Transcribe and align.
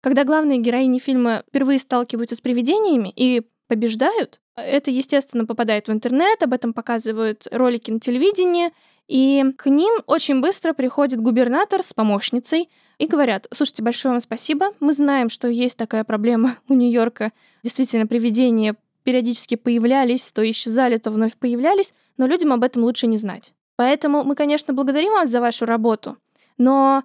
Когда 0.00 0.24
главные 0.24 0.58
героини 0.58 0.98
фильма 0.98 1.42
впервые 1.48 1.78
сталкиваются 1.78 2.36
с 2.36 2.40
привидениями 2.40 3.12
и 3.14 3.42
побеждают, 3.66 4.40
это, 4.56 4.90
естественно, 4.90 5.44
попадает 5.44 5.88
в 5.88 5.92
интернет, 5.92 6.42
об 6.42 6.52
этом 6.52 6.72
показывают 6.72 7.46
ролики 7.50 7.90
на 7.90 8.00
телевидении, 8.00 8.70
и 9.06 9.44
к 9.56 9.66
ним 9.66 9.92
очень 10.06 10.40
быстро 10.40 10.72
приходит 10.72 11.20
губернатор 11.20 11.82
с 11.82 11.94
помощницей 11.94 12.68
и 12.98 13.06
говорят, 13.06 13.46
слушайте, 13.52 13.82
большое 13.82 14.12
вам 14.12 14.20
спасибо, 14.20 14.72
мы 14.80 14.92
знаем, 14.92 15.28
что 15.30 15.48
есть 15.48 15.78
такая 15.78 16.04
проблема 16.04 16.56
у 16.68 16.74
Нью-Йорка, 16.74 17.32
действительно, 17.62 18.06
привидения 18.06 18.76
периодически 19.04 19.54
появлялись, 19.54 20.30
то 20.32 20.48
исчезали, 20.48 20.98
то 20.98 21.10
вновь 21.10 21.36
появлялись, 21.38 21.94
но 22.18 22.26
людям 22.26 22.52
об 22.52 22.62
этом 22.62 22.82
лучше 22.82 23.06
не 23.06 23.16
знать. 23.16 23.54
Поэтому 23.76 24.24
мы, 24.24 24.34
конечно, 24.34 24.74
благодарим 24.74 25.12
вас 25.12 25.30
за 25.30 25.40
вашу 25.40 25.64
работу, 25.64 26.18
но 26.58 27.04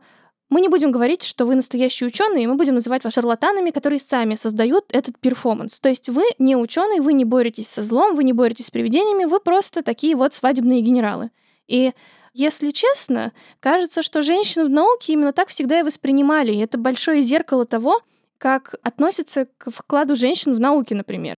мы 0.49 0.61
не 0.61 0.69
будем 0.69 0.91
говорить, 0.91 1.23
что 1.23 1.45
вы 1.45 1.55
настоящие 1.55 2.07
ученые, 2.07 2.47
мы 2.47 2.55
будем 2.55 2.75
называть 2.75 3.03
вас 3.03 3.13
шарлатанами, 3.13 3.71
которые 3.71 3.99
сами 3.99 4.35
создают 4.35 4.85
этот 4.91 5.17
перформанс. 5.17 5.79
То 5.79 5.89
есть 5.89 6.09
вы 6.09 6.23
не 6.37 6.55
ученые, 6.55 7.01
вы 7.01 7.13
не 7.13 7.25
боретесь 7.25 7.67
со 7.67 7.81
злом, 7.81 8.15
вы 8.15 8.23
не 8.23 8.33
боретесь 8.33 8.67
с 8.67 8.71
привидениями, 8.71 9.25
вы 9.25 9.39
просто 9.39 9.81
такие 9.81 10.15
вот 10.15 10.33
свадебные 10.33 10.81
генералы. 10.81 11.31
И 11.67 11.93
если 12.33 12.71
честно, 12.71 13.31
кажется, 13.59 14.01
что 14.01 14.21
женщин 14.21 14.65
в 14.65 14.69
науке 14.69 15.13
именно 15.13 15.33
так 15.33 15.49
всегда 15.49 15.79
и 15.79 15.83
воспринимали. 15.83 16.51
И 16.51 16.59
это 16.59 16.77
большое 16.77 17.21
зеркало 17.21 17.65
того, 17.65 18.01
как 18.39 18.75
относятся 18.81 19.47
к 19.57 19.71
вкладу 19.71 20.15
женщин 20.15 20.53
в 20.53 20.59
науке, 20.59 20.95
например. 20.95 21.35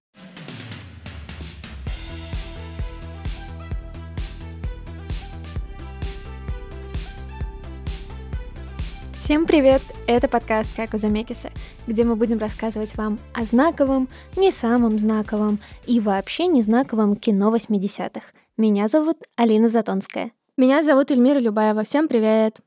Всем 9.25 9.47
привет! 9.47 9.81
Это 10.05 10.27
подкаст 10.27 10.75
«Как 10.75 10.93
у 10.93 10.97
Замекиса», 10.97 11.49
где 11.87 12.03
мы 12.03 12.15
будем 12.15 12.37
рассказывать 12.37 12.95
вам 12.95 13.17
о 13.33 13.43
знаковом, 13.43 14.07
не 14.35 14.51
самом 14.51 14.99
знаковом 14.99 15.57
и 15.87 15.99
вообще 15.99 16.45
не 16.45 16.61
знаковом 16.61 17.15
кино 17.15 17.51
80-х. 17.51 18.21
Меня 18.55 18.87
зовут 18.87 19.23
Алина 19.35 19.67
Затонская. 19.67 20.31
Меня 20.57 20.83
зовут 20.83 21.09
Эльмира 21.09 21.39
Любаева. 21.39 21.83
Всем 21.83 22.07
привет! 22.07 22.57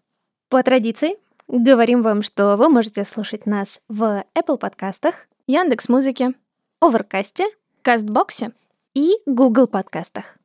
По 0.49 0.61
традиции, 0.65 1.19
говорим 1.47 2.03
вам, 2.03 2.23
что 2.23 2.57
вы 2.57 2.69
можете 2.69 3.05
слушать 3.05 3.47
нас 3.47 3.81
в 3.87 4.25
Apple 4.35 4.59
подкастах, 4.59 5.29
Яндекс 5.47 5.89
Музыке, 5.89 6.33
Оверкасте, 6.81 7.45
Кастбоксе 7.83 8.51
и 8.95 9.13
Google 9.27 9.69
подкастах. 9.69 10.39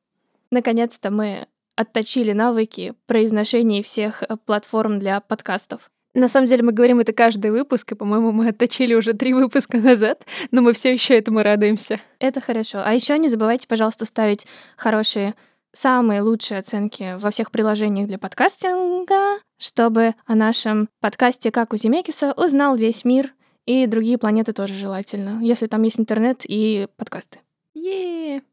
Наконец-то 0.52 1.10
мы 1.10 1.48
отточили 1.76 2.34
навыки 2.34 2.94
произношения 3.08 3.82
всех 3.82 4.22
э, 4.22 4.38
платформ 4.46 5.00
для 5.00 5.20
подкастов. 5.20 5.90
На 6.14 6.28
самом 6.28 6.48
деле 6.48 6.62
мы 6.62 6.72
говорим 6.72 7.00
это 7.00 7.12
каждый 7.12 7.50
выпуск, 7.50 7.92
и, 7.92 7.96
по-моему, 7.96 8.32
мы 8.32 8.50
отточили 8.50 8.94
уже 8.94 9.14
три 9.14 9.34
выпуска 9.34 9.78
назад, 9.78 10.26
но 10.52 10.62
мы 10.62 10.74
все 10.74 10.94
еще 10.94 11.16
этому 11.16 11.42
радуемся. 11.42 12.00
Это 12.20 12.40
хорошо. 12.40 12.84
А 12.86 12.94
еще 12.94 13.18
не 13.18 13.30
забывайте, 13.30 13.68
пожалуйста, 13.68 14.06
ставить 14.06 14.46
хорошие, 14.78 15.34
самые 15.74 16.22
лучшие 16.22 16.60
оценки 16.60 17.18
во 17.18 17.32
всех 17.32 17.50
приложениях 17.50 18.08
для 18.08 18.20
подкастинга, 18.20 19.40
чтобы 19.58 20.14
о 20.28 20.36
нашем 20.36 20.88
подкасте 21.00 21.50
«Как 21.52 21.74
у 21.74 21.78
Земекиса» 21.78 22.34
узнал 22.38 22.76
весь 22.76 23.06
мир 23.06 23.34
и 23.66 23.88
другие 23.88 24.20
планеты 24.20 24.54
тоже 24.54 24.76
желательно, 24.76 25.42
если 25.42 25.68
там 25.68 25.82
есть 25.82 26.00
интернет 26.00 26.42
и 26.44 26.88
подкасты. 26.98 27.40
е 27.74 28.44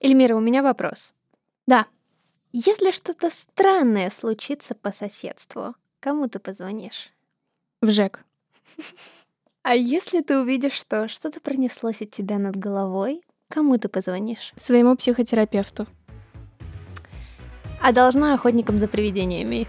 Эльмира, 0.00 0.36
у 0.36 0.40
меня 0.40 0.62
вопрос. 0.62 1.12
Да. 1.66 1.86
Если 2.52 2.90
что-то 2.92 3.30
странное 3.30 4.10
случится 4.10 4.74
по 4.74 4.90
соседству, 4.90 5.74
Кому 6.00 6.28
ты 6.28 6.38
позвонишь? 6.38 7.12
В 7.82 7.90
ЖЭК. 7.90 8.24
А 9.62 9.74
если 9.74 10.22
ты 10.22 10.38
увидишь, 10.38 10.72
что 10.72 11.08
что-то 11.08 11.40
пронеслось 11.40 12.00
у 12.00 12.06
тебя 12.06 12.38
над 12.38 12.56
головой, 12.56 13.20
кому 13.48 13.76
ты 13.76 13.90
позвонишь? 13.90 14.54
Своему 14.56 14.96
психотерапевту. 14.96 15.86
А 17.82 17.92
должна 17.92 18.32
охотникам 18.32 18.78
за 18.78 18.88
привидениями. 18.88 19.68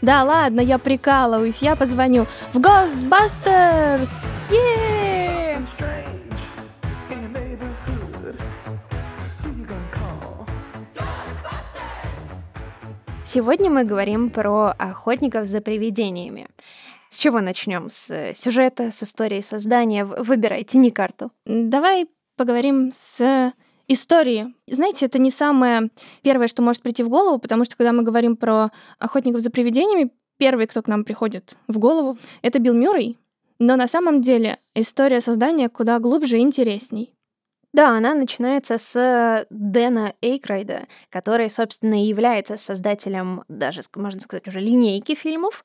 Да 0.00 0.22
ладно, 0.22 0.60
я 0.60 0.78
прикалываюсь, 0.78 1.62
я 1.62 1.74
позвоню 1.74 2.26
в 2.52 2.58
Ghostbusters! 2.58 4.10
Yeah! 4.50 6.11
Сегодня 13.34 13.70
мы 13.70 13.84
говорим 13.84 14.28
про 14.28 14.72
охотников 14.72 15.46
за 15.46 15.62
привидениями. 15.62 16.48
С 17.08 17.16
чего 17.16 17.40
начнем? 17.40 17.88
С 17.88 18.34
сюжета, 18.34 18.90
с 18.90 19.02
истории 19.02 19.40
создания? 19.40 20.04
Выбирайте 20.04 20.76
не 20.76 20.90
карту. 20.90 21.30
Давай 21.46 22.08
поговорим 22.36 22.90
с 22.92 23.54
истории. 23.88 24.54
Знаете, 24.68 25.06
это 25.06 25.18
не 25.18 25.30
самое 25.30 25.88
первое, 26.20 26.46
что 26.46 26.60
может 26.60 26.82
прийти 26.82 27.02
в 27.02 27.08
голову, 27.08 27.38
потому 27.38 27.64
что 27.64 27.74
когда 27.74 27.94
мы 27.94 28.02
говорим 28.02 28.36
про 28.36 28.70
охотников 28.98 29.40
за 29.40 29.50
привидениями, 29.50 30.10
первый, 30.36 30.66
кто 30.66 30.82
к 30.82 30.86
нам 30.86 31.02
приходит 31.02 31.56
в 31.68 31.78
голову, 31.78 32.18
это 32.42 32.58
Билл 32.58 32.74
Мюррей. 32.74 33.18
Но 33.58 33.76
на 33.76 33.88
самом 33.88 34.20
деле 34.20 34.58
история 34.74 35.22
создания 35.22 35.70
куда 35.70 35.98
глубже 36.00 36.36
и 36.36 36.42
интересней. 36.42 37.14
Да, 37.74 37.96
она 37.96 38.12
начинается 38.14 38.76
с 38.76 39.46
Дэна 39.48 40.14
Эйкрайда, 40.20 40.86
который, 41.08 41.48
собственно, 41.48 41.94
является 42.04 42.58
создателем, 42.58 43.44
даже, 43.48 43.80
можно 43.96 44.20
сказать, 44.20 44.46
уже 44.46 44.60
линейки 44.60 45.14
фильмов. 45.14 45.64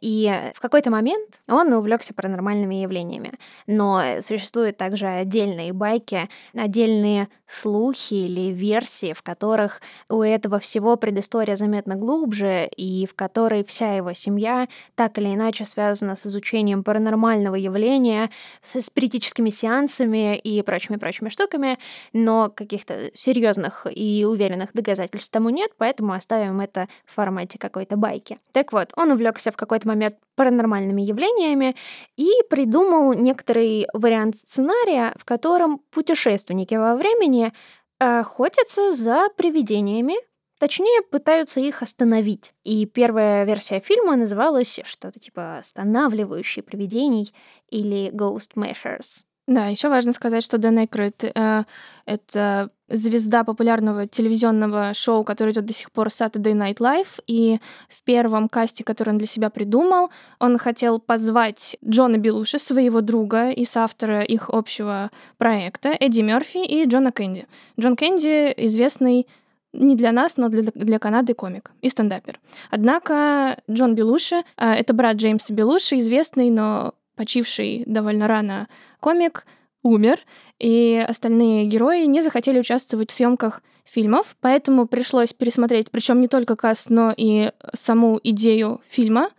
И 0.00 0.52
в 0.54 0.60
какой-то 0.60 0.90
момент 0.90 1.40
он 1.48 1.72
увлекся 1.72 2.14
паранормальными 2.14 2.76
явлениями. 2.76 3.32
Но 3.66 4.20
существуют 4.22 4.76
также 4.76 5.06
отдельные 5.06 5.72
байки, 5.72 6.28
отдельные 6.54 7.28
слухи 7.46 8.14
или 8.14 8.52
версии, 8.52 9.12
в 9.12 9.22
которых 9.22 9.80
у 10.08 10.22
этого 10.22 10.58
всего 10.58 10.96
предыстория 10.96 11.56
заметно 11.56 11.96
глубже, 11.96 12.68
и 12.76 13.06
в 13.06 13.14
которой 13.14 13.64
вся 13.64 13.94
его 13.94 14.12
семья 14.12 14.68
так 14.94 15.18
или 15.18 15.34
иначе 15.34 15.64
связана 15.64 16.14
с 16.14 16.26
изучением 16.26 16.84
паранормального 16.84 17.54
явления, 17.54 18.30
с 18.62 18.80
спиритическими 18.82 19.50
сеансами 19.50 20.36
и 20.36 20.62
прочими-прочими 20.62 21.30
штуками, 21.30 21.78
но 22.12 22.50
каких-то 22.54 23.10
серьезных 23.14 23.86
и 23.90 24.24
уверенных 24.28 24.72
доказательств 24.74 25.32
тому 25.32 25.48
нет, 25.48 25.72
поэтому 25.78 26.12
оставим 26.12 26.60
это 26.60 26.88
в 27.06 27.14
формате 27.14 27.58
какой-то 27.58 27.96
байки. 27.96 28.38
Так 28.52 28.72
вот, 28.72 28.92
он 28.94 29.10
увлекся 29.10 29.50
в 29.50 29.56
какой-то 29.56 29.87
момент 29.88 30.16
паранормальными 30.36 31.02
явлениями 31.02 31.74
и 32.16 32.28
придумал 32.48 33.14
некоторый 33.14 33.86
вариант 33.92 34.38
сценария, 34.38 35.12
в 35.16 35.24
котором 35.24 35.80
путешественники 35.90 36.74
во 36.74 36.94
времени 36.94 37.52
охотятся 37.98 38.92
за 38.92 39.28
привидениями, 39.36 40.14
Точнее, 40.58 41.02
пытаются 41.02 41.60
их 41.60 41.82
остановить. 41.82 42.52
И 42.64 42.84
первая 42.84 43.44
версия 43.44 43.78
фильма 43.78 44.16
называлась 44.16 44.80
что-то 44.84 45.20
типа 45.20 45.58
«Останавливающий 45.58 46.62
привидений» 46.62 47.32
или 47.70 48.10
«Ghost 48.10 48.54
Measures». 48.56 49.22
Да, 49.48 49.68
еще 49.68 49.88
важно 49.88 50.12
сказать, 50.12 50.44
что 50.44 50.58
Дэн 50.58 50.80
Эйкройд 50.80 51.24
э,— 51.24 51.64
это 52.04 52.68
звезда 52.90 53.44
популярного 53.44 54.06
телевизионного 54.06 54.92
шоу, 54.92 55.24
которое 55.24 55.52
идет 55.52 55.64
до 55.64 55.72
сих 55.72 55.90
пор 55.90 56.08
Saturday 56.08 56.52
Night 56.52 56.76
Live, 56.80 57.18
и 57.26 57.58
в 57.88 58.02
первом 58.02 58.50
касте, 58.50 58.84
который 58.84 59.08
он 59.08 59.16
для 59.16 59.26
себя 59.26 59.48
придумал, 59.48 60.10
он 60.38 60.58
хотел 60.58 60.98
позвать 60.98 61.78
Джона 61.82 62.18
Белуши, 62.18 62.58
своего 62.58 63.00
друга 63.00 63.48
и 63.48 63.64
соавтора 63.64 64.22
их 64.22 64.50
общего 64.50 65.10
проекта, 65.38 65.96
Эдди 65.98 66.20
Мерфи 66.20 66.58
и 66.58 66.84
Джона 66.84 67.10
Кэнди. 67.10 67.46
Джон 67.80 67.96
Кэнди 67.96 68.52
известный 68.66 69.26
не 69.72 69.96
для 69.96 70.12
нас, 70.12 70.36
но 70.36 70.50
для, 70.50 70.70
для 70.74 70.98
Канады 70.98 71.32
комик 71.32 71.72
и 71.80 71.88
стендапер. 71.88 72.38
Однако 72.70 73.56
Джон 73.70 73.94
Белуши 73.94 74.42
э,— 74.58 74.72
это 74.74 74.92
брат 74.92 75.16
Джеймса 75.16 75.54
Белуши, 75.54 76.00
известный, 76.00 76.50
но 76.50 76.92
почивший 77.18 77.82
довольно 77.86 78.28
рано 78.28 78.68
комик, 79.00 79.46
умер, 79.82 80.20
и 80.58 81.04
остальные 81.06 81.66
герои 81.66 82.04
не 82.04 82.22
захотели 82.22 82.58
участвовать 82.58 83.10
в 83.10 83.14
съемках 83.14 83.62
фильмов, 83.84 84.36
поэтому 84.40 84.86
пришлось 84.86 85.32
пересмотреть, 85.32 85.90
причем 85.90 86.20
не 86.20 86.28
только 86.28 86.56
каст, 86.56 86.90
но 86.90 87.14
и 87.16 87.52
саму 87.72 88.20
идею 88.22 88.80
фильма. 88.88 89.30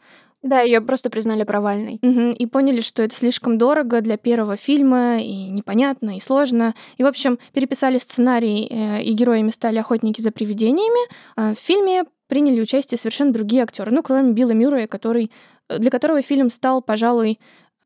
Да, 0.41 0.61
ее 0.61 0.79
просто 0.79 1.09
признали 1.09 1.43
провальной. 1.43 1.99
Угу, 2.01 2.31
и 2.31 2.45
поняли, 2.45 2.79
что 2.79 3.03
это 3.03 3.13
слишком 3.13 3.57
дорого 3.57 3.99
для 3.99 4.15
первого 4.15 4.55
фильма, 4.55 5.19
и 5.19 5.49
непонятно, 5.49 6.15
и 6.15 6.21
сложно. 6.21 6.75
И, 6.97 7.03
в 7.03 7.07
общем, 7.07 7.39
переписали 7.53 7.97
сценарий, 7.97 8.65
э, 8.69 9.03
и 9.03 9.11
героями 9.11 9.49
стали 9.49 9.79
охотники 9.79 10.21
за 10.21 10.31
привидениями. 10.31 11.11
А 11.35 11.53
в 11.53 11.57
фильме 11.57 12.05
приняли 12.27 12.61
участие 12.61 12.97
совершенно 12.97 13.33
другие 13.33 13.63
актеры, 13.63 13.91
ну, 13.91 14.01
кроме 14.01 14.31
Билла 14.31 14.51
Мюррея, 14.51 14.87
который, 14.87 15.29
для 15.67 15.91
которого 15.91 16.21
фильм 16.21 16.49
стал, 16.49 16.81
пожалуй, 16.81 17.37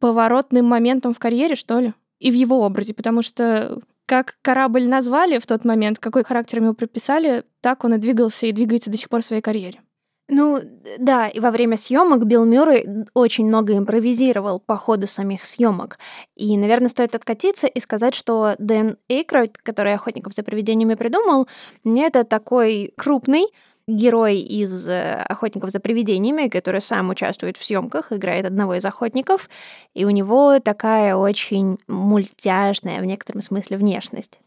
поворотным 0.04 0.66
моментом 0.66 1.14
в 1.14 1.20
карьере, 1.20 1.56
что 1.56 1.80
ли, 1.80 1.94
и 2.20 2.30
в 2.30 2.34
его 2.34 2.60
образе, 2.66 2.94
потому 2.94 3.22
что 3.22 3.80
как 4.06 4.36
корабль 4.42 4.86
назвали 4.86 5.40
в 5.40 5.48
тот 5.48 5.64
момент, 5.64 5.98
какой 5.98 6.26
характер 6.26 6.58
ему 6.58 6.74
прописали, 6.74 7.46
так 7.62 7.86
он 7.86 7.94
и 7.94 7.98
двигался 7.98 8.46
и 8.48 8.52
двигается 8.52 8.92
до 8.92 8.98
сих 8.98 9.08
пор 9.08 9.22
в 9.22 9.26
своей 9.26 9.42
карьере. 9.42 9.80
Ну, 10.28 10.60
да, 11.00 11.30
и 11.30 11.40
во 11.40 11.52
время 11.52 11.78
съемок 11.78 12.26
Билл 12.26 12.44
Мюррей 12.44 13.06
очень 13.14 13.46
много 13.46 13.78
импровизировал 13.78 14.60
по 14.60 14.76
ходу 14.76 15.08
самих 15.08 15.46
съемок. 15.46 15.98
И, 16.36 16.58
наверное, 16.58 16.90
стоит 16.90 17.16
откатиться 17.16 17.68
и 17.68 17.80
сказать, 17.80 18.14
что 18.14 18.56
Дэн 18.60 18.98
Эйкройд, 19.08 19.58
который 19.58 19.94
«Охотников 19.94 20.34
за 20.34 20.44
привидениями» 20.44 20.96
придумал, 20.96 21.48
это 21.86 22.26
такой 22.26 22.94
крупный, 22.98 23.46
герой 23.88 24.38
из 24.38 24.88
э, 24.88 25.14
«Охотников 25.28 25.70
за 25.70 25.80
привидениями», 25.80 26.48
который 26.48 26.82
сам 26.82 27.10
участвует 27.10 27.58
в 27.58 27.66
съемках, 27.66 28.12
играет 28.12 28.46
одного 28.46 28.76
из 28.76 28.86
охотников, 28.86 29.50
и 29.94 30.06
у 30.06 30.10
него 30.10 30.60
такая 30.60 31.16
очень 31.16 31.78
мультяшная 31.88 33.02
в 33.02 33.06
некотором 33.06 33.42
смысле 33.42 33.78
внешность. 33.78 34.40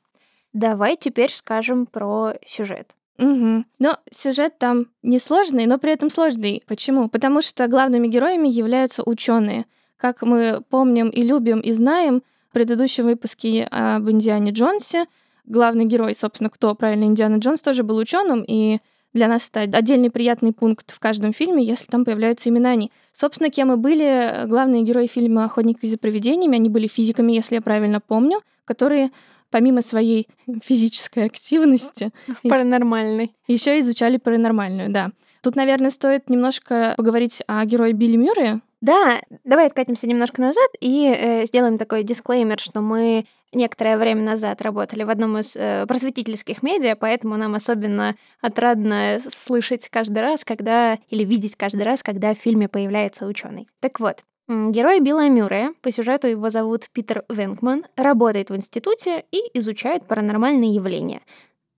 Давай 0.52 0.96
теперь 0.96 1.32
скажем 1.32 1.86
про 1.86 2.34
сюжет. 2.44 2.94
Угу. 3.18 3.64
Но 3.78 3.98
сюжет 4.10 4.58
там 4.58 4.86
несложный, 5.02 5.66
но 5.66 5.78
при 5.78 5.92
этом 5.92 6.10
сложный. 6.10 6.62
Почему? 6.66 7.08
Потому 7.08 7.42
что 7.42 7.66
главными 7.68 8.08
героями 8.08 8.48
являются 8.48 9.02
ученые. 9.02 9.66
Как 9.96 10.22
мы 10.22 10.62
помним 10.68 11.08
и 11.08 11.22
любим 11.22 11.60
и 11.60 11.72
знаем, 11.72 12.22
в 12.50 12.52
предыдущем 12.52 13.04
выпуске 13.04 13.64
об 13.70 14.08
Индиане 14.08 14.52
Джонсе 14.52 15.06
главный 15.46 15.84
герой, 15.84 16.14
собственно, 16.14 16.50
кто 16.50 16.74
правильно 16.74 17.04
Индиана 17.04 17.36
Джонс, 17.36 17.62
тоже 17.62 17.82
был 17.82 17.96
ученым, 17.96 18.44
и 18.46 18.80
для 19.16 19.28
нас 19.28 19.50
это 19.52 19.76
отдельный 19.76 20.10
приятный 20.10 20.52
пункт 20.52 20.92
в 20.92 21.00
каждом 21.00 21.32
фильме, 21.32 21.64
если 21.64 21.86
там 21.86 22.04
появляются 22.04 22.50
имена 22.50 22.70
они. 22.70 22.92
Собственно, 23.12 23.50
кем 23.50 23.72
и 23.72 23.76
были 23.76 24.46
главные 24.46 24.82
герои 24.82 25.06
фильма 25.06 25.44
«Охотники 25.44 25.86
за 25.86 25.98
привидениями», 25.98 26.56
они 26.56 26.68
были 26.68 26.86
физиками, 26.86 27.32
если 27.32 27.56
я 27.56 27.62
правильно 27.62 28.00
помню, 28.00 28.42
которые 28.64 29.10
помимо 29.50 29.80
своей 29.82 30.28
физической 30.62 31.24
активности... 31.24 32.10
Паранормальной. 32.42 33.34
Еще 33.48 33.78
изучали 33.78 34.18
паранормальную, 34.18 34.90
да. 34.90 35.10
Тут, 35.42 35.56
наверное, 35.56 35.90
стоит 35.90 36.28
немножко 36.28 36.94
поговорить 36.96 37.42
о 37.46 37.64
герое 37.64 37.92
Билли 37.92 38.16
Мюррея. 38.16 38.60
Да, 38.80 39.22
давай 39.44 39.66
откатимся 39.66 40.06
немножко 40.06 40.40
назад 40.40 40.70
и 40.80 41.06
э, 41.06 41.46
сделаем 41.46 41.78
такой 41.78 42.02
дисклеймер, 42.02 42.60
что 42.60 42.82
мы 42.82 43.26
некоторое 43.52 43.96
время 43.96 44.22
назад 44.22 44.60
работали 44.60 45.02
в 45.02 45.10
одном 45.10 45.38
из 45.38 45.56
э, 45.56 45.86
просветительских 45.86 46.62
медиа, 46.62 46.94
поэтому 46.94 47.36
нам 47.36 47.54
особенно 47.54 48.16
отрадно 48.40 49.18
слышать 49.28 49.88
каждый 49.88 50.18
раз, 50.18 50.44
когда 50.44 50.98
или 51.08 51.24
видеть 51.24 51.56
каждый 51.56 51.84
раз, 51.84 52.02
когда 52.02 52.34
в 52.34 52.38
фильме 52.38 52.68
появляется 52.68 53.26
ученый. 53.26 53.66
Так 53.80 53.98
вот, 53.98 54.22
Герой 54.48 55.00
Билла 55.00 55.28
Мюррея, 55.28 55.72
по 55.80 55.90
сюжету 55.90 56.28
его 56.28 56.50
зовут 56.50 56.88
Питер 56.92 57.24
Венкман, 57.28 57.84
работает 57.96 58.50
в 58.50 58.56
институте 58.56 59.24
и 59.32 59.38
изучает 59.54 60.06
паранормальные 60.06 60.72
явления. 60.72 61.22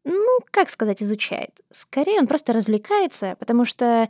Ну, 0.05 0.41
как 0.51 0.69
сказать, 0.69 1.03
изучает? 1.03 1.51
Скорее, 1.71 2.19
он 2.19 2.27
просто 2.27 2.53
развлекается, 2.53 3.37
потому 3.39 3.65
что 3.65 4.09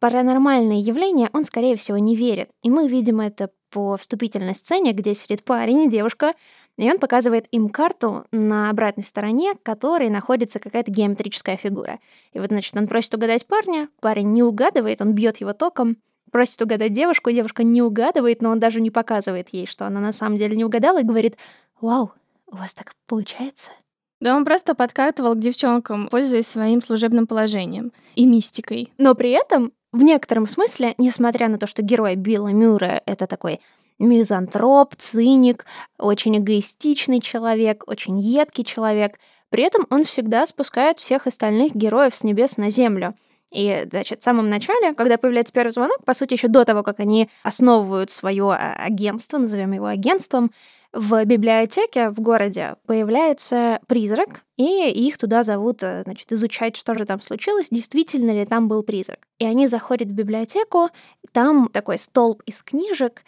паранормальные 0.00 0.80
явления 0.80 1.30
он, 1.32 1.44
скорее 1.44 1.76
всего, 1.76 1.98
не 1.98 2.16
верит. 2.16 2.50
И 2.62 2.70
мы 2.70 2.88
видим 2.88 3.20
это 3.20 3.50
по 3.70 3.96
вступительной 3.96 4.54
сцене, 4.54 4.92
где 4.92 5.14
сидит 5.14 5.44
парень 5.44 5.82
и 5.82 5.90
девушка, 5.90 6.34
и 6.78 6.90
он 6.90 6.98
показывает 6.98 7.46
им 7.50 7.68
карту 7.68 8.24
на 8.32 8.70
обратной 8.70 9.04
стороне, 9.04 9.54
которой 9.62 10.08
находится 10.10 10.58
какая-то 10.58 10.90
геометрическая 10.90 11.56
фигура. 11.56 11.98
И 12.32 12.38
вот, 12.38 12.48
значит, 12.48 12.76
он 12.76 12.86
просит 12.86 13.14
угадать 13.14 13.46
парня, 13.46 13.88
парень 14.00 14.32
не 14.32 14.42
угадывает, 14.42 15.00
он 15.00 15.12
бьет 15.12 15.38
его 15.38 15.52
током, 15.52 15.96
просит 16.30 16.60
угадать 16.60 16.92
девушку, 16.92 17.30
девушка 17.30 17.62
не 17.64 17.82
угадывает, 17.82 18.42
но 18.42 18.50
он 18.50 18.60
даже 18.60 18.80
не 18.80 18.90
показывает 18.90 19.48
ей, 19.50 19.66
что 19.66 19.86
она 19.86 20.00
на 20.00 20.12
самом 20.12 20.36
деле 20.36 20.56
не 20.56 20.64
угадала, 20.64 21.00
и 21.00 21.04
говорит, 21.04 21.36
«Вау, 21.80 22.12
у 22.46 22.56
вас 22.56 22.74
так 22.74 22.92
получается?» 23.06 23.72
Да 24.20 24.34
он 24.34 24.44
просто 24.44 24.74
подкатывал 24.74 25.34
к 25.34 25.40
девчонкам, 25.40 26.08
пользуясь 26.08 26.46
своим 26.46 26.80
служебным 26.80 27.26
положением 27.26 27.92
и 28.14 28.26
мистикой. 28.26 28.92
Но 28.96 29.14
при 29.14 29.30
этом, 29.30 29.72
в 29.96 30.02
некотором 30.02 30.46
смысле, 30.46 30.94
несмотря 30.98 31.48
на 31.48 31.58
то, 31.58 31.66
что 31.66 31.82
герой 31.82 32.14
Билла 32.16 32.48
Мюррея— 32.48 33.02
это 33.06 33.26
такой 33.26 33.60
мизантроп, 33.98 34.94
циник, 34.96 35.64
очень 35.98 36.36
эгоистичный 36.36 37.20
человек, 37.20 37.84
очень 37.86 38.20
едкий 38.20 38.64
человек, 38.64 39.18
при 39.48 39.64
этом 39.64 39.86
он 39.90 40.04
всегда 40.04 40.46
спускает 40.46 40.98
всех 40.98 41.26
остальных 41.26 41.74
героев 41.74 42.14
с 42.14 42.24
небес 42.24 42.56
на 42.56 42.70
землю— 42.70 43.14
и, 43.52 43.86
значит, 43.88 44.20
в 44.20 44.24
самом 44.24 44.50
начале, 44.50 44.92
когда 44.94 45.18
появляется 45.18 45.52
первый 45.52 45.70
звонок, 45.70 46.04
по 46.04 46.14
сути, 46.14 46.34
еще 46.34 46.48
до 46.48 46.64
того, 46.64 46.82
как 46.82 47.00
они 47.00 47.30
основывают 47.42 48.10
свое 48.10 48.52
а, 48.52 48.74
агентство, 48.74 49.38
назовем 49.38 49.72
его 49.72 49.86
агентством, 49.86 50.50
в 50.96 51.24
библиотеке 51.26 52.08
в 52.08 52.20
городе 52.20 52.76
появляется 52.86 53.80
призрак, 53.86 54.44
и 54.56 54.88
их 54.90 55.18
туда 55.18 55.44
зовут, 55.44 55.82
э, 55.82 56.02
значит, 56.04 56.32
изучать, 56.32 56.74
что 56.74 56.94
же 56.94 57.04
там 57.04 57.20
случилось, 57.20 57.68
действительно 57.70 58.30
ли 58.30 58.46
там 58.46 58.66
был 58.66 58.82
призрак. 58.82 59.18
И 59.38 59.44
они 59.44 59.66
заходят 59.66 60.08
в 60.08 60.14
библиотеку, 60.14 60.88
там 61.32 61.68
такой 61.68 61.98
столб 61.98 62.42
из 62.46 62.62
книжек, 62.62 63.22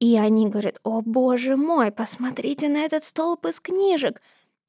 и 0.00 0.18
они 0.18 0.48
говорят, 0.48 0.80
о 0.82 1.00
боже 1.00 1.56
мой, 1.56 1.90
посмотрите 1.90 2.68
на 2.68 2.84
этот 2.84 3.04
столб 3.04 3.46
из 3.46 3.58
книжек. 3.58 4.20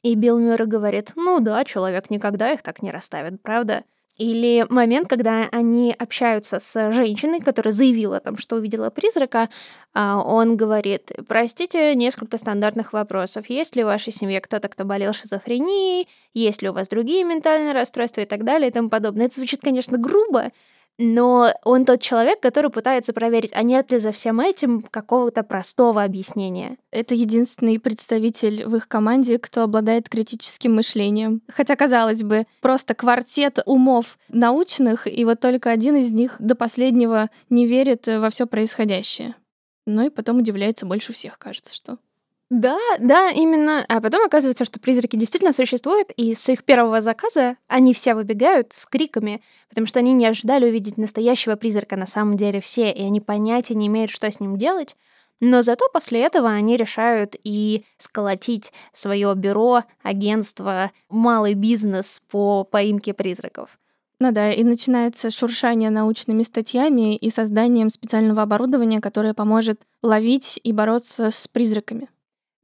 И 0.02 0.16
Билл 0.16 0.40
Мюррей 0.40 0.68
говорит, 0.68 1.12
ну 1.16 1.42
да, 1.42 1.66
человек 1.66 2.10
никогда 2.10 2.54
их 2.54 2.62
так 2.62 2.81
не 2.81 2.90
расставит, 2.90 3.42
правда? 3.42 3.84
Или 4.17 4.65
момент, 4.69 5.09
когда 5.09 5.50
они 5.51 5.94
общаются 5.97 6.59
с 6.59 6.91
женщиной, 6.94 7.41
которая 7.41 7.73
заявила 7.73 8.21
там, 8.21 8.38
что 8.38 8.56
увидела 8.56 8.89
призрака, 8.89 9.50
а 9.94 10.21
он 10.21 10.56
говорит, 10.56 11.12
простите, 11.27 11.94
несколько 11.95 12.38
стандартных 12.38 12.94
вопросов. 12.94 13.50
Есть 13.50 13.75
ли 13.75 13.83
в 13.83 13.88
вашей 13.88 14.13
семье 14.13 14.39
кто-то, 14.39 14.69
кто 14.69 14.85
болел 14.85 15.12
шизофренией? 15.12 16.07
Есть 16.33 16.62
ли 16.62 16.69
у 16.69 16.73
вас 16.73 16.88
другие 16.88 17.25
ментальные 17.25 17.73
расстройства 17.73 18.21
и 18.21 18.25
так 18.25 18.45
далее 18.45 18.69
и 18.69 18.71
тому 18.71 18.89
подобное? 18.89 19.25
Это 19.25 19.35
звучит, 19.35 19.59
конечно, 19.62 19.97
грубо, 19.97 20.51
но 20.97 21.53
он 21.63 21.86
тот 21.86 22.01
человек, 22.01 22.39
который 22.39 22.71
пытается 22.71 23.13
проверить, 23.13 23.51
а 23.53 23.63
нет 23.63 23.92
ли 23.92 23.97
за 23.97 24.12
всем 24.12 24.39
этим 24.39 24.81
какого-то 24.81 25.44
простого 25.44 26.03
объяснения. 26.03 26.77
Это 26.92 27.15
единственный 27.15 27.80
представитель 27.80 28.65
в 28.65 28.75
их 28.75 28.88
команде, 28.88 29.38
кто 29.38 29.63
обладает 29.63 30.09
критическим 30.09 30.75
мышлением. 30.75 31.42
Хотя, 31.53 31.75
казалось 31.75 32.24
бы, 32.24 32.45
просто 32.62 32.94
квартет 32.94 33.59
умов 33.65 34.18
научных, 34.30 35.07
и 35.07 35.25
вот 35.25 35.39
только 35.39 35.71
один 35.71 35.97
из 35.97 36.12
них 36.12 36.36
до 36.39 36.56
последнего 36.56 37.30
не 37.50 37.68
верит 37.68 38.07
во 38.07 38.30
все 38.30 38.45
происходящее. 38.45 39.36
Ну 39.86 40.06
и 40.06 40.09
потом 40.09 40.38
удивляется 40.38 40.86
больше 40.86 41.13
всех, 41.13 41.38
кажется, 41.38 41.74
что. 41.74 41.97
Да, 42.51 42.77
да, 43.00 43.31
именно. 43.31 43.83
А 43.89 44.00
потом 44.01 44.24
оказывается, 44.24 44.65
что 44.65 44.80
призраки 44.80 45.15
действительно 45.15 45.51
существуют, 45.51 46.12
и 46.15 46.36
с 46.36 46.47
их 46.47 46.63
первого 46.63 47.01
заказа 47.01 47.57
они 47.68 47.94
все 47.94 48.13
выбегают 48.13 48.71
с 48.71 48.86
криками, 48.86 49.42
потому 49.68 49.88
что 49.88 50.00
они 50.00 50.13
не 50.13 50.27
ожидали 50.27 50.68
увидеть 50.68 50.97
настоящего 50.97 51.56
призрака 51.56 51.95
на 51.95 52.06
самом 52.06 52.38
деле 52.38 52.62
все, 52.62 52.92
и 52.92 53.01
они 53.01 53.19
понятия 53.19 53.74
не 53.74 53.88
имеют, 53.88 54.12
что 54.12 54.30
с 54.30 54.39
ним 54.39 54.57
делать. 54.57 54.95
Но 55.42 55.63
зато 55.63 55.89
после 55.92 56.21
этого 56.21 56.50
они 56.50 56.77
решают 56.77 57.36
и 57.44 57.83
сколотить 57.97 58.71
свое 58.94 59.33
бюро, 59.35 59.83
агентство, 60.04 60.92
малый 61.09 61.56
бизнес 61.56 62.21
по 62.30 62.64
поимке 62.64 63.14
призраков. 63.14 63.80
Ну 64.19 64.31
да, 64.31 64.54
и 64.54 64.64
начинается 64.64 65.30
шуршание 65.30 65.90
научными 65.90 66.44
статьями 66.44 67.18
и 67.18 67.30
созданием 67.30 67.90
специального 67.90 68.44
оборудования, 68.44 69.02
которое 69.02 69.33
поможет 69.33 69.81
ловить 70.02 70.59
и 70.64 70.71
бороться 70.71 71.31
с 71.31 71.47
призраками. 71.49 72.07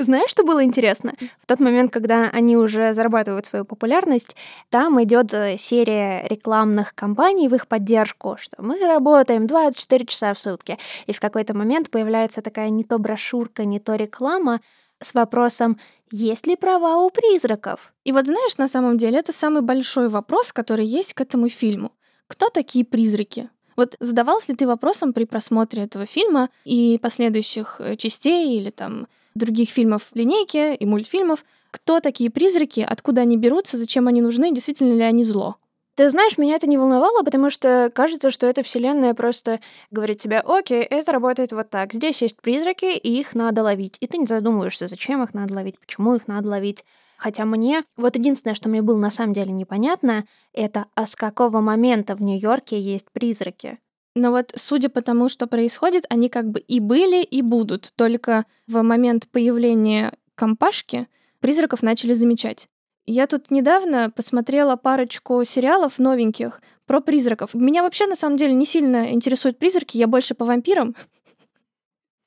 Знаешь, 0.04 0.32
что 0.32 0.44
было 0.44 0.64
интересно? 0.64 1.14
В 1.42 1.46
тот 1.46 1.60
момент, 1.60 1.94
когда 1.94 2.30
они 2.30 2.58
уже 2.58 2.94
зарабатывают 2.94 3.46
свою 3.46 3.66
популярность, 3.66 4.36
там 4.70 5.02
идет 5.04 5.34
э, 5.34 5.58
серия 5.58 6.26
рекламных 6.28 6.96
кампаний 6.96 7.48
в 7.48 7.56
их 7.56 7.68
поддержку, 7.68 8.36
что 8.40 8.62
мы 8.62 8.80
работаем 8.80 9.46
24 9.46 10.06
часа 10.06 10.34
в 10.34 10.42
сутки. 10.42 10.78
И 11.06 11.14
в 11.14 11.20
какой-то 11.20 11.54
момент 11.54 11.92
появляется 11.92 12.42
такая 12.42 12.70
не 12.70 12.84
то 12.84 12.98
брошюрка, 12.98 13.64
не 13.64 13.80
то 13.80 13.96
реклама 13.96 14.62
с 15.00 15.14
вопросом 15.14 15.80
есть 16.12 16.48
ли 16.48 16.56
права 16.56 16.98
у 16.98 17.10
призраков? 17.10 17.94
И 18.04 18.12
вот 18.12 18.26
знаешь, 18.26 18.58
на 18.58 18.68
самом 18.68 18.98
деле 18.98 19.20
это 19.20 19.32
самый 19.32 19.62
большой 19.62 20.10
вопрос, 20.10 20.52
который 20.52 20.86
есть 20.86 21.14
к 21.14 21.22
этому 21.22 21.48
фильму. 21.48 21.92
Кто 22.28 22.50
такие 22.50 22.84
призраки? 22.84 23.50
Вот 23.78 23.96
задавался 24.00 24.52
ли 24.52 24.58
ты 24.58 24.68
вопросом 24.68 25.14
при 25.14 25.26
просмотре 25.26 25.84
этого 25.84 26.06
фильма 26.06 26.50
и 26.66 27.00
последующих 27.02 27.78
э, 27.80 27.96
частей 27.96 28.58
или 28.58 28.70
там 28.70 29.08
других 29.36 29.70
фильмов 29.70 30.10
линейки 30.14 30.76
и 30.76 30.86
мультфильмов, 30.86 31.44
кто 31.72 32.00
такие 32.00 32.30
призраки, 32.30 32.86
откуда 32.88 33.22
они 33.22 33.38
берутся, 33.38 33.78
зачем 33.78 34.08
они 34.08 34.22
нужны, 34.22 34.54
действительно 34.54 34.94
ли 34.94 35.02
они 35.02 35.24
зло. 35.24 35.56
Ты 35.96 36.10
знаешь, 36.10 36.38
меня 36.38 36.56
это 36.56 36.68
не 36.68 36.78
волновало, 36.78 37.22
потому 37.22 37.50
что 37.50 37.92
кажется, 37.94 38.32
что 38.32 38.48
эта 38.48 38.64
вселенная 38.64 39.14
просто 39.14 39.60
говорит 39.92 40.20
тебе, 40.20 40.40
окей, 40.40 40.82
это 40.84 41.12
работает 41.12 41.52
вот 41.52 41.70
так. 41.70 41.94
Здесь 41.94 42.22
есть 42.22 42.42
призраки, 42.42 42.98
и 42.98 43.20
их 43.20 43.36
надо 43.36 43.62
ловить. 43.62 43.98
И 44.00 44.08
ты 44.08 44.18
не 44.18 44.26
задумываешься, 44.26 44.88
зачем 44.88 45.22
их 45.22 45.34
надо 45.34 45.54
ловить, 45.54 45.78
почему 45.80 46.16
их 46.16 46.28
надо 46.28 46.48
ловить. 46.48 46.86
Хотя 47.18 47.46
мне... 47.46 47.84
Вот 47.98 48.16
единственное, 48.16 48.56
что 48.56 48.70
мне 48.70 48.82
было 48.82 48.98
на 48.98 49.12
самом 49.12 49.34
деле 49.34 49.52
непонятно, 49.52 50.26
это 50.54 50.86
а 50.96 51.06
с 51.06 51.16
какого 51.16 51.60
момента 51.60 52.16
в 52.16 52.22
Нью-Йорке 52.22 52.80
есть 52.80 53.06
призраки? 53.12 53.78
Но 54.16 54.32
вот 54.32 54.52
судя 54.56 54.90
по 54.90 55.02
тому, 55.02 55.30
что 55.30 55.48
происходит, 55.48 56.06
они 56.10 56.30
как 56.30 56.50
бы 56.50 56.60
и 56.60 56.80
были, 56.80 57.24
и 57.24 57.42
будут. 57.42 57.94
Только 57.96 58.46
в 58.68 58.82
момент 58.82 59.30
появления 59.30 60.14
компашки 60.36 61.08
призраков 61.40 61.82
начали 61.82 62.14
замечать. 62.14 62.68
Я 63.06 63.28
тут 63.28 63.52
недавно 63.52 64.12
посмотрела 64.12 64.76
парочку 64.76 65.44
сериалов 65.44 65.98
новеньких 65.98 66.62
про 66.86 67.00
призраков. 67.00 67.54
Меня 67.54 67.84
вообще, 67.84 68.06
на 68.06 68.16
самом 68.16 68.38
деле, 68.38 68.54
не 68.54 68.66
сильно 68.66 69.12
интересуют 69.12 69.58
призраки, 69.58 69.98
я 69.98 70.08
больше 70.08 70.36
по 70.36 70.46
вампирам. 70.46 70.96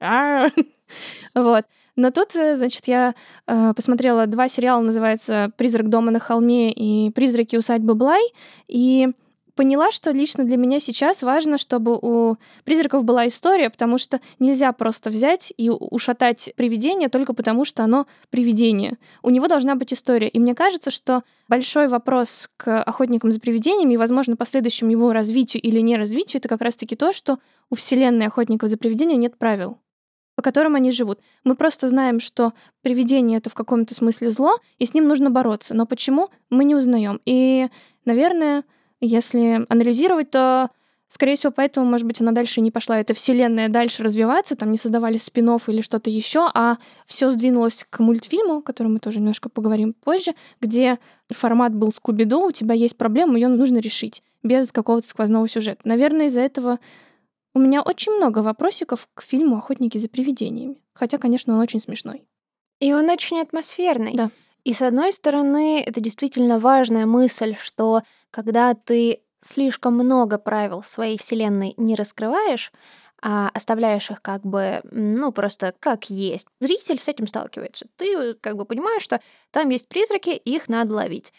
Вот. 1.35 1.65
Но 1.97 2.11
тут, 2.11 2.35
э, 2.37 2.57
значит, 2.57 2.87
я 2.89 3.15
э, 3.47 3.73
посмотрела 3.75 4.27
два 4.27 4.49
сериала, 4.49 4.83
называется 4.83 5.51
«Призрак 5.57 5.89
дома 5.89 6.11
на 6.11 6.21
холме» 6.21 6.73
и 6.73 7.11
«Призраки 7.11 7.57
усадьбы 7.57 7.95
Блай», 7.95 8.23
и 8.69 9.09
поняла, 9.55 9.91
что 9.91 10.11
лично 10.11 10.45
для 10.45 10.57
меня 10.57 10.81
сейчас 10.81 11.23
важно, 11.23 11.59
чтобы 11.59 11.99
у 12.01 12.37
призраков 12.65 13.05
была 13.05 13.27
история, 13.29 13.71
потому 13.71 13.99
что 13.99 14.21
нельзя 14.39 14.73
просто 14.73 15.11
взять 15.11 15.53
и 15.57 15.71
ушатать 15.71 16.53
привидение 16.57 17.09
только 17.09 17.35
потому, 17.35 17.65
что 17.65 17.83
оно 17.83 18.07
привидение. 18.31 18.99
У 19.23 19.31
него 19.31 19.49
должна 19.49 19.75
быть 19.75 19.93
история. 19.93 20.29
И 20.29 20.39
мне 20.39 20.55
кажется, 20.55 20.91
что 20.91 21.23
большой 21.49 21.89
вопрос 21.89 22.51
к 22.57 22.83
охотникам 22.83 23.31
за 23.33 23.41
привидениями 23.41 23.95
и, 23.95 23.99
возможно, 23.99 24.37
последующему 24.37 24.91
его 24.91 25.13
развитию 25.13 25.63
или 25.63 25.81
не 25.81 25.97
развитию, 25.97 26.41
это 26.41 26.49
как 26.49 26.63
раз-таки 26.63 26.97
то, 26.97 27.13
что 27.13 27.39
у 27.71 27.77
вселенной 27.77 28.27
охотников 28.27 28.69
за 28.69 28.77
привидениями 28.77 29.23
нет 29.23 29.39
правил 29.39 29.79
по 30.35 30.43
которым 30.43 30.75
они 30.75 30.91
живут. 30.91 31.21
Мы 31.45 31.55
просто 31.55 31.89
знаем, 31.89 32.21
что 32.21 32.53
привидение 32.83 33.39
это 33.39 33.51
в 33.51 33.55
каком-то 33.55 33.95
смысле 33.95 34.31
зло, 34.31 34.59
и 34.79 34.87
с 34.87 34.95
ним 34.95 35.07
нужно 35.07 35.31
бороться. 35.31 35.75
Но 35.75 35.87
почему 35.87 36.31
мы 36.51 36.65
не 36.65 36.75
узнаем? 36.75 37.21
И, 37.25 37.69
наверное, 38.05 38.65
если 39.05 39.65
анализировать, 39.69 40.31
то, 40.31 40.71
скорее 41.09 41.37
всего, 41.37 41.53
поэтому, 41.53 41.87
может 41.87 42.07
быть, 42.07 42.21
она 42.21 42.33
дальше 42.33 42.61
не 42.61 42.71
пошла, 42.71 42.99
эта 42.99 43.15
вселенная 43.15 43.69
дальше 43.69 44.03
развиваться, 44.03 44.57
там 44.57 44.73
не 44.73 44.79
создавали 44.79 45.17
спин 45.17 45.49
или 45.67 45.81
что-то 45.83 46.11
еще, 46.11 46.51
а 46.55 46.79
все 47.07 47.31
сдвинулось 47.31 47.87
к 47.89 47.99
мультфильму, 48.01 48.59
о 48.59 48.63
котором 48.63 48.95
мы 48.95 48.99
тоже 48.99 49.21
немножко 49.21 49.49
поговорим 49.49 49.93
позже, 49.93 50.33
где 50.61 50.99
формат 51.31 51.75
был 51.75 51.93
Скуби-Ду, 51.93 52.47
у 52.47 52.53
тебя 52.53 52.75
есть 52.75 52.97
проблема, 52.97 53.35
ее 53.35 53.49
нужно 53.49 53.79
решить 53.79 54.23
без 54.43 54.73
какого-то 54.73 55.07
сквозного 55.09 55.49
сюжета. 55.49 55.81
Наверное, 55.85 56.27
из-за 56.27 56.41
этого 56.41 56.79
у 57.55 57.59
меня 57.59 57.83
очень 57.83 58.13
много 58.13 58.41
вопросиков 58.41 59.09
к 59.15 59.23
фильму 59.23 59.57
«Охотники 59.57 59.97
за 59.99 60.09
привидениями». 60.09 60.81
Хотя, 60.93 61.19
конечно, 61.19 61.55
он 61.55 61.61
очень 61.61 61.81
смешной. 61.81 62.25
И 62.81 62.93
он 62.93 63.09
очень 63.09 63.41
атмосферный. 63.41 64.15
Да. 64.15 64.31
И 64.65 64.73
с 64.73 64.83
одной 64.83 65.13
стороны, 65.13 65.83
это 65.83 66.01
действительно 66.01 66.59
важная 66.59 67.07
мысль, 67.07 67.55
что 67.61 68.03
когда 68.31 68.75
ты 68.75 69.21
слишком 69.43 69.95
много 69.95 70.39
правил 70.39 70.83
своей 70.83 71.19
вселенной 71.19 71.75
не 71.77 71.95
раскрываешь, 71.95 72.73
а 73.23 73.49
оставляешь 73.55 74.11
их 74.11 74.21
как 74.21 74.45
бы, 74.45 74.81
ну, 74.91 75.33
просто 75.33 75.75
как 75.81 76.11
есть. 76.11 76.47
Зритель 76.61 76.99
с 76.99 77.09
этим 77.09 77.27
сталкивается. 77.27 77.87
Ты 77.97 78.35
как 78.35 78.57
бы 78.57 78.65
понимаешь, 78.65 79.03
что 79.03 79.21
там 79.51 79.69
есть 79.69 79.89
призраки, 79.89 80.31
их 80.31 80.69
надо 80.69 80.95
ловить. 80.95 81.33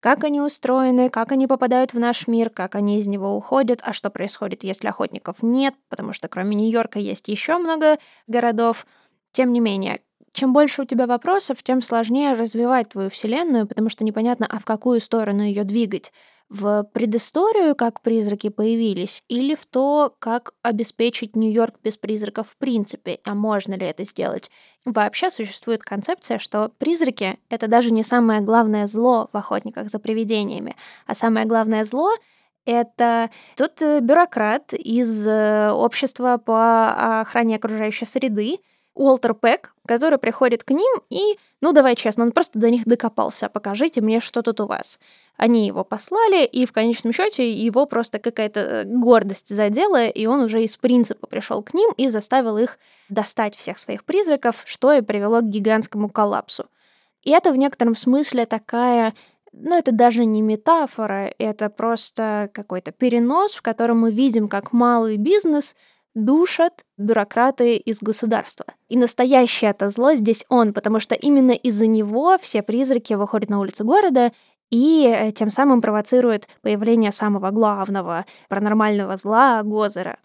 Как 0.00 0.24
они 0.24 0.40
устроены, 0.40 1.10
как 1.10 1.30
они 1.30 1.46
попадают 1.46 1.92
в 1.92 1.98
наш 1.98 2.26
мир, 2.26 2.50
как 2.50 2.74
они 2.74 2.98
из 2.98 3.06
него 3.06 3.36
уходят, 3.36 3.80
а 3.84 3.92
что 3.92 4.10
происходит, 4.10 4.64
если 4.64 4.88
охотников 4.88 5.42
нет, 5.42 5.74
потому 5.88 6.12
что 6.12 6.26
кроме 6.26 6.56
Нью-Йорка 6.56 6.98
есть 6.98 7.28
еще 7.28 7.58
много 7.58 7.98
городов. 8.26 8.86
Тем 9.32 9.52
не 9.52 9.60
менее, 9.60 10.00
чем 10.32 10.52
больше 10.52 10.82
у 10.82 10.84
тебя 10.84 11.06
вопросов, 11.06 11.62
тем 11.62 11.82
сложнее 11.82 12.32
развивать 12.32 12.90
твою 12.90 13.10
вселенную, 13.10 13.66
потому 13.66 13.88
что 13.88 14.04
непонятно, 14.04 14.46
а 14.48 14.58
в 14.58 14.64
какую 14.64 15.00
сторону 15.00 15.42
ее 15.42 15.64
двигать. 15.64 16.12
В 16.48 16.82
предысторию, 16.92 17.76
как 17.76 18.00
призраки 18.00 18.48
появились, 18.48 19.22
или 19.28 19.54
в 19.54 19.66
то, 19.66 20.12
как 20.18 20.54
обеспечить 20.62 21.36
Нью-Йорк 21.36 21.76
без 21.84 21.96
призраков 21.96 22.48
в 22.48 22.56
принципе, 22.56 23.20
а 23.24 23.34
можно 23.34 23.74
ли 23.74 23.86
это 23.86 24.04
сделать. 24.04 24.50
Вообще 24.84 25.30
существует 25.30 25.84
концепция, 25.84 26.38
что 26.40 26.72
призраки— 26.78 27.38
это 27.50 27.68
даже 27.68 27.92
не 27.92 28.02
самое 28.02 28.40
главное 28.40 28.88
зло 28.88 29.28
в 29.32 29.36
охотниках 29.36 29.90
за 29.90 30.00
привидениями, 30.00 30.74
а 31.06 31.14
самое 31.14 31.46
главное 31.46 31.84
зло— 31.84 32.10
это 32.64 33.30
тот 33.56 33.80
э, 33.80 34.00
бюрократ 34.00 34.72
из 34.74 35.26
э, 35.26 35.70
общества 35.70 36.36
по 36.44 37.20
охране 37.20 37.56
окружающей 37.56 38.06
среды, 38.06 38.58
Уолтер 39.00 39.32
Пэк, 39.32 39.72
который 39.86 40.18
приходит 40.18 40.62
к 40.62 40.72
ним 40.72 41.00
и, 41.08 41.38
ну 41.62 41.72
давай 41.72 41.96
честно, 41.96 42.24
он 42.24 42.32
просто 42.32 42.58
до 42.58 42.68
них 42.68 42.84
докопался, 42.84 43.48
покажите 43.48 44.02
мне, 44.02 44.20
что 44.20 44.42
тут 44.42 44.60
у 44.60 44.66
вас. 44.66 45.00
Они 45.38 45.66
его 45.66 45.84
послали, 45.84 46.44
и 46.44 46.66
в 46.66 46.72
конечном 46.72 47.14
счете 47.14 47.50
его 47.50 47.86
просто 47.86 48.18
какая-то 48.18 48.60
э, 48.60 48.84
гордость 48.84 49.48
задела, 49.48 50.06
и 50.06 50.26
он 50.26 50.42
уже 50.42 50.62
из 50.62 50.76
принципа 50.76 51.26
пришел 51.26 51.62
к 51.62 51.72
ним 51.72 51.94
и 51.96 52.08
заставил 52.08 52.58
их 52.58 52.78
достать 53.08 53.56
всех 53.56 53.78
своих 53.78 54.04
призраков, 54.04 54.64
что 54.66 54.92
и 54.92 55.00
привело 55.00 55.40
к 55.40 55.48
гигантскому 55.48 56.10
коллапсу. 56.10 56.66
И 57.22 57.30
это 57.30 57.52
в 57.52 57.56
некотором 57.56 57.96
смысле 57.96 58.44
такая 58.44 59.14
ну, 59.52 59.76
это 59.76 59.92
даже 59.92 60.26
не 60.26 60.42
метафора, 60.42 61.32
это 61.38 61.70
просто 61.70 62.50
какой-то 62.52 62.92
перенос, 62.92 63.54
в 63.54 63.62
котором 63.62 64.00
мы 64.00 64.12
видим, 64.12 64.46
как 64.46 64.72
малый 64.72 65.16
бизнес 65.16 65.74
душат 66.14 66.84
бюрократы 66.96 67.76
из 67.76 68.00
государства. 68.00 68.66
И 68.88 68.96
настоящее 68.96 69.70
это 69.70 69.88
зло 69.90 70.14
здесь 70.14 70.44
он, 70.48 70.72
потому 70.72 71.00
что 71.00 71.14
именно 71.14 71.52
из-за 71.52 71.86
него 71.86 72.36
все 72.40 72.62
призраки 72.62 73.14
выходят 73.14 73.50
на 73.50 73.60
улицы 73.60 73.84
города 73.84 74.32
и 74.70 75.06
э, 75.06 75.32
тем 75.32 75.50
самым 75.50 75.80
провоцирует 75.80 76.48
появление 76.62 77.12
самого 77.12 77.50
главного 77.50 78.26
паранормального 78.48 79.16
зла 79.16 79.62
Гозера. 79.62 80.18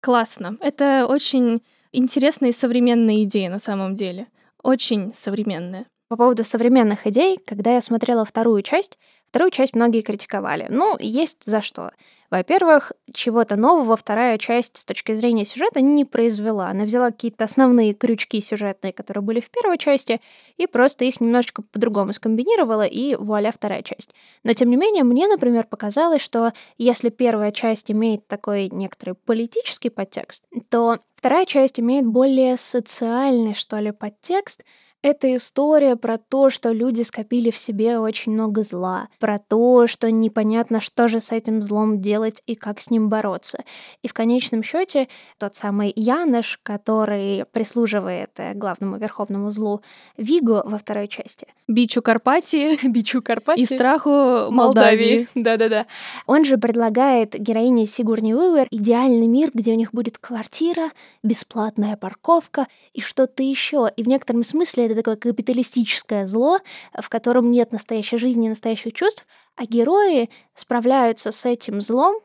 Классно. 0.00 0.56
Это 0.60 1.06
очень 1.08 1.62
интересная 1.92 2.50
и 2.50 2.52
современная 2.52 3.22
идея 3.24 3.50
на 3.50 3.58
самом 3.58 3.94
деле. 3.94 4.26
Очень 4.62 5.12
современная. 5.12 5.86
По 6.08 6.16
поводу 6.16 6.44
современных 6.44 7.06
идей, 7.06 7.38
когда 7.46 7.74
я 7.74 7.80
смотрела 7.80 8.26
вторую 8.26 8.62
часть, 8.62 8.98
вторую 9.30 9.50
часть 9.50 9.74
многие 9.74 10.02
критиковали. 10.02 10.66
Ну, 10.68 10.96
есть 11.00 11.44
за 11.44 11.62
что. 11.62 11.92
Во-первых, 12.30 12.92
чего-то 13.12 13.56
нового 13.56 13.96
вторая 13.96 14.36
часть 14.38 14.76
с 14.76 14.84
точки 14.84 15.12
зрения 15.12 15.46
сюжета 15.46 15.80
не 15.80 16.04
произвела. 16.04 16.68
Она 16.68 16.84
взяла 16.84 17.10
какие-то 17.10 17.44
основные 17.44 17.94
крючки 17.94 18.40
сюжетные, 18.42 18.92
которые 18.92 19.22
были 19.22 19.40
в 19.40 19.50
первой 19.50 19.78
части, 19.78 20.20
и 20.58 20.66
просто 20.66 21.04
их 21.06 21.20
немножечко 21.20 21.62
по-другому 21.62 22.12
скомбинировала, 22.12 22.84
и 22.84 23.14
вуаля 23.14 23.50
вторая 23.50 23.82
часть. 23.82 24.14
Но 24.42 24.52
тем 24.52 24.68
не 24.68 24.76
менее, 24.76 25.04
мне, 25.04 25.26
например, 25.26 25.64
показалось, 25.64 26.22
что 26.22 26.52
если 26.76 27.08
первая 27.08 27.50
часть 27.50 27.90
имеет 27.90 28.26
такой 28.26 28.68
некоторый 28.68 29.14
политический 29.14 29.90
подтекст, 29.90 30.44
то 30.68 30.98
вторая 31.14 31.46
часть 31.46 31.80
имеет 31.80 32.04
более 32.04 32.58
социальный, 32.58 33.54
что 33.54 33.78
ли, 33.78 33.90
подтекст— 33.90 34.64
это 35.04 35.36
история 35.36 35.96
про 35.96 36.16
то, 36.16 36.48
что 36.48 36.72
люди 36.72 37.02
скопили 37.02 37.50
в 37.50 37.58
себе 37.58 37.98
очень 37.98 38.32
много 38.32 38.62
зла, 38.62 39.08
про 39.20 39.38
то, 39.38 39.86
что 39.86 40.10
непонятно, 40.10 40.80
что 40.80 41.08
же 41.08 41.20
с 41.20 41.30
этим 41.30 41.62
злом 41.62 42.00
делать 42.00 42.42
и 42.46 42.54
как 42.54 42.80
с 42.80 42.88
ним 42.88 43.10
бороться. 43.10 43.64
И 44.02 44.08
в 44.08 44.14
конечном 44.14 44.62
счете 44.62 45.08
тот 45.38 45.54
самый 45.54 45.92
Яныш, 45.94 46.58
который 46.62 47.44
прислуживает 47.52 48.30
э, 48.38 48.54
главному 48.54 48.96
верховному 48.96 49.50
злу 49.50 49.82
Вигу 50.16 50.62
во 50.64 50.78
второй 50.78 51.06
части. 51.08 51.48
Бичу 51.68 52.00
Карпатии. 52.00 52.78
Бичу 52.88 53.20
Карпатии. 53.20 53.60
И 53.60 53.66
страху 53.66 54.50
Молдавии. 54.50 55.28
Да-да-да. 55.34 55.84
Он 56.26 56.46
же 56.46 56.56
предлагает 56.56 57.34
героине 57.34 57.84
Сигурни 57.84 58.32
Уивер 58.32 58.68
идеальный 58.70 59.26
мир, 59.26 59.50
где 59.52 59.72
у 59.72 59.76
них 59.76 59.92
будет 59.92 60.16
квартира, 60.16 60.92
бесплатная 61.22 61.98
парковка 61.98 62.68
и 62.94 63.02
что-то 63.02 63.42
еще. 63.42 63.90
И 63.94 64.02
в 64.02 64.08
некотором 64.08 64.42
смысле 64.44 64.86
это 64.86 64.93
это 64.94 65.02
такое 65.02 65.32
капиталистическое 65.32 66.26
зло, 66.26 66.58
в 66.98 67.08
котором 67.08 67.50
нет 67.50 67.72
настоящей 67.72 68.16
жизни, 68.16 68.48
настоящих 68.48 68.92
чувств, 68.92 69.26
а 69.56 69.66
герои 69.66 70.30
справляются 70.54 71.32
с 71.32 71.44
этим 71.44 71.80
злом 71.80 72.20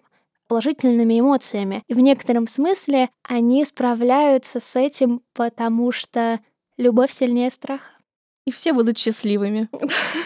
положительными 0.47 1.19
эмоциями. 1.19 1.83
И 1.87 1.93
в 1.93 1.99
некотором 1.99 2.47
смысле 2.47 3.09
они 3.23 3.63
справляются 3.65 4.59
с 4.59 4.75
этим, 4.75 5.21
потому 5.33 5.91
что 5.91 6.39
любовь 6.77 7.11
сильнее 7.11 7.51
страха. 7.51 7.91
И 8.45 8.51
все 8.51 8.73
будут 8.73 8.97
счастливыми. 8.97 9.69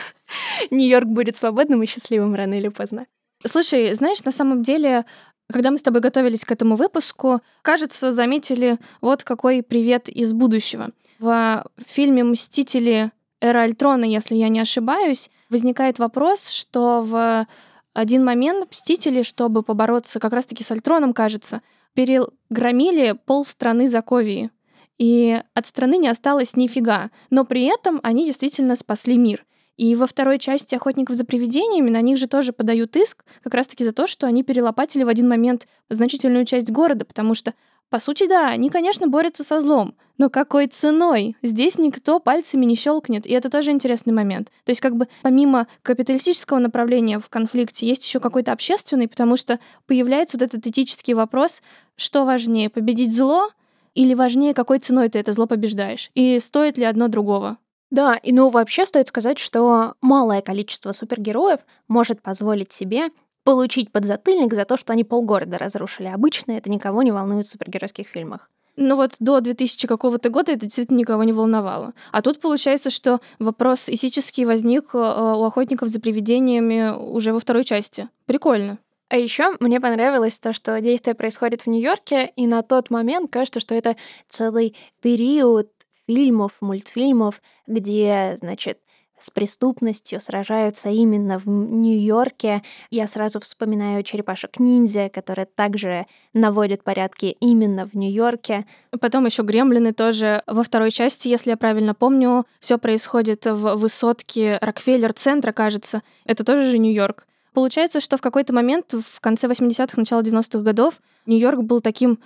Нью-Йорк 0.72 1.08
будет 1.08 1.36
свободным 1.36 1.84
и 1.84 1.88
счастливым 1.88 2.36
рано 2.36 2.54
или 2.54 2.70
поздно. 2.70 3.06
Слушай, 3.46 3.94
знаешь, 3.94 4.24
на 4.24 4.32
самом 4.32 4.62
деле 4.62 5.06
когда 5.54 5.72
мы 5.72 5.78
с 5.78 5.84
тобой 5.84 6.02
готовились 6.02 6.44
к 6.44 6.52
этому 6.52 6.76
выпуску, 6.76 7.40
кажется, 7.62 8.12
заметили 8.12 8.80
вот 9.00 9.24
какой 9.24 9.64
привет 9.64 10.10
из 10.10 10.34
будущего. 10.34 10.90
В 11.20 11.64
фильме 11.86 12.24
«Мстители. 12.24 13.12
Эра 13.40 13.64
Альтрона», 13.64 14.06
если 14.06 14.36
я 14.36 14.48
не 14.48 14.62
ошибаюсь, 14.62 15.30
возникает 15.50 16.00
вопрос, 16.00 16.48
что 16.48 17.04
в 17.04 17.46
один 17.94 18.24
момент 18.24 18.72
Мстители, 18.72 19.22
чтобы 19.22 19.64
побороться 19.64 20.20
как 20.20 20.32
раз-таки 20.32 20.64
с 20.64 20.72
Альтроном, 20.72 21.14
кажется, 21.14 21.62
перегромили 21.94 23.16
пол 23.26 23.46
страны 23.46 23.90
Заковии. 23.90 24.50
И 24.98 25.42
от 25.54 25.66
страны 25.66 25.98
не 25.98 26.08
осталось 26.08 26.56
нифига. 26.56 27.12
Но 27.30 27.44
при 27.44 27.66
этом 27.66 28.00
они 28.04 28.26
действительно 28.26 28.76
спасли 28.78 29.18
мир. 29.18 29.46
И 29.77 29.96
во 29.96 30.06
второй 30.06 30.38
части 30.39 30.75
«Охотников 30.75 31.15
за 31.15 31.25
привидениями» 31.25 31.89
на 31.89 32.01
них 32.01 32.18
же 32.18 32.27
тоже 32.27 32.53
подают 32.53 32.96
иск 32.96 33.25
как 33.44 33.53
раз-таки 33.56 33.84
за 33.84 33.92
то, 33.92 34.06
что 34.08 34.27
они 34.27 34.44
перелопатили 34.44 35.03
в 35.03 35.08
один 35.08 35.27
момент 35.27 35.68
значительную 35.89 36.46
часть 36.46 36.70
города, 36.72 37.06
потому 37.06 37.34
что 37.34 37.53
По 37.94 38.00
сути, 38.00 38.27
да, 38.27 38.50
они, 38.50 38.72
конечно, 38.72 39.08
борются 39.08 39.44
со 39.44 39.60
злом, 39.60 39.94
но 40.18 40.32
какой 40.32 40.65
ценой? 40.65 41.38
Здесь 41.44 41.77
никто 41.77 42.20
пальцами 42.20 42.65
не 42.65 42.75
щелкнет, 42.75 43.27
и 43.27 43.32
это 43.34 43.51
тоже 43.51 43.70
интересный 43.70 44.13
момент. 44.13 44.50
То 44.65 44.72
есть, 44.72 44.82
как 44.82 44.96
бы 44.96 45.08
помимо 45.22 45.68
капиталистического 45.84 46.58
направления 46.58 47.20
в 47.20 47.30
конфликте, 47.30 47.86
есть 47.86 48.03
еще 48.03 48.20
какой-то 48.20 48.51
общественный, 48.51 49.08
потому 49.08 49.38
что 49.38 49.60
появляется 49.86 50.38
вот 50.38 50.42
этот 50.42 50.65
этический 50.65 51.13
вопрос, 51.13 51.62
что 51.96 52.25
важнее, 52.25 52.72
победить 52.72 53.15
зло 53.15 53.51
или 53.94 54.15
важнее, 54.15 54.56
какой 54.56 54.80
ценой 54.80 55.10
ты 55.10 55.20
это 55.20 55.32
зло 55.32 55.46
побеждаешь, 55.46 56.10
и 56.15 56.39
стоит 56.39 56.80
ли 56.80 56.86
одно 56.86 57.10
другого. 57.10 57.60
Да, 57.94 58.16
и 58.16 58.34
ну 58.34 58.50
вообще 58.50 58.88
стоит 58.88 59.08
сказать, 59.08 59.38
что 59.38 59.94
малое 60.02 60.42
количество 60.42 60.94
супергероев 60.94 61.60
может 61.88 62.24
позволить 62.24 62.74
себе 62.74 63.10
получить 63.44 63.92
подзатыльник 63.92 64.52
за 64.52 64.66
то, 64.66 64.78
что 64.78 64.94
они 64.94 65.04
полгорода 65.04 65.60
разрушили. 65.60 66.08
Обычно 66.08 66.54
это 66.54 66.72
никого 66.72 67.04
не 67.04 67.12
волнует 67.12 67.46
в 67.46 67.52
супергеройских 67.52 68.08
фильмах. 68.08 68.50
Ну 68.78 68.96
вот 68.96 69.12
до 69.20 69.42
2000 69.42 69.88
какого-то 69.88 70.30
года 70.30 70.54
это 70.54 70.62
действительно 70.62 70.98
никого 70.98 71.24
не 71.24 71.34
волновало. 71.34 71.94
А 72.12 72.24
тут 72.24 72.42
получается, 72.42 72.90
что 72.90 73.20
вопрос 73.38 73.88
этический 73.88 74.46
возник 74.46 74.96
э, 74.96 74.98
у 74.98 75.44
охотников 75.44 75.90
за 75.90 76.00
привидениями 76.00 76.98
уже 76.98 77.32
во 77.32 77.40
второй 77.40 77.64
части. 77.64 78.10
Прикольно. 78.26 78.80
А 79.14 79.18
еще 79.18 79.56
мне 79.60 79.80
понравилось 79.80 80.40
то, 80.40 80.54
что 80.54 80.82
действие 80.82 81.14
происходит 81.14 81.62
в 81.62 81.68
Нью-Йорке, 81.68 82.32
и 82.36 82.48
на 82.48 82.64
тот 82.64 82.90
момент 82.90 83.32
кажется, 83.32 83.60
что 83.60 83.76
это 83.76 83.96
целый 84.28 84.76
период 85.04 85.70
фильмов, 86.08 86.54
мультфильмов, 86.62 87.42
где, 87.68 88.36
значит, 88.38 88.80
с 89.24 89.30
преступностью 89.30 90.20
сражаются 90.20 90.90
именно 90.90 91.40
в 91.40 91.48
Нью-Йорке. 91.48 92.62
Я 92.90 93.08
сразу 93.08 93.40
вспоминаю 93.40 94.04
черепашек-ниндзя, 94.04 95.10
которые 95.10 95.46
также 95.46 96.08
наводят 96.34 96.84
порядки 96.84 97.38
именно 97.40 97.86
в 97.86 97.94
Нью-Йорке. 97.94 98.66
Потом 99.00 99.26
еще 99.26 99.44
гремлины 99.44 99.94
тоже 99.94 100.44
во 100.46 100.64
второй 100.64 100.92
части, 100.92 101.30
если 101.30 101.52
я 101.52 101.58
правильно 101.58 101.96
помню, 101.96 102.46
все 102.60 102.78
происходит 102.78 103.46
в 103.46 103.76
высотке 103.76 104.58
Рокфеллер-центра, 104.62 105.54
кажется. 105.54 106.04
Это 106.26 106.44
тоже 106.44 106.70
же 106.70 106.78
Нью-Йорк. 106.78 107.26
Получается, 107.54 108.00
что 108.00 108.18
в 108.18 108.22
какой-то 108.22 108.52
момент 108.52 108.94
в 108.94 109.22
конце 109.22 109.48
80-х, 109.48 109.94
начало 109.96 110.22
90-х 110.22 110.60
годов 110.60 110.96
Нью-Йорк 111.28 111.62
был 111.62 111.80
таким 111.80 112.20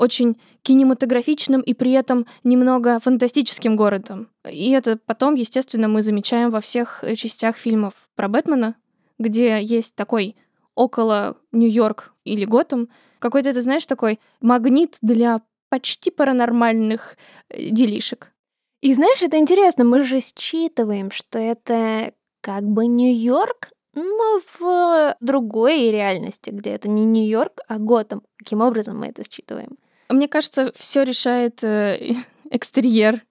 очень 0.00 0.40
кинематографичным 0.62 1.60
и 1.60 1.74
при 1.74 1.92
этом 1.92 2.26
немного 2.42 2.98
фантастическим 3.00 3.76
городом. 3.76 4.28
И 4.50 4.70
это 4.70 4.96
потом, 4.96 5.34
естественно, 5.34 5.88
мы 5.88 6.00
замечаем 6.00 6.48
во 6.48 6.62
всех 6.62 7.04
э, 7.04 7.14
частях 7.14 7.58
фильмов 7.58 7.92
про 8.16 8.28
Бэтмена, 8.28 8.76
где 9.18 9.62
есть 9.62 9.94
такой 9.94 10.36
около 10.74 11.36
Нью-Йорк 11.52 12.14
или 12.24 12.46
Готэм, 12.46 12.88
какой-то, 13.18 13.52
ты 13.52 13.60
знаешь, 13.60 13.84
такой 13.84 14.18
магнит 14.40 14.96
для 15.02 15.42
почти 15.68 16.10
паранормальных 16.10 17.18
э, 17.50 17.68
делишек. 17.68 18.32
И 18.80 18.94
знаешь, 18.94 19.20
это 19.20 19.36
интересно, 19.36 19.84
мы 19.84 20.02
же 20.02 20.20
считываем, 20.20 21.10
что 21.10 21.38
это 21.38 22.14
как 22.40 22.64
бы 22.64 22.86
Нью-Йорк, 22.86 23.72
но 23.92 24.40
в 24.58 25.14
другой 25.20 25.90
реальности, 25.90 26.48
где 26.48 26.70
это 26.70 26.88
не 26.88 27.04
Нью-Йорк, 27.04 27.60
а 27.68 27.78
Готэм. 27.78 28.22
Каким 28.38 28.62
образом 28.62 28.98
мы 28.98 29.08
это 29.08 29.22
считываем? 29.30 29.76
Мне 30.10 30.28
кажется, 30.28 30.72
все 30.76 31.04
решает 31.04 31.62
э, 31.62 32.14
экстерьер. 32.50 33.22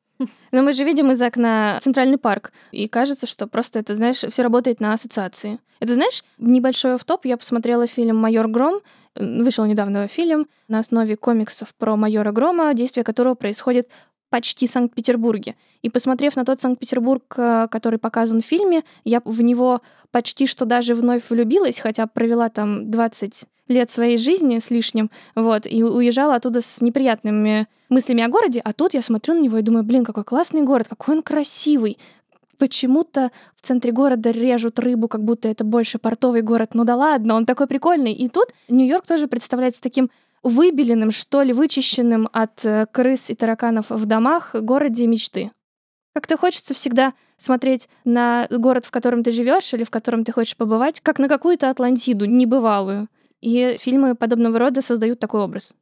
Но 0.52 0.64
мы 0.64 0.74
же 0.74 0.84
видим 0.84 1.12
из 1.12 1.22
окна 1.22 1.78
центральный 1.82 2.18
парк, 2.18 2.52
и 2.72 2.90
кажется, 2.90 3.26
что 3.26 3.48
просто 3.48 3.80
это, 3.80 3.96
знаешь, 3.96 4.18
все 4.18 4.42
работает 4.42 4.82
на 4.82 4.94
ассоциации. 4.94 5.60
Это, 5.80 5.94
знаешь, 5.94 6.26
небольшой 6.38 6.98
топ 7.00 7.26
я 7.26 7.38
посмотрела 7.38 7.88
фильм 7.88 8.18
«Майор 8.18 8.50
Гром», 8.50 8.82
вышел 9.16 9.66
недавно 9.66 10.08
фильм 10.08 10.48
на 10.68 10.80
основе 10.80 11.16
комиксов 11.16 11.74
про 11.76 11.96
майора 11.96 12.32
Грома, 12.32 12.74
действие 12.74 13.04
которого 13.04 13.36
происходит 13.36 13.90
почти 14.30 14.68
Санкт-Петербурге. 14.68 15.56
И 15.82 15.90
посмотрев 15.90 16.36
на 16.36 16.46
тот 16.46 16.62
Санкт-Петербург, 16.62 17.24
э, 17.38 17.68
который 17.72 17.98
показан 17.98 18.42
в 18.42 18.46
фильме, 18.46 18.84
я 19.04 19.22
в 19.26 19.42
него 19.42 19.82
почти 20.12 20.48
что 20.48 20.66
даже 20.66 20.96
вновь 20.96 21.30
влюбилась, 21.30 21.80
хотя 21.80 22.08
провела 22.08 22.50
там 22.50 22.90
20 22.90 23.46
лет 23.68 23.90
своей 23.90 24.18
жизни 24.18 24.60
с 24.60 24.72
лишним, 24.72 25.12
вот, 25.36 25.66
и 25.66 25.84
уезжала 25.84 26.36
оттуда 26.36 26.62
с 26.62 26.82
неприятными 26.82 27.68
мыслями 27.88 28.24
о 28.24 28.28
городе, 28.28 28.62
а 28.64 28.74
тут 28.74 28.94
я 28.94 29.02
смотрю 29.02 29.36
на 29.36 29.42
него 29.42 29.58
и 29.58 29.62
думаю, 29.62 29.84
блин, 29.84 30.04
какой 30.04 30.24
классный 30.24 30.64
город, 30.64 30.88
какой 30.90 31.18
он 31.18 31.24
красивый. 31.24 31.98
Почему-то 32.58 33.32
в 33.56 33.66
центре 33.66 33.92
города 33.92 34.32
режут 34.32 34.80
рыбу, 34.80 35.08
как 35.08 35.24
будто 35.24 35.48
это 35.48 35.64
больше 35.64 35.98
портовый 35.98 36.42
город. 36.42 36.72
Ну 36.74 36.84
да 36.84 36.98
ладно, 36.98 37.36
он 37.36 37.46
такой 37.46 37.68
прикольный. 37.68 38.12
И 38.12 38.28
тут 38.28 38.48
Нью-Йорк 38.68 39.06
тоже 39.06 39.28
представляется 39.28 39.82
таким 39.82 40.10
выбеленным, 40.44 41.12
что 41.12 41.42
ли, 41.42 41.54
вычищенным 41.54 42.28
от 42.34 42.66
э, 42.66 42.86
крыс 42.92 43.30
и 43.30 43.36
тараканов 43.36 43.90
в 43.90 44.06
домах 44.06 44.56
городе 44.56 45.08
мечты. 45.08 45.52
Как-то 46.14 46.38
хочется 46.38 46.74
всегда 46.74 47.14
смотреть 47.38 47.88
на 48.04 48.48
город, 48.50 48.86
в 48.86 48.92
котором 48.92 49.24
ты 49.24 49.32
живешь 49.32 49.74
или 49.74 49.84
в 49.84 49.90
котором 49.90 50.24
ты 50.24 50.32
хочешь 50.32 50.58
побывать, 50.58 51.00
как 51.02 51.20
на 51.20 51.28
какую-то 51.28 51.70
Атлантиду 51.70 52.26
небывалую. 52.26 53.08
И 53.42 53.78
фильмы 53.80 54.16
подобного 54.16 54.60
рода 54.60 54.82
создают 54.82 55.20
такой 55.20 55.42
образ. 55.42 55.74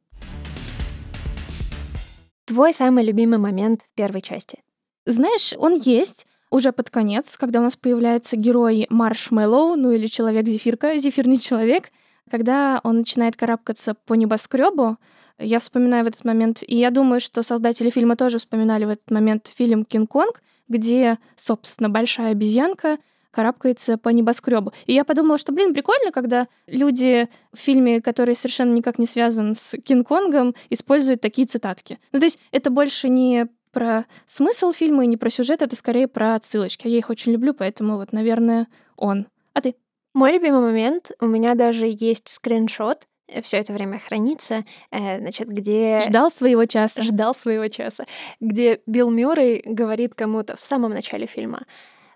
Твой 2.44 2.72
самый 2.72 3.04
любимый 3.04 3.38
момент 3.38 3.82
в 3.82 3.94
первой 3.94 4.22
части? 4.22 4.62
Знаешь, 5.06 5.54
он 5.58 5.74
есть 5.74 6.26
уже 6.50 6.72
под 6.72 6.88
конец, 6.90 7.36
когда 7.36 7.60
у 7.60 7.62
нас 7.62 7.76
появляется 7.76 8.36
герой 8.36 8.86
Маршмеллоу, 8.90 9.76
ну 9.76 9.90
или 9.90 10.06
человек-зефирка, 10.06 10.96
зефирный 10.98 11.38
человек, 11.38 11.90
когда 12.30 12.80
он 12.84 12.98
начинает 12.98 13.36
карабкаться 13.36 13.94
по 13.94 14.14
небоскребу, 14.14 14.96
я 15.38 15.58
вспоминаю 15.58 16.04
в 16.04 16.08
этот 16.08 16.24
момент, 16.24 16.62
и 16.66 16.76
я 16.76 16.90
думаю, 16.90 17.20
что 17.20 17.42
создатели 17.42 17.90
фильма 17.90 18.16
тоже 18.16 18.38
вспоминали 18.38 18.84
в 18.84 18.90
этот 18.90 19.10
момент 19.10 19.48
фильм 19.48 19.84
«Кинг-Конг», 19.84 20.42
где, 20.68 21.18
собственно, 21.36 21.88
большая 21.88 22.32
обезьянка 22.32 22.98
карабкается 23.30 23.98
по 23.98 24.08
небоскребу. 24.08 24.72
И 24.86 24.94
я 24.94 25.04
подумала, 25.04 25.38
что, 25.38 25.52
блин, 25.52 25.72
прикольно, 25.72 26.12
когда 26.12 26.48
люди 26.66 27.28
в 27.52 27.58
фильме, 27.58 28.00
который 28.00 28.34
совершенно 28.34 28.72
никак 28.72 28.98
не 28.98 29.06
связан 29.06 29.54
с 29.54 29.76
Кинг-Конгом, 29.78 30.54
используют 30.70 31.20
такие 31.20 31.46
цитатки. 31.46 31.98
Ну, 32.12 32.18
то 32.18 32.26
есть 32.26 32.40
это 32.50 32.70
больше 32.70 33.08
не 33.08 33.46
про 33.70 34.06
смысл 34.26 34.72
фильма 34.72 35.04
и 35.04 35.06
не 35.06 35.16
про 35.16 35.30
сюжет, 35.30 35.62
это 35.62 35.76
скорее 35.76 36.08
про 36.08 36.34
отсылочки. 36.34 36.88
Я 36.88 36.98
их 36.98 37.10
очень 37.10 37.32
люблю, 37.32 37.54
поэтому 37.54 37.96
вот, 37.96 38.12
наверное, 38.12 38.66
он. 38.96 39.26
А 39.52 39.60
ты? 39.60 39.76
Мой 40.14 40.32
любимый 40.32 40.60
момент, 40.60 41.12
у 41.20 41.26
меня 41.26 41.54
даже 41.54 41.86
есть 41.86 42.28
скриншот, 42.28 43.06
все 43.42 43.58
это 43.58 43.72
время 43.72 43.98
хранится, 43.98 44.64
э, 44.90 45.18
значит, 45.18 45.48
где... 45.48 46.00
Ждал 46.00 46.30
своего 46.30 46.66
часа. 46.66 47.02
Ждал 47.02 47.34
своего 47.34 47.68
часа. 47.68 48.06
Где 48.40 48.80
Билл 48.86 49.10
Мюррей 49.10 49.62
говорит 49.64 50.14
кому-то 50.14 50.56
в 50.56 50.60
самом 50.60 50.92
начале 50.92 51.26
фильма 51.26 51.66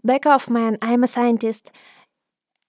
«Back 0.07 0.23
off, 0.25 0.49
man, 0.49 0.79
I'm 0.81 1.05
a 1.05 1.07
scientist». 1.07 1.73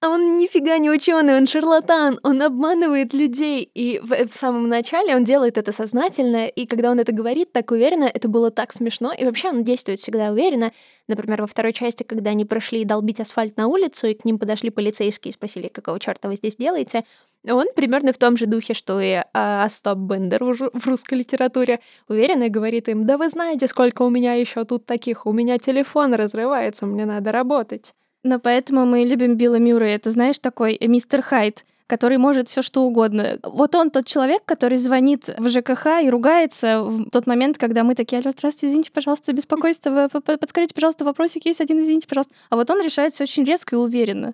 Он 0.05 0.35
нифига 0.35 0.79
не 0.79 0.89
ученый, 0.89 1.37
он 1.37 1.47
шарлатан, 1.47 2.19
он 2.23 2.41
обманывает 2.41 3.13
людей. 3.13 3.63
И 3.73 4.01
в, 4.03 4.27
в 4.27 4.33
самом 4.33 4.67
начале 4.67 5.15
он 5.15 5.23
делает 5.23 5.57
это 5.57 5.71
сознательно, 5.71 6.45
и 6.45 6.65
когда 6.65 6.91
он 6.91 6.99
это 6.99 7.13
говорит 7.13 7.53
так 7.53 7.71
уверенно, 7.71 8.03
это 8.03 8.27
было 8.27 8.51
так 8.51 8.73
смешно. 8.73 9.13
И 9.13 9.23
вообще 9.23 9.47
он 9.47 9.63
действует 9.63 10.01
всегда 10.01 10.31
уверенно. 10.31 10.73
Например, 11.07 11.41
во 11.41 11.47
второй 11.47 11.71
части, 11.71 12.03
когда 12.03 12.31
они 12.31 12.43
прошли 12.43 12.83
долбить 12.83 13.21
асфальт 13.21 13.55
на 13.55 13.67
улицу, 13.67 14.07
и 14.07 14.13
к 14.13 14.25
ним 14.25 14.39
подошли 14.39 14.71
полицейские 14.71 15.29
и 15.29 15.33
спросили, 15.33 15.69
какого 15.69 16.01
черта 16.01 16.27
вы 16.27 16.35
здесь 16.35 16.57
делаете, 16.57 17.05
он 17.47 17.67
примерно 17.73 18.11
в 18.11 18.17
том 18.17 18.35
же 18.35 18.45
духе, 18.45 18.73
что 18.73 18.99
и 18.99 19.21
а, 19.33 19.63
Остап 19.63 19.99
Бендер 19.99 20.43
в 20.43 20.85
русской 20.85 21.13
литературе. 21.13 21.79
Уверенно 22.09 22.49
говорит 22.49 22.89
им, 22.89 23.05
да 23.05 23.17
вы 23.17 23.29
знаете, 23.29 23.67
сколько 23.67 24.01
у 24.01 24.09
меня 24.09 24.33
еще 24.33 24.65
тут 24.65 24.85
таких, 24.85 25.25
у 25.25 25.31
меня 25.31 25.59
телефон 25.59 26.13
разрывается, 26.13 26.85
мне 26.85 27.05
надо 27.05 27.31
работать. 27.31 27.93
Но 28.23 28.39
поэтому 28.39 28.85
мы 28.85 29.03
любим 29.03 29.35
Билла 29.35 29.59
Мюррея. 29.59 29.95
Это, 29.95 30.09
знаешь, 30.11 30.39
такой 30.39 30.77
мистер 30.81 31.21
Хайт, 31.21 31.65
который 31.87 32.17
может 32.17 32.47
все 32.47 32.61
что 32.61 32.83
угодно. 32.83 33.37
Вот 33.43 33.75
он 33.75 33.91
тот 33.91 34.05
человек, 34.05 34.43
который 34.45 34.77
звонит 34.77 35.27
в 35.37 35.49
ЖКХ 35.49 36.01
и 36.01 36.09
ругается 36.09 36.83
в 36.83 37.09
тот 37.09 37.27
момент, 37.27 37.57
когда 37.57 37.83
мы 37.83 37.95
такие, 37.95 38.21
алло, 38.21 38.31
здравствуйте, 38.31 38.67
извините, 38.67 38.91
пожалуйста, 38.91 39.33
беспокойство, 39.33 40.07
подскажите, 40.07 40.73
пожалуйста, 40.73 41.03
вопросик 41.03 41.45
есть 41.45 41.59
один, 41.59 41.81
извините, 41.81 42.07
пожалуйста. 42.07 42.33
А 42.49 42.55
вот 42.55 42.69
он 42.71 42.81
решает 42.81 43.13
все 43.13 43.25
очень 43.25 43.43
резко 43.43 43.75
и 43.75 43.79
уверенно. 43.79 44.33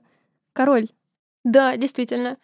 Король. 0.53 0.89
Да, 1.43 1.75
действительно. 1.75 2.37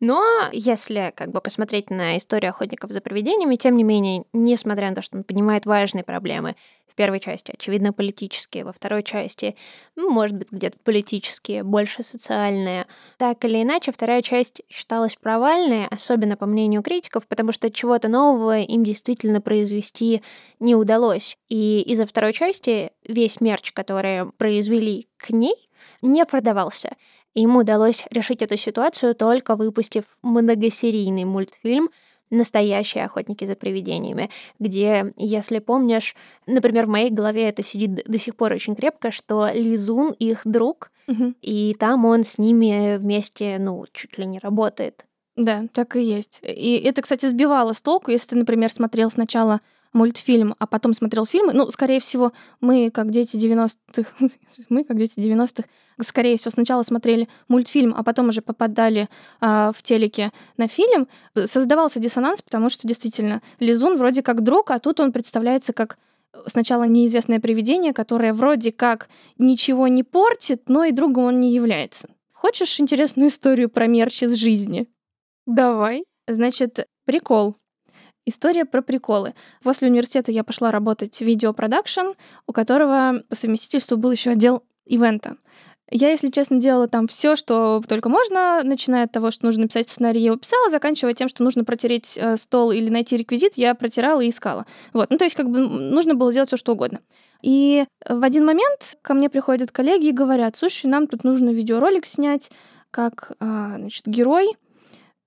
Но 0.00 0.22
если 0.52 1.12
как 1.16 1.30
бы 1.32 1.40
посмотреть 1.40 1.90
на 1.90 2.16
историю 2.16 2.50
охотников 2.50 2.92
за 2.92 3.00
привидениями, 3.00 3.56
тем 3.56 3.76
не 3.76 3.84
менее, 3.84 4.24
несмотря 4.32 4.90
на 4.90 4.96
то, 4.96 5.02
что 5.02 5.16
он 5.16 5.24
понимает 5.24 5.66
важные 5.66 6.04
проблемы, 6.04 6.56
первой 6.98 7.20
части, 7.20 7.52
очевидно, 7.56 7.92
политические, 7.92 8.64
во 8.64 8.72
второй 8.72 9.04
части, 9.04 9.54
ну, 9.94 10.10
может 10.10 10.36
быть, 10.36 10.50
где-то 10.50 10.76
политические, 10.82 11.62
больше 11.62 12.02
социальные, 12.02 12.86
так 13.18 13.44
или 13.44 13.62
иначе, 13.62 13.92
вторая 13.92 14.20
часть 14.20 14.62
считалась 14.68 15.14
провальной, 15.14 15.86
особенно 15.86 16.36
по 16.36 16.46
мнению 16.46 16.82
критиков, 16.82 17.28
потому 17.28 17.52
что 17.52 17.70
чего-то 17.70 18.08
нового 18.08 18.58
им 18.58 18.82
действительно 18.82 19.40
произвести 19.40 20.22
не 20.58 20.74
удалось. 20.74 21.38
И 21.48 21.82
из-за 21.82 22.04
второй 22.04 22.32
части 22.32 22.90
весь 23.06 23.40
мерч, 23.40 23.70
который 23.70 24.32
произвели 24.32 25.06
к 25.18 25.30
ней, 25.30 25.54
не 26.02 26.26
продавался. 26.26 26.96
Им 27.34 27.54
удалось 27.54 28.06
решить 28.10 28.42
эту 28.42 28.56
ситуацию 28.56 29.14
только 29.14 29.54
выпустив 29.54 30.04
многосерийный 30.22 31.24
мультфильм 31.24 31.90
настоящие 32.30 33.04
охотники 33.04 33.44
за 33.44 33.56
привидениями, 33.56 34.30
где, 34.58 35.12
если 35.16 35.58
помнишь, 35.58 36.14
например, 36.46 36.86
в 36.86 36.90
моей 36.90 37.10
голове 37.10 37.48
это 37.48 37.62
сидит 37.62 38.04
до 38.06 38.18
сих 38.18 38.36
пор 38.36 38.52
очень 38.52 38.74
крепко, 38.76 39.10
что 39.10 39.50
Лизун 39.52 40.12
их 40.12 40.42
друг, 40.44 40.90
Мгм. 41.06 41.34
и 41.40 41.74
там 41.78 42.04
он 42.04 42.22
с 42.24 42.36
ними 42.38 42.96
вместе, 42.98 43.56
ну, 43.58 43.84
чуть 43.92 44.18
ли 44.18 44.26
не 44.26 44.38
работает. 44.38 45.04
Да, 45.36 45.66
так 45.72 45.96
и 45.96 46.02
есть. 46.02 46.40
И 46.42 46.82
это, 46.84 47.00
кстати, 47.00 47.26
сбивало 47.26 47.72
с 47.72 47.80
толку, 47.80 48.10
если 48.10 48.30
ты, 48.30 48.36
например, 48.36 48.70
смотрел 48.70 49.10
сначала 49.10 49.60
мультфильм, 49.92 50.54
а 50.58 50.66
потом 50.66 50.94
смотрел 50.94 51.26
фильмы. 51.26 51.52
Ну, 51.52 51.70
скорее 51.70 52.00
всего, 52.00 52.32
мы, 52.60 52.90
как 52.90 53.10
дети 53.10 53.36
90-х, 53.36 54.10
мы, 54.68 54.84
как 54.84 54.96
дети 54.96 55.18
90-х, 55.18 55.68
скорее 56.00 56.36
всего, 56.36 56.50
сначала 56.50 56.82
смотрели 56.82 57.28
мультфильм, 57.48 57.94
а 57.96 58.02
потом 58.02 58.28
уже 58.28 58.42
попадали 58.42 59.08
а, 59.40 59.72
в 59.72 59.82
телеке 59.82 60.32
на 60.56 60.68
фильм. 60.68 61.08
Создавался 61.44 62.00
диссонанс, 62.00 62.42
потому 62.42 62.70
что 62.70 62.86
действительно 62.86 63.42
Лизун 63.60 63.96
вроде 63.96 64.22
как 64.22 64.42
друг, 64.42 64.70
а 64.70 64.78
тут 64.78 65.00
он 65.00 65.12
представляется 65.12 65.72
как 65.72 65.98
сначала 66.46 66.84
неизвестное 66.84 67.40
привидение, 67.40 67.92
которое 67.92 68.32
вроде 68.32 68.72
как 68.72 69.08
ничего 69.38 69.88
не 69.88 70.02
портит, 70.02 70.68
но 70.68 70.84
и 70.84 70.92
другом 70.92 71.24
он 71.24 71.40
не 71.40 71.52
является. 71.52 72.08
Хочешь 72.32 72.78
интересную 72.78 73.28
историю 73.28 73.68
про 73.68 73.86
мерч 73.86 74.22
из 74.22 74.34
жизни? 74.34 74.86
Давай. 75.46 76.04
Значит, 76.28 76.86
прикол. 77.04 77.56
История 78.28 78.66
про 78.66 78.82
приколы. 78.82 79.32
После 79.62 79.88
университета 79.88 80.30
я 80.30 80.44
пошла 80.44 80.70
работать 80.70 81.16
в 81.16 81.22
видеопродакшн, 81.22 82.08
у 82.46 82.52
которого 82.52 83.22
по 83.26 83.34
совместительству 83.34 83.96
был 83.96 84.10
еще 84.10 84.32
отдел 84.32 84.64
ивента. 84.84 85.38
Я, 85.90 86.10
если 86.10 86.28
честно, 86.28 86.60
делала 86.60 86.88
там 86.88 87.08
все, 87.08 87.36
что 87.36 87.82
только 87.88 88.10
можно, 88.10 88.60
начиная 88.62 89.04
от 89.04 89.12
того, 89.12 89.30
что 89.30 89.46
нужно 89.46 89.62
написать 89.62 89.88
сценарий, 89.88 90.20
я 90.20 90.26
его 90.26 90.36
писала, 90.36 90.68
заканчивая 90.68 91.14
тем, 91.14 91.30
что 91.30 91.42
нужно 91.42 91.64
протереть 91.64 92.18
э, 92.18 92.36
стол 92.36 92.70
или 92.70 92.90
найти 92.90 93.16
реквизит, 93.16 93.54
я 93.56 93.74
протирала 93.74 94.20
и 94.20 94.28
искала. 94.28 94.66
Вот. 94.92 95.08
Ну, 95.08 95.16
то 95.16 95.24
есть, 95.24 95.34
как 95.34 95.48
бы 95.48 95.60
нужно 95.60 96.14
было 96.14 96.30
делать 96.30 96.50
все, 96.50 96.58
что 96.58 96.72
угодно. 96.72 97.00
И 97.40 97.86
в 98.06 98.22
один 98.22 98.44
момент 98.44 98.98
ко 99.00 99.14
мне 99.14 99.30
приходят 99.30 99.72
коллеги 99.72 100.08
и 100.08 100.12
говорят, 100.12 100.54
слушай, 100.54 100.84
нам 100.84 101.06
тут 101.06 101.24
нужно 101.24 101.48
видеоролик 101.48 102.04
снять, 102.04 102.50
как, 102.90 103.32
а, 103.40 103.76
значит, 103.78 104.06
герой 104.06 104.54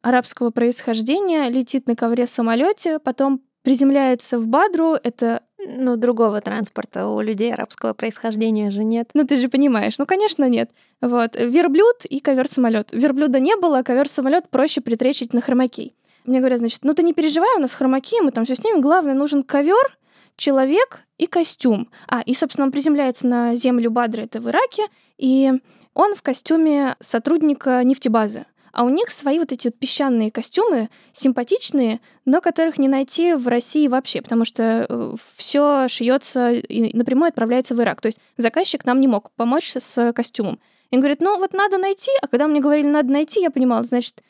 арабского 0.02 0.52
происхождения 0.52 1.50
летит 1.50 1.88
на 1.88 1.96
ковре 1.96 2.26
самолете, 2.28 3.00
потом 3.00 3.42
приземляется 3.62 4.40
в 4.40 4.48
Бадру. 4.48 4.94
Это 4.94 5.44
Ну, 5.64 5.96
другого 5.96 6.42
транспорта 6.42 7.08
у 7.08 7.22
людей 7.22 7.54
арабского 7.54 7.94
происхождения 7.94 8.72
же 8.72 8.84
нет. 8.84 9.12
ну, 9.14 9.26
ты 9.26 9.36
же 9.36 9.48
понимаешь. 9.48 10.00
Ну, 10.00 10.06
конечно, 10.08 10.50
нет. 10.50 10.72
Вот. 11.02 11.36
Верблюд 11.36 12.06
и 12.06 12.20
ковер-самолет. 12.20 12.90
Верблюда 12.92 13.40
не 13.40 13.56
было, 13.56 13.80
а 13.80 13.84
ковер-самолет 13.84 14.50
проще 14.50 14.82
притречить 14.82 15.34
на 15.34 15.42
хромакей. 15.42 15.96
Мне 16.26 16.40
говорят, 16.40 16.60
значит, 16.60 16.80
ну 16.84 16.94
ты 16.94 17.04
не 17.04 17.14
переживай, 17.14 17.58
у 17.58 17.60
нас 17.60 17.74
хромаки, 17.74 18.22
мы 18.22 18.32
там 18.32 18.46
все 18.46 18.56
снимем. 18.56 18.82
Главное, 18.82 19.14
нужен 19.14 19.44
ковер, 19.44 19.98
человек 20.36 21.02
и 21.18 21.26
костюм. 21.28 21.90
А, 22.08 22.22
и, 22.22 22.34
собственно, 22.34 22.66
он 22.66 22.72
приземляется 22.72 23.28
на 23.28 23.56
землю 23.56 23.92
Бадры, 23.92 24.24
это 24.24 24.40
в 24.40 24.50
Ираке, 24.50 24.88
и 25.18 25.52
он 25.94 26.16
в 26.16 26.22
костюме 26.22 26.96
сотрудника 27.00 27.84
нефтебазы. 27.84 28.46
А 28.72 28.84
у 28.84 28.90
них 28.90 29.12
свои 29.12 29.40
вот 29.40 29.52
эти 29.52 29.68
вот 29.68 29.78
песчаные 29.78 30.32
костюмы, 30.32 30.90
симпатичные, 31.14 32.00
но 32.26 32.42
которых 32.42 32.78
не 32.78 32.88
найти 32.88 33.34
в 33.34 33.48
России 33.48 33.88
вообще, 33.88 34.22
потому 34.22 34.46
что 34.46 35.18
все 35.36 35.88
шьется 35.88 36.52
и 36.52 36.96
напрямую 36.96 37.30
отправляется 37.30 37.76
в 37.76 37.82
Ирак. 37.82 38.02
То 38.02 38.08
есть 38.08 38.20
заказчик 38.38 38.86
нам 38.86 39.02
не 39.02 39.08
мог 39.08 39.32
помочь 39.32 39.74
с 39.76 40.14
костюмом. 40.14 40.60
И 40.90 40.96
он 40.96 41.02
говорит, 41.02 41.22
ну 41.22 41.38
вот 41.38 41.54
надо 41.54 41.78
найти, 41.78 42.12
а 42.22 42.28
когда 42.28 42.48
мне 42.48 42.60
говорили, 42.60 42.88
надо 42.88 43.12
найти, 43.12 43.42
я 43.42 43.50
понимала, 43.50 43.84
значит, 43.84 44.22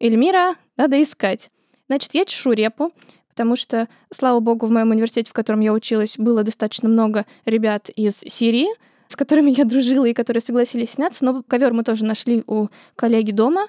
Эльмира, 0.00 0.54
надо 0.76 1.00
искать. 1.02 1.50
Значит, 1.88 2.14
я 2.14 2.24
чешу 2.24 2.52
репу, 2.52 2.92
потому 3.28 3.56
что, 3.56 3.88
слава 4.10 4.40
богу, 4.40 4.66
в 4.66 4.70
моем 4.70 4.90
университете, 4.90 5.30
в 5.30 5.34
котором 5.34 5.60
я 5.60 5.72
училась, 5.72 6.16
было 6.18 6.42
достаточно 6.42 6.88
много 6.88 7.26
ребят 7.44 7.88
из 7.90 8.18
Сирии, 8.18 8.68
с 9.12 9.16
которыми 9.16 9.50
я 9.50 9.66
дружила 9.66 10.06
и 10.06 10.14
которые 10.14 10.40
согласились 10.40 10.92
сняться, 10.92 11.22
но 11.22 11.42
ковер 11.42 11.74
мы 11.74 11.84
тоже 11.84 12.06
нашли 12.06 12.42
у 12.46 12.68
коллеги 12.96 13.30
дома. 13.30 13.68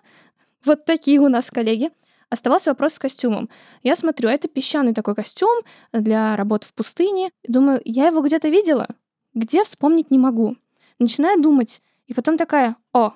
Вот 0.63 0.85
такие 0.85 1.19
у 1.19 1.27
нас 1.27 1.51
коллеги. 1.51 1.91
Оставался 2.29 2.71
вопрос 2.71 2.93
с 2.93 2.99
костюмом. 2.99 3.49
Я 3.83 3.97
смотрю, 3.97 4.29
а 4.29 4.31
это 4.31 4.47
песчаный 4.47 4.93
такой 4.93 5.15
костюм 5.15 5.63
для 5.91 6.37
работы 6.37 6.65
в 6.67 6.73
пустыне. 6.73 7.29
Думаю, 7.45 7.81
я 7.83 8.07
его 8.07 8.21
где-то 8.21 8.47
видела? 8.47 8.87
Где 9.33 9.65
вспомнить 9.65 10.11
не 10.11 10.17
могу. 10.17 10.55
Начинаю 10.97 11.41
думать. 11.41 11.81
И 12.07 12.13
потом 12.13 12.37
такая, 12.37 12.77
о, 12.93 13.11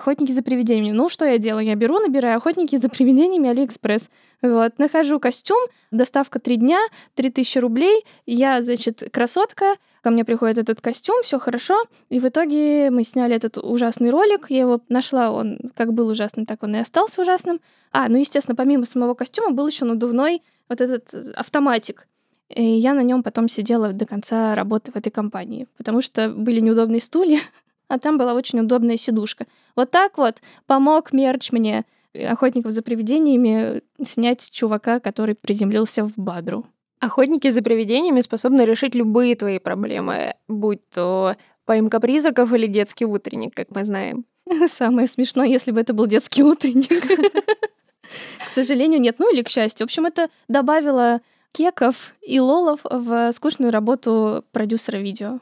Охотники 0.00 0.32
за 0.32 0.42
привидениями. 0.42 0.96
Ну, 0.96 1.10
что 1.10 1.26
я 1.26 1.36
делаю? 1.36 1.66
Я 1.66 1.74
беру, 1.74 1.98
набираю 1.98 2.38
охотники 2.38 2.74
за 2.76 2.88
привидениями 2.88 3.50
Алиэкспресс. 3.50 4.08
Вот, 4.40 4.78
нахожу 4.78 5.20
костюм, 5.20 5.58
доставка 5.90 6.38
три 6.38 6.56
дня, 6.56 6.78
3000 7.16 7.58
рублей. 7.58 8.06
Я, 8.24 8.62
значит, 8.62 9.02
красотка, 9.12 9.76
ко 10.02 10.08
мне 10.08 10.24
приходит 10.24 10.56
этот 10.56 10.80
костюм, 10.80 11.22
все 11.22 11.38
хорошо. 11.38 11.84
И 12.08 12.18
в 12.18 12.26
итоге 12.26 12.88
мы 12.90 13.04
сняли 13.04 13.36
этот 13.36 13.58
ужасный 13.58 14.08
ролик. 14.08 14.46
Я 14.48 14.60
его 14.60 14.80
нашла, 14.88 15.32
он 15.32 15.58
как 15.76 15.92
был 15.92 16.08
ужасным, 16.08 16.46
так 16.46 16.62
он 16.62 16.76
и 16.76 16.78
остался 16.78 17.20
ужасным. 17.20 17.60
А, 17.92 18.08
ну, 18.08 18.16
естественно, 18.16 18.56
помимо 18.56 18.86
самого 18.86 19.12
костюма 19.12 19.50
был 19.50 19.66
еще 19.66 19.84
надувной 19.84 20.42
вот 20.70 20.80
этот 20.80 21.12
автоматик. 21.36 22.06
И 22.48 22.62
я 22.62 22.94
на 22.94 23.02
нем 23.02 23.22
потом 23.22 23.50
сидела 23.50 23.92
до 23.92 24.06
конца 24.06 24.54
работы 24.54 24.92
в 24.92 24.96
этой 24.96 25.10
компании, 25.10 25.68
потому 25.76 26.00
что 26.00 26.30
были 26.30 26.60
неудобные 26.60 27.02
стулья, 27.02 27.40
а 27.90 27.98
там 27.98 28.18
была 28.18 28.34
очень 28.34 28.60
удобная 28.60 28.96
сидушка. 28.96 29.46
Вот 29.74 29.90
так 29.90 30.16
вот 30.16 30.36
помог 30.66 31.12
мерч 31.12 31.50
мне 31.50 31.84
охотников 32.14 32.70
за 32.70 32.82
привидениями 32.82 33.82
снять 34.02 34.48
чувака, 34.52 35.00
который 35.00 35.34
приземлился 35.34 36.04
в 36.04 36.12
Бадру. 36.16 36.64
Охотники 37.00 37.50
за 37.50 37.62
привидениями 37.62 38.20
способны 38.20 38.62
решить 38.62 38.94
любые 38.94 39.34
твои 39.34 39.58
проблемы, 39.58 40.34
будь 40.46 40.88
то 40.90 41.34
поимка 41.64 41.98
призраков 41.98 42.52
или 42.52 42.68
детский 42.68 43.06
утренник, 43.06 43.56
как 43.56 43.72
мы 43.72 43.82
знаем. 43.82 44.24
Самое 44.66 45.08
смешное, 45.08 45.48
если 45.48 45.72
бы 45.72 45.80
это 45.80 45.92
был 45.92 46.06
детский 46.06 46.44
утренник. 46.44 47.02
К 48.44 48.48
сожалению, 48.54 49.00
нет. 49.00 49.16
Ну 49.18 49.32
или 49.32 49.42
к 49.42 49.48
счастью. 49.48 49.86
В 49.86 49.88
общем, 49.88 50.06
это 50.06 50.28
добавило 50.48 51.20
кеков 51.52 52.14
и 52.22 52.38
лолов 52.38 52.80
в 52.84 53.32
скучную 53.32 53.72
работу 53.72 54.44
продюсера 54.52 54.98
видео. 54.98 55.40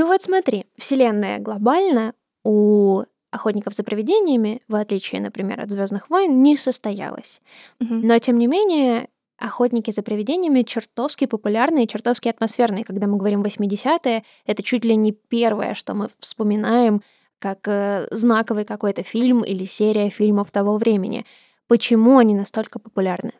Ну 0.00 0.06
вот 0.06 0.22
смотри, 0.22 0.64
вселенная 0.78 1.40
глобально 1.40 2.14
у 2.42 3.02
охотников 3.30 3.74
за 3.74 3.82
привидениями, 3.82 4.62
в 4.66 4.74
отличие, 4.74 5.20
например, 5.20 5.60
от 5.60 5.68
Звездных 5.68 6.08
войн, 6.08 6.42
не 6.42 6.56
состоялась. 6.56 7.42
Мгм. 7.80 8.06
Но 8.06 8.18
тем 8.18 8.38
не 8.38 8.46
менее, 8.46 9.10
охотники 9.36 9.90
за 9.90 10.00
привидениями 10.00 10.62
чертовски 10.62 11.26
популярные 11.26 11.86
чертовски 11.86 12.28
атмосферные. 12.28 12.86
Когда 12.86 13.06
мы 13.06 13.18
говорим 13.18 13.42
80-е, 13.42 14.24
это 14.46 14.62
чуть 14.62 14.86
ли 14.86 14.96
не 14.96 15.12
первое, 15.12 15.74
что 15.74 15.92
мы 15.92 16.08
вспоминаем 16.18 17.02
как 17.38 17.68
э, 17.68 18.08
знаковый 18.10 18.64
какой-то 18.64 19.02
фильм 19.02 19.42
или 19.42 19.66
серия 19.66 20.08
фильмов 20.08 20.50
того 20.50 20.78
времени. 20.78 21.26
Почему 21.68 22.16
они 22.16 22.34
настолько 22.34 22.78
популярны? 22.78 23.32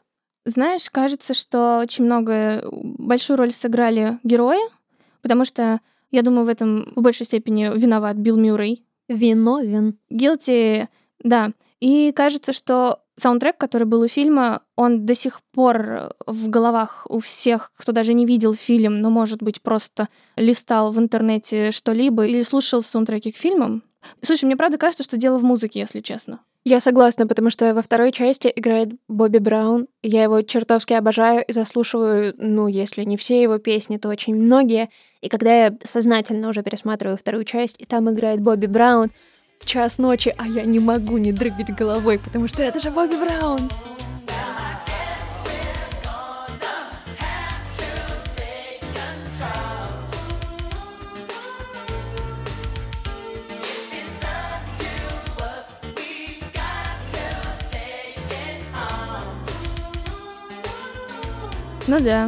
Знаешь, 0.44 0.90
кажется, 0.90 1.32
что 1.32 1.78
очень 1.78 2.04
много, 2.04 2.68
большую 2.70 3.38
роль 3.38 3.50
сыграли 3.50 4.18
герои, 4.24 4.60
потому 5.22 5.46
что, 5.46 5.80
я 6.10 6.22
думаю, 6.22 6.44
в 6.44 6.48
этом 6.48 6.92
в 6.96 7.02
большей 7.02 7.26
степени 7.26 7.70
виноват 7.74 8.16
Билл 8.16 8.36
Мюррей. 8.36 8.84
Виновен. 9.08 9.98
Guilty, 10.10 10.88
да. 11.22 11.52
И 11.80 12.12
кажется, 12.12 12.52
что 12.52 13.00
саундтрек, 13.16 13.56
который 13.58 13.86
был 13.86 14.02
у 14.02 14.08
фильма, 14.08 14.62
он 14.76 15.06
до 15.06 15.14
сих 15.14 15.40
пор 15.52 16.14
в 16.26 16.48
головах 16.48 17.06
у 17.08 17.20
всех, 17.20 17.72
кто 17.76 17.92
даже 17.92 18.14
не 18.14 18.26
видел 18.26 18.54
фильм, 18.54 19.00
но, 19.00 19.10
может 19.10 19.42
быть, 19.42 19.62
просто 19.62 20.08
листал 20.36 20.92
в 20.92 20.98
интернете 20.98 21.70
что-либо 21.70 22.26
или 22.26 22.42
слушал 22.42 22.82
саундтреки 22.82 23.32
к 23.32 23.36
фильмам. 23.36 23.82
Слушай, 24.22 24.46
мне 24.46 24.56
правда 24.56 24.78
кажется, 24.78 25.04
что 25.04 25.16
дело 25.16 25.38
в 25.38 25.44
музыке, 25.44 25.80
если 25.80 26.00
честно. 26.00 26.40
Я 26.62 26.80
согласна, 26.80 27.26
потому 27.26 27.48
что 27.48 27.74
во 27.74 27.82
второй 27.82 28.12
части 28.12 28.52
играет 28.54 28.90
Бобби 29.08 29.38
Браун. 29.38 29.86
Я 30.02 30.24
его 30.24 30.42
чертовски 30.42 30.92
обожаю 30.92 31.42
и 31.42 31.52
заслушиваю, 31.52 32.34
ну, 32.36 32.66
если 32.66 33.02
не 33.04 33.16
все 33.16 33.42
его 33.42 33.56
песни, 33.58 33.96
то 33.96 34.10
очень 34.10 34.34
многие. 34.34 34.90
И 35.22 35.30
когда 35.30 35.66
я 35.66 35.74
сознательно 35.84 36.48
уже 36.48 36.62
пересматриваю 36.62 37.16
вторую 37.16 37.44
часть, 37.44 37.76
и 37.78 37.86
там 37.86 38.10
играет 38.10 38.40
Бобби 38.40 38.66
Браун 38.66 39.10
в 39.58 39.64
час 39.64 39.96
ночи, 39.96 40.34
а 40.36 40.46
я 40.46 40.64
не 40.64 40.80
могу 40.80 41.16
не 41.16 41.32
дрыгать 41.32 41.74
головой, 41.74 42.18
потому 42.22 42.46
что 42.46 42.62
это 42.62 42.78
же 42.78 42.90
Бобби 42.90 43.16
Браун. 43.16 43.60
Ну 61.88 62.00
да. 62.00 62.26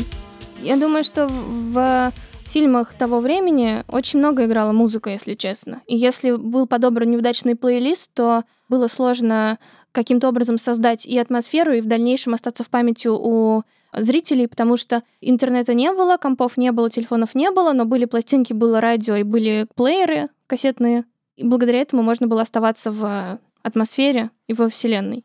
Я 0.62 0.77
думаю, 0.77 1.05
что 1.05 1.27
в 1.27 2.12
в 2.53 2.55
фильмах 2.55 2.93
того 2.93 3.21
времени 3.21 3.83
очень 3.88 4.19
много 4.19 4.45
играла 4.45 4.73
музыка, 4.73 5.09
если 5.09 5.35
честно. 5.35 5.81
И 5.87 5.97
если 5.97 6.33
был 6.33 6.67
подобран 6.67 7.11
неудачный 7.11 7.57
плейлист, 7.57 8.12
то 8.12 8.43
было 8.69 8.88
сложно 8.88 9.59
каким-то 9.91 10.29
образом 10.29 10.59
создать 10.59 11.07
и 11.07 11.19
атмосферу, 11.19 11.73
и 11.73 11.81
в 11.81 11.87
дальнейшем 11.87 12.35
остаться 12.35 12.62
в 12.62 12.69
памяти 12.69 13.09
у 13.09 13.62
зрителей, 13.97 14.49
потому 14.49 14.77
что 14.77 15.03
интернета 15.23 15.73
не 15.73 15.91
было, 15.93 16.19
компов 16.19 16.59
не 16.59 16.73
было, 16.73 16.91
телефонов 16.91 17.35
не 17.35 17.51
было, 17.51 17.73
но 17.73 17.87
были 17.87 18.05
пластинки, 18.05 18.53
было 18.53 18.83
радио 18.83 19.17
и 19.17 19.23
были 19.23 19.67
плееры 19.75 20.29
кассетные. 20.47 21.07
И 21.37 21.45
благодаря 21.45 21.81
этому 21.81 22.03
можно 22.03 22.27
было 22.27 22.43
оставаться 22.43 22.91
в 22.91 23.38
атмосфере 23.62 24.31
и 24.47 24.53
во 24.53 24.69
вселенной. 24.69 25.25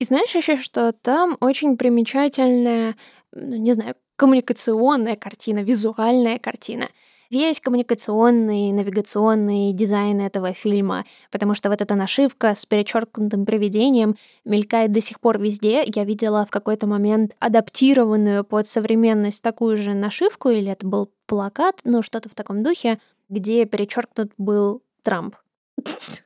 И 0.00 0.04
знаешь 0.04 0.34
еще, 0.34 0.56
что 0.56 0.92
там 0.92 1.36
очень 1.40 1.76
примечательная, 1.76 2.96
ну, 3.34 3.56
не 3.56 3.74
знаю, 3.74 3.94
коммуникационная 4.16 5.16
картина, 5.16 5.58
визуальная 5.60 6.38
картина 6.38 6.88
весь 7.34 7.60
коммуникационный, 7.60 8.72
навигационный 8.72 9.72
дизайн 9.72 10.20
этого 10.20 10.52
фильма, 10.52 11.04
потому 11.30 11.54
что 11.54 11.68
вот 11.68 11.80
эта 11.80 11.94
нашивка 11.94 12.54
с 12.54 12.64
перечеркнутым 12.66 13.44
привидением 13.44 14.16
мелькает 14.44 14.92
до 14.92 15.00
сих 15.00 15.20
пор 15.20 15.38
везде. 15.40 15.82
Я 15.84 16.04
видела 16.04 16.46
в 16.46 16.50
какой-то 16.50 16.86
момент 16.86 17.34
адаптированную 17.40 18.44
под 18.44 18.66
современность 18.66 19.42
такую 19.42 19.76
же 19.76 19.94
нашивку, 19.94 20.50
или 20.50 20.70
это 20.70 20.86
был 20.86 21.10
плакат, 21.26 21.80
ну 21.84 22.02
что-то 22.02 22.28
в 22.28 22.34
таком 22.34 22.62
духе, 22.62 22.98
где 23.28 23.64
перечеркнут 23.64 24.32
был 24.38 24.82
Трамп. 25.02 25.36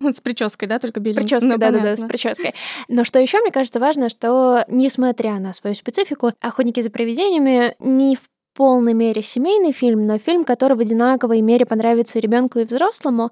С 0.00 0.20
прической, 0.20 0.68
да, 0.68 0.78
только 0.78 1.00
беленькой. 1.00 1.24
С 1.24 1.26
прической, 1.26 1.48
ну, 1.48 1.58
да-да-да, 1.58 1.96
с 1.96 2.04
прической. 2.04 2.54
Но 2.88 3.04
что 3.04 3.18
еще 3.18 3.40
мне 3.40 3.50
кажется 3.50 3.80
важно, 3.80 4.08
что 4.08 4.64
несмотря 4.68 5.38
на 5.38 5.52
свою 5.52 5.74
специфику, 5.74 6.32
охотники 6.40 6.80
за 6.80 6.90
привидениями 6.90 7.74
не 7.78 8.16
в 8.16 8.28
полной 8.54 8.94
мере 8.94 9.22
семейный 9.22 9.72
фильм, 9.72 10.06
но 10.06 10.18
фильм, 10.18 10.44
который 10.44 10.76
в 10.76 10.80
одинаковой 10.80 11.40
мере 11.40 11.66
понравится 11.66 12.18
ребенку, 12.18 12.58
и 12.58 12.64
взрослому. 12.64 13.30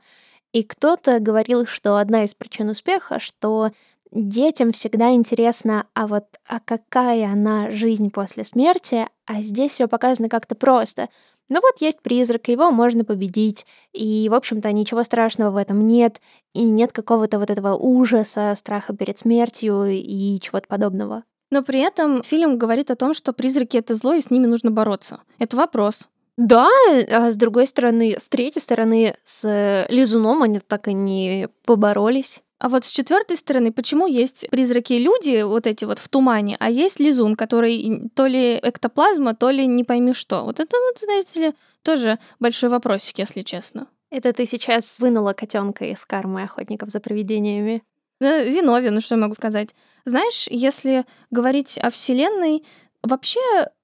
И 0.53 0.62
кто-то 0.62 1.18
говорил, 1.18 1.66
что 1.66 1.96
одна 1.96 2.24
из 2.24 2.35
причин 2.35 2.68
успеха, 2.68 3.18
что 3.18 3.70
детям 4.12 4.72
всегда 4.72 5.11
интересно, 5.11 5.87
а 5.94 6.07
вот 6.07 6.27
а 6.46 6.61
какая 6.61 7.27
она 7.27 7.70
жизнь 7.70 8.11
после 8.11 8.44
смерти, 8.44 9.09
а 9.27 9.42
здесь 9.42 9.72
все 9.72 9.88
показано 9.88 10.29
как-то 10.29 10.55
просто. 10.55 11.09
Ну 11.48 11.61
вот 11.61 11.80
есть 11.80 12.00
призрак, 12.00 12.48
его 12.48 12.70
можно 12.70 13.04
победить, 13.04 13.66
и, 13.92 14.28
в 14.30 14.35
общем-то, 14.35 14.72
ничего 14.72 15.02
страшного 15.02 15.50
в 15.50 15.57
этом 15.57 15.87
нет, 15.87 16.20
и 16.54 16.64
нет 16.64 16.92
какого-то 16.92 17.38
вот 17.38 17.50
этого 17.50 17.74
ужаса, 17.74 18.54
страха 18.57 18.94
перед 18.94 19.18
смертью 19.18 19.87
и 19.87 20.40
чего-то 20.40 20.66
подобного. 20.66 21.24
Но 21.50 21.62
при 21.62 21.80
этом 21.80 22.22
фильм 22.22 22.57
говорит 22.57 22.90
о 22.90 22.96
том, 22.96 23.14
что 23.14 23.33
призраки— 23.33 23.76
это 23.78 23.94
зло, 23.94 24.14
и 24.14 24.20
с 24.20 24.30
ними 24.30 24.46
нужно 24.46 24.70
бороться. 24.70 25.20
Это 25.38 25.57
вопрос. 25.57 26.09
Да, 26.37 26.68
а 27.11 27.30
с 27.30 27.37
другой 27.37 27.66
стороны, 27.66 28.16
с 28.18 28.28
третьей 28.28 28.61
стороны, 28.61 29.14
с 29.22 29.87
Лизуном 29.88 30.42
они 30.42 30.59
так 30.59 30.88
и 30.88 30.92
не 30.92 31.48
поборолись. 31.64 32.42
А 32.59 32.69
вот 32.69 32.85
с 32.85 32.90
четвертой 32.90 33.37
стороны, 33.37 33.73
почему 33.73 34.07
есть 34.07 34.49
призраки-люди, 34.51 35.43
вот 35.43 35.67
эти 35.67 35.85
вот 35.85 35.99
в 35.99 36.09
тумане, 36.09 36.57
а 36.61 36.71
есть 36.71 37.01
лизун, 37.01 37.37
который 37.37 38.11
то 38.14 38.27
ли 38.27 38.59
эктоплазма, 38.62 39.35
то 39.35 39.51
ли 39.51 39.67
не 39.67 39.85
пойми 39.85 40.14
что. 40.14 40.45
Вот 40.45 40.61
это 40.61 40.77
вот, 40.87 41.01
знаете 41.01 41.40
ли, 41.40 41.55
тоже 41.83 42.19
большой 42.38 42.71
вопросик, 42.71 43.19
если 43.19 43.43
честно. 43.43 43.88
Это 44.11 44.33
ты 44.33 44.47
сейчас 44.47 45.01
вынула 45.01 45.33
котенка 45.33 45.85
из 45.87 46.05
кармы 46.05 46.45
охотников 46.45 46.90
за 46.90 47.01
привидениями. 47.01 47.83
Виновен, 48.21 49.01
что 49.01 49.17
я 49.17 49.21
могу 49.21 49.35
сказать. 49.35 49.75
Знаешь, 50.05 50.47
если 50.49 51.05
говорить 51.31 51.79
о 51.79 51.90
Вселенной, 51.90 52.64
вообще 53.03 53.40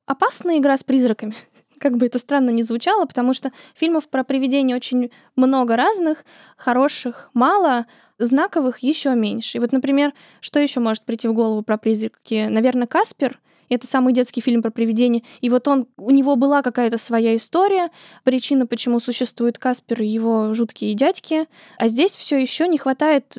опасная 0.06 0.58
игра 0.58 0.76
с 0.76 0.84
призраками. 0.84 1.34
Как 1.80 1.96
бы 1.96 2.06
это 2.06 2.18
странно 2.18 2.50
ни 2.50 2.62
звучало, 2.62 3.06
потому 3.06 3.32
что 3.32 3.52
фильмов 3.74 4.08
про 4.08 4.22
привидения 4.22 4.76
очень 4.76 5.10
много 5.34 5.76
разных, 5.76 6.24
хороших 6.56 7.30
мало, 7.34 7.86
знаковых 8.20 8.78
еще 8.80 9.14
меньше. 9.14 9.58
И 9.58 9.60
вот, 9.60 9.72
например, 9.72 10.12
что 10.40 10.60
еще 10.60 10.80
может 10.80 11.04
прийти 11.04 11.26
в 11.28 11.32
голову 11.32 11.62
про 11.62 11.78
призраки? 11.78 12.46
Наверное, 12.48 12.86
Каспер— 12.86 13.40
это 13.68 13.86
самый 13.86 14.12
детский 14.12 14.40
фильм 14.40 14.62
про 14.62 14.70
привидения. 14.70 15.22
И 15.40 15.48
вот 15.48 15.66
он, 15.68 15.86
у 15.96 16.10
него 16.10 16.36
была 16.36 16.62
какая-то 16.62 16.98
своя 16.98 17.34
история, 17.34 17.90
причина, 18.24 18.66
почему 18.66 19.00
существует 19.00 19.58
Каспер 19.58 20.02
и 20.02 20.06
его 20.06 20.52
жуткие 20.52 20.94
дядьки. 20.94 21.46
А 21.78 21.88
здесь 21.88 22.16
все 22.16 22.38
еще 22.38 22.68
не 22.68 22.78
хватает 22.78 23.38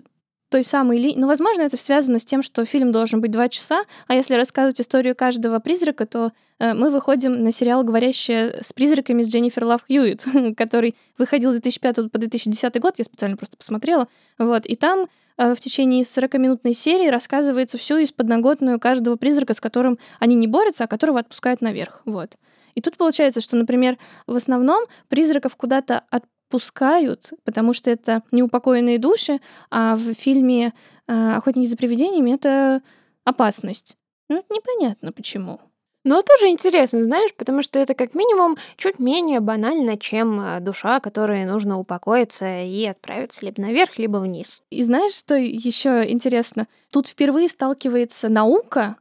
той 0.52 0.64
самой 0.64 1.00
линии. 1.00 1.18
Ну, 1.18 1.28
возможно, 1.28 1.62
это 1.62 1.78
связано 1.78 2.20
с 2.20 2.26
тем, 2.26 2.44
что 2.44 2.66
фильм 2.66 2.92
должен 2.92 3.22
быть 3.22 3.32
два 3.32 3.48
часа, 3.48 3.86
а 4.08 4.16
если 4.16 4.36
рассказывать 4.36 4.82
историю 4.82 5.16
каждого 5.16 5.60
призрака, 5.60 6.06
то 6.06 6.34
э, 6.60 6.74
мы 6.74 6.92
выходим 6.92 7.42
на 7.42 7.52
сериал 7.52 7.84
«Говорящая 7.84 8.62
с 8.62 8.74
призраками» 8.74 9.24
с 9.24 9.32
Дженнифер 9.32 9.64
Лав 9.64 9.82
Хьюитт, 9.88 10.26
который 10.58 10.96
выходил 11.18 11.52
с 11.52 11.54
2005 11.54 12.12
по 12.12 12.20
2010 12.20 12.82
год, 12.82 12.96
я 12.98 13.06
специально 13.06 13.38
просто 13.38 13.56
посмотрела. 13.58 14.10
Вот, 14.38 14.66
и 14.66 14.76
там 14.76 15.08
э, 15.38 15.56
в 15.56 15.60
течение 15.62 16.04
40-минутной 16.04 16.74
серии 16.74 17.08
рассказывается 17.08 17.78
всю 17.78 17.98
из 17.98 18.12
подноготную 18.12 18.78
каждого 18.78 19.16
призрака, 19.16 19.54
с 19.54 19.62
которым 19.62 20.00
они 20.20 20.36
не 20.36 20.48
борются, 20.48 20.84
а 20.84 20.88
которого 20.88 21.20
отпускают 21.20 21.62
наверх. 21.62 22.02
Вот. 22.04 22.36
И 22.76 22.82
тут 22.82 22.98
получается, 22.98 23.40
что, 23.40 23.56
например, 23.56 23.98
в 24.28 24.36
основном 24.36 24.84
призраков 25.08 25.56
куда-то 25.56 26.04
от 26.10 26.26
пускают, 26.52 27.32
потому 27.44 27.74
что 27.74 27.90
это 27.90 28.22
неупокоенные 28.32 29.00
души, 29.00 29.40
а 29.72 29.96
в 29.96 30.14
фильме 30.14 30.74
э, 31.08 31.32
«Охотники 31.36 31.68
за 31.68 31.78
привидениями» 31.78 32.32
это 32.32 32.82
опасность. 33.24 33.98
Ну, 34.30 34.46
непонятно 34.50 35.12
почему. 35.12 35.60
Но 36.04 36.24
тоже 36.24 36.48
интересно, 36.48 37.04
знаешь, 37.04 37.34
потому 37.36 37.62
что 37.62 37.78
это 37.78 37.94
как 37.94 38.16
минимум 38.16 38.58
чуть 38.76 38.98
менее 38.98 39.40
банально, 39.40 39.98
чем 39.98 40.40
э, 40.40 40.60
душа, 40.60 41.00
которой 41.00 41.46
нужно 41.46 41.78
упокоиться 41.78 42.64
и 42.64 42.86
отправиться 42.86 43.46
либо 43.46 43.62
наверх, 43.62 44.00
либо 44.00 44.18
вниз. 44.18 44.64
И 44.72 44.84
знаешь, 44.84 45.14
что 45.14 45.36
еще 45.36 46.10
интересно? 46.10 46.68
Тут 46.92 47.08
впервые 47.08 47.50
сталкивается 47.50 48.30
наука 48.30 48.96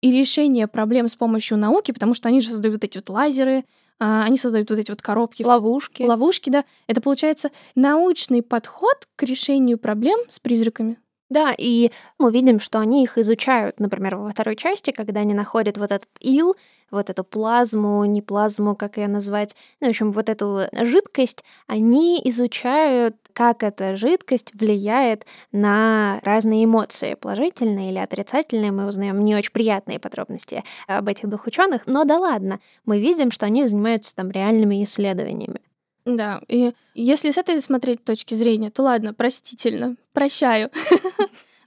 и 0.00 0.10
решение 0.10 0.66
проблем 0.66 1.06
с 1.06 1.14
помощью 1.14 1.58
науки, 1.58 1.92
потому 1.92 2.12
что 2.12 2.28
они 2.28 2.40
же 2.40 2.48
создают 2.48 2.82
эти 2.82 2.98
вот 2.98 3.08
лазеры, 3.08 3.64
они 4.02 4.36
создают 4.36 4.70
вот 4.70 4.78
эти 4.78 4.90
вот 4.90 5.02
коробки. 5.02 5.42
Ловушки. 5.42 6.02
Ловушки, 6.02 6.50
да. 6.50 6.64
Это 6.86 7.00
получается 7.00 7.50
научный 7.74 8.42
подход 8.42 9.06
к 9.16 9.22
решению 9.22 9.78
проблем 9.78 10.18
с 10.28 10.40
призраками. 10.40 10.98
Да, 11.32 11.54
и 11.56 11.90
мы 12.18 12.30
видим, 12.30 12.60
что 12.60 12.78
они 12.78 13.04
их 13.04 13.16
изучают, 13.16 13.80
например, 13.80 14.16
во 14.16 14.28
второй 14.28 14.54
части, 14.54 14.90
когда 14.90 15.20
они 15.20 15.32
находят 15.32 15.78
вот 15.78 15.90
этот 15.90 16.10
ил, 16.20 16.56
вот 16.90 17.08
эту 17.08 17.24
плазму, 17.24 18.04
не 18.04 18.20
плазму, 18.20 18.76
как 18.76 18.98
ее 18.98 19.08
назвать, 19.08 19.56
ну, 19.80 19.86
в 19.86 19.90
общем, 19.90 20.12
вот 20.12 20.28
эту 20.28 20.66
жидкость, 20.72 21.42
они 21.66 22.20
изучают, 22.26 23.16
как 23.32 23.62
эта 23.62 23.96
жидкость 23.96 24.52
влияет 24.52 25.24
на 25.52 26.20
разные 26.22 26.66
эмоции, 26.66 27.14
положительные 27.14 27.92
или 27.92 27.98
отрицательные. 27.98 28.70
Мы 28.70 28.86
узнаем 28.86 29.24
не 29.24 29.34
очень 29.34 29.52
приятные 29.52 29.98
подробности 29.98 30.64
об 30.86 31.08
этих 31.08 31.30
двух 31.30 31.46
ученых, 31.46 31.86
но 31.86 32.04
да 32.04 32.18
ладно, 32.18 32.60
мы 32.84 33.00
видим, 33.00 33.30
что 33.30 33.46
они 33.46 33.66
занимаются 33.66 34.14
там 34.14 34.30
реальными 34.30 34.84
исследованиями. 34.84 35.60
Да, 36.04 36.42
и 36.48 36.72
если 36.94 37.30
с 37.30 37.38
этой 37.38 37.60
смотреть 37.62 38.04
точки 38.04 38.34
зрения, 38.34 38.70
то 38.70 38.82
ладно, 38.82 39.14
простительно, 39.14 39.96
прощаю. 40.12 40.70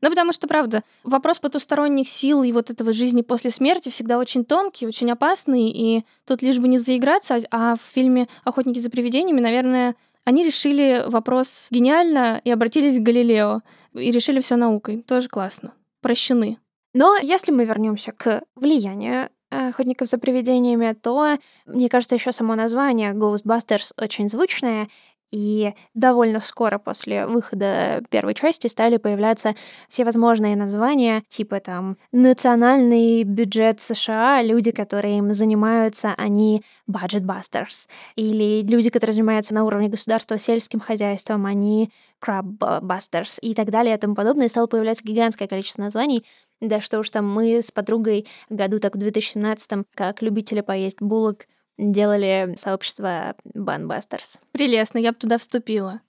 Ну, 0.01 0.11
потому 0.11 0.33
что, 0.33 0.47
правда, 0.47 0.83
вопрос 1.03 1.39
потусторонних 1.39 2.07
сил 2.07 2.43
и 2.43 2.51
вот 2.51 2.69
этого 2.69 2.93
жизни 2.93 3.23
после 3.23 3.49
смерти 3.49 3.89
всегда 3.89 4.19
очень 4.19 4.45
тонкий, 4.45 4.85
очень 4.85 5.09
опасный, 5.09 5.71
и 5.71 6.05
тут 6.27 6.43
лишь 6.43 6.59
бы 6.59 6.67
не 6.67 6.77
заиграться, 6.77 7.39
а 7.49 7.75
в 7.75 7.81
фильме 7.81 8.27
«Охотники 8.43 8.77
за 8.77 8.91
привидениями», 8.91 9.39
наверное, 9.39 9.95
они 10.23 10.43
решили 10.43 11.05
вопрос 11.07 11.69
гениально 11.71 12.39
и 12.43 12.51
обратились 12.51 12.99
к 12.99 13.01
Галилео, 13.01 13.61
и 13.95 14.11
решили 14.11 14.41
все 14.41 14.57
наукой. 14.57 15.01
Тоже 15.01 15.27
классно. 15.27 15.73
Прощены. 16.01 16.59
Но 16.93 17.17
если 17.17 17.51
мы 17.51 17.65
вернемся 17.65 18.11
к 18.11 18.43
влиянию 18.55 19.29
охотников 19.69 20.09
за 20.09 20.17
привидениями, 20.17 20.93
то, 20.93 21.37
мне 21.65 21.89
кажется, 21.89 22.15
еще 22.15 22.31
само 22.31 22.55
название 22.55 23.13
Ghostbusters 23.13 23.91
очень 23.97 24.29
звучное, 24.29 24.87
и 25.31 25.73
довольно 25.93 26.39
скоро 26.39 26.77
после 26.77 27.25
выхода 27.25 28.01
первой 28.09 28.33
части 28.33 28.67
стали 28.67 28.95
появляться 28.95 29.55
всевозможные 29.89 30.55
названия, 30.55 31.23
типа 31.27 31.59
там 31.59 31.97
«Национальный 32.13 33.23
бюджет 33.23 33.81
США», 33.81 34.41
люди, 34.41 34.71
которые 34.71 35.17
им 35.17 35.33
занимаются, 35.33 36.13
они 36.17 36.63
«Budgetbusters», 36.89 37.89
или 38.15 38.61
люди, 38.61 38.89
которые 38.89 39.13
занимаются 39.13 39.53
на 39.53 39.65
уровне 39.65 39.89
государства 39.89 40.37
сельским 40.37 40.79
хозяйством, 40.79 41.45
они 41.45 41.91
«Crabbusters» 42.23 43.39
и 43.41 43.53
так 43.53 43.71
далее 43.71 43.95
и 43.95 43.99
тому 43.99 44.15
подобное. 44.15 44.45
И 44.45 44.49
стало 44.49 44.67
появляться 44.67 45.03
гигантское 45.03 45.47
количество 45.49 45.81
названий, 45.81 46.25
да 46.61 46.81
что 46.81 46.99
уж 46.99 47.09
там, 47.09 47.29
мы 47.31 47.61
с 47.61 47.71
подругой 47.71 48.27
году 48.49 48.79
так 48.79 48.95
в 48.95 48.99
2017 48.99 49.85
как 49.93 50.21
любители 50.21 50.61
поесть 50.61 51.01
булок, 51.01 51.47
делали 51.77 52.53
сообщество 52.57 53.35
Банбастерс. 53.53 54.39
Прелестно, 54.51 54.97
я 54.97 55.11
бы 55.11 55.17
туда 55.17 55.37
вступила. 55.37 56.01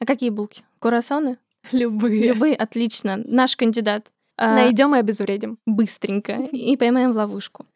А 0.00 0.06
какие 0.06 0.30
булки? 0.30 0.62
Курасаны? 0.78 1.38
Любые. 1.72 2.28
Любые, 2.28 2.54
отлично. 2.54 3.16
Наш 3.16 3.56
кандидат. 3.56 4.10
А, 4.36 4.54
Найдем 4.54 4.94
и 4.94 4.98
обезвредим. 4.98 5.58
Быстренько. 5.66 6.34
И 6.52 6.76
поймаем 6.76 7.12
в 7.12 7.16
ловушку. 7.16 7.66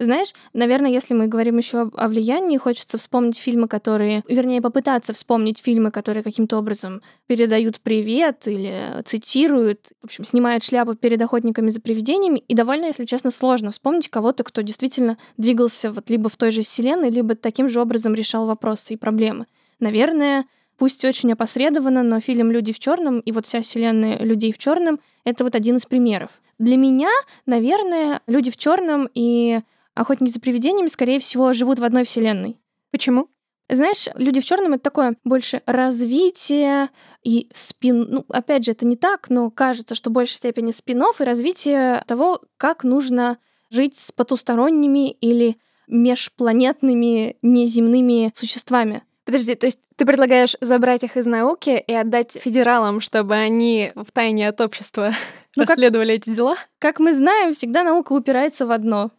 Знаешь, 0.00 0.32
наверное, 0.54 0.90
если 0.90 1.12
мы 1.12 1.26
говорим 1.26 1.58
еще 1.58 1.90
о 1.94 2.08
влиянии, 2.08 2.56
хочется 2.56 2.96
вспомнить 2.96 3.36
фильмы, 3.36 3.68
которые, 3.68 4.24
вернее, 4.26 4.62
попытаться 4.62 5.12
вспомнить 5.12 5.58
фильмы, 5.58 5.90
которые 5.90 6.22
каким-то 6.22 6.56
образом 6.56 7.02
передают 7.26 7.80
привет 7.82 8.48
или 8.48 9.02
цитируют, 9.04 9.88
в 10.00 10.06
общем, 10.06 10.24
снимают 10.24 10.64
шляпу 10.64 10.94
перед 10.94 11.20
охотниками 11.20 11.68
за 11.68 11.82
привидениями. 11.82 12.38
И 12.38 12.54
довольно, 12.54 12.86
если 12.86 13.04
честно, 13.04 13.30
сложно 13.30 13.72
вспомнить 13.72 14.08
кого-то, 14.08 14.42
кто 14.42 14.62
действительно 14.62 15.18
двигался 15.36 15.92
вот 15.92 16.08
либо 16.08 16.30
в 16.30 16.36
той 16.38 16.50
же 16.50 16.62
вселенной, 16.62 17.10
либо 17.10 17.34
таким 17.34 17.68
же 17.68 17.78
образом 17.78 18.14
решал 18.14 18.46
вопросы 18.46 18.94
и 18.94 18.96
проблемы. 18.96 19.48
Наверное, 19.80 20.46
пусть 20.78 21.04
очень 21.04 21.30
опосредованно, 21.30 22.02
но 22.02 22.20
фильм 22.20 22.50
«Люди 22.50 22.72
в 22.72 22.78
черном» 22.78 23.20
и 23.20 23.32
вот 23.32 23.44
вся 23.44 23.60
вселенная 23.60 24.16
«Людей 24.20 24.54
в 24.54 24.56
черном»— 24.56 24.98
это 25.24 25.44
вот 25.44 25.54
один 25.54 25.76
из 25.76 25.84
примеров. 25.84 26.30
Для 26.58 26.78
меня, 26.78 27.10
наверное, 27.44 28.22
«Люди 28.26 28.50
в 28.50 28.56
черном» 28.56 29.06
и 29.12 29.60
охотники 29.94 30.30
за 30.30 30.40
привидениями, 30.40 30.88
скорее 30.88 31.18
всего, 31.18 31.52
живут 31.52 31.78
в 31.78 31.84
одной 31.84 32.04
вселенной. 32.04 32.58
Почему? 32.90 33.28
Знаешь, 33.68 34.08
люди 34.16 34.40
в 34.40 34.44
черном 34.44 34.72
это 34.72 34.82
такое 34.82 35.16
больше 35.22 35.62
развитие 35.64 36.88
и 37.22 37.48
спин. 37.54 38.06
Ну, 38.10 38.24
опять 38.28 38.64
же, 38.64 38.72
это 38.72 38.84
не 38.84 38.96
так, 38.96 39.30
но 39.30 39.50
кажется, 39.50 39.94
что 39.94 40.10
в 40.10 40.12
большей 40.12 40.34
степени 40.34 40.72
спинов 40.72 41.20
и 41.20 41.24
развитие 41.24 42.02
того, 42.08 42.40
как 42.56 42.82
нужно 42.82 43.38
жить 43.70 43.96
с 43.96 44.10
потусторонними 44.10 45.12
или 45.12 45.56
межпланетными 45.86 47.36
неземными 47.42 48.32
существами. 48.34 49.04
Подожди, 49.24 49.54
то 49.54 49.66
есть 49.66 49.78
ты 49.94 50.04
предлагаешь 50.04 50.56
забрать 50.60 51.04
их 51.04 51.16
из 51.16 51.26
науки 51.26 51.82
и 51.86 51.92
отдать 51.92 52.32
федералам, 52.40 53.00
чтобы 53.00 53.34
они 53.34 53.92
в 53.94 54.10
тайне 54.10 54.48
от 54.48 54.60
общества 54.60 55.12
ну, 55.54 55.64
расследовали 55.64 56.16
как, 56.16 56.28
эти 56.28 56.34
дела? 56.34 56.56
Как 56.78 56.98
мы 56.98 57.14
знаем, 57.14 57.54
всегда 57.54 57.84
наука 57.84 58.12
упирается 58.14 58.66
в 58.66 58.72
одно 58.72 59.10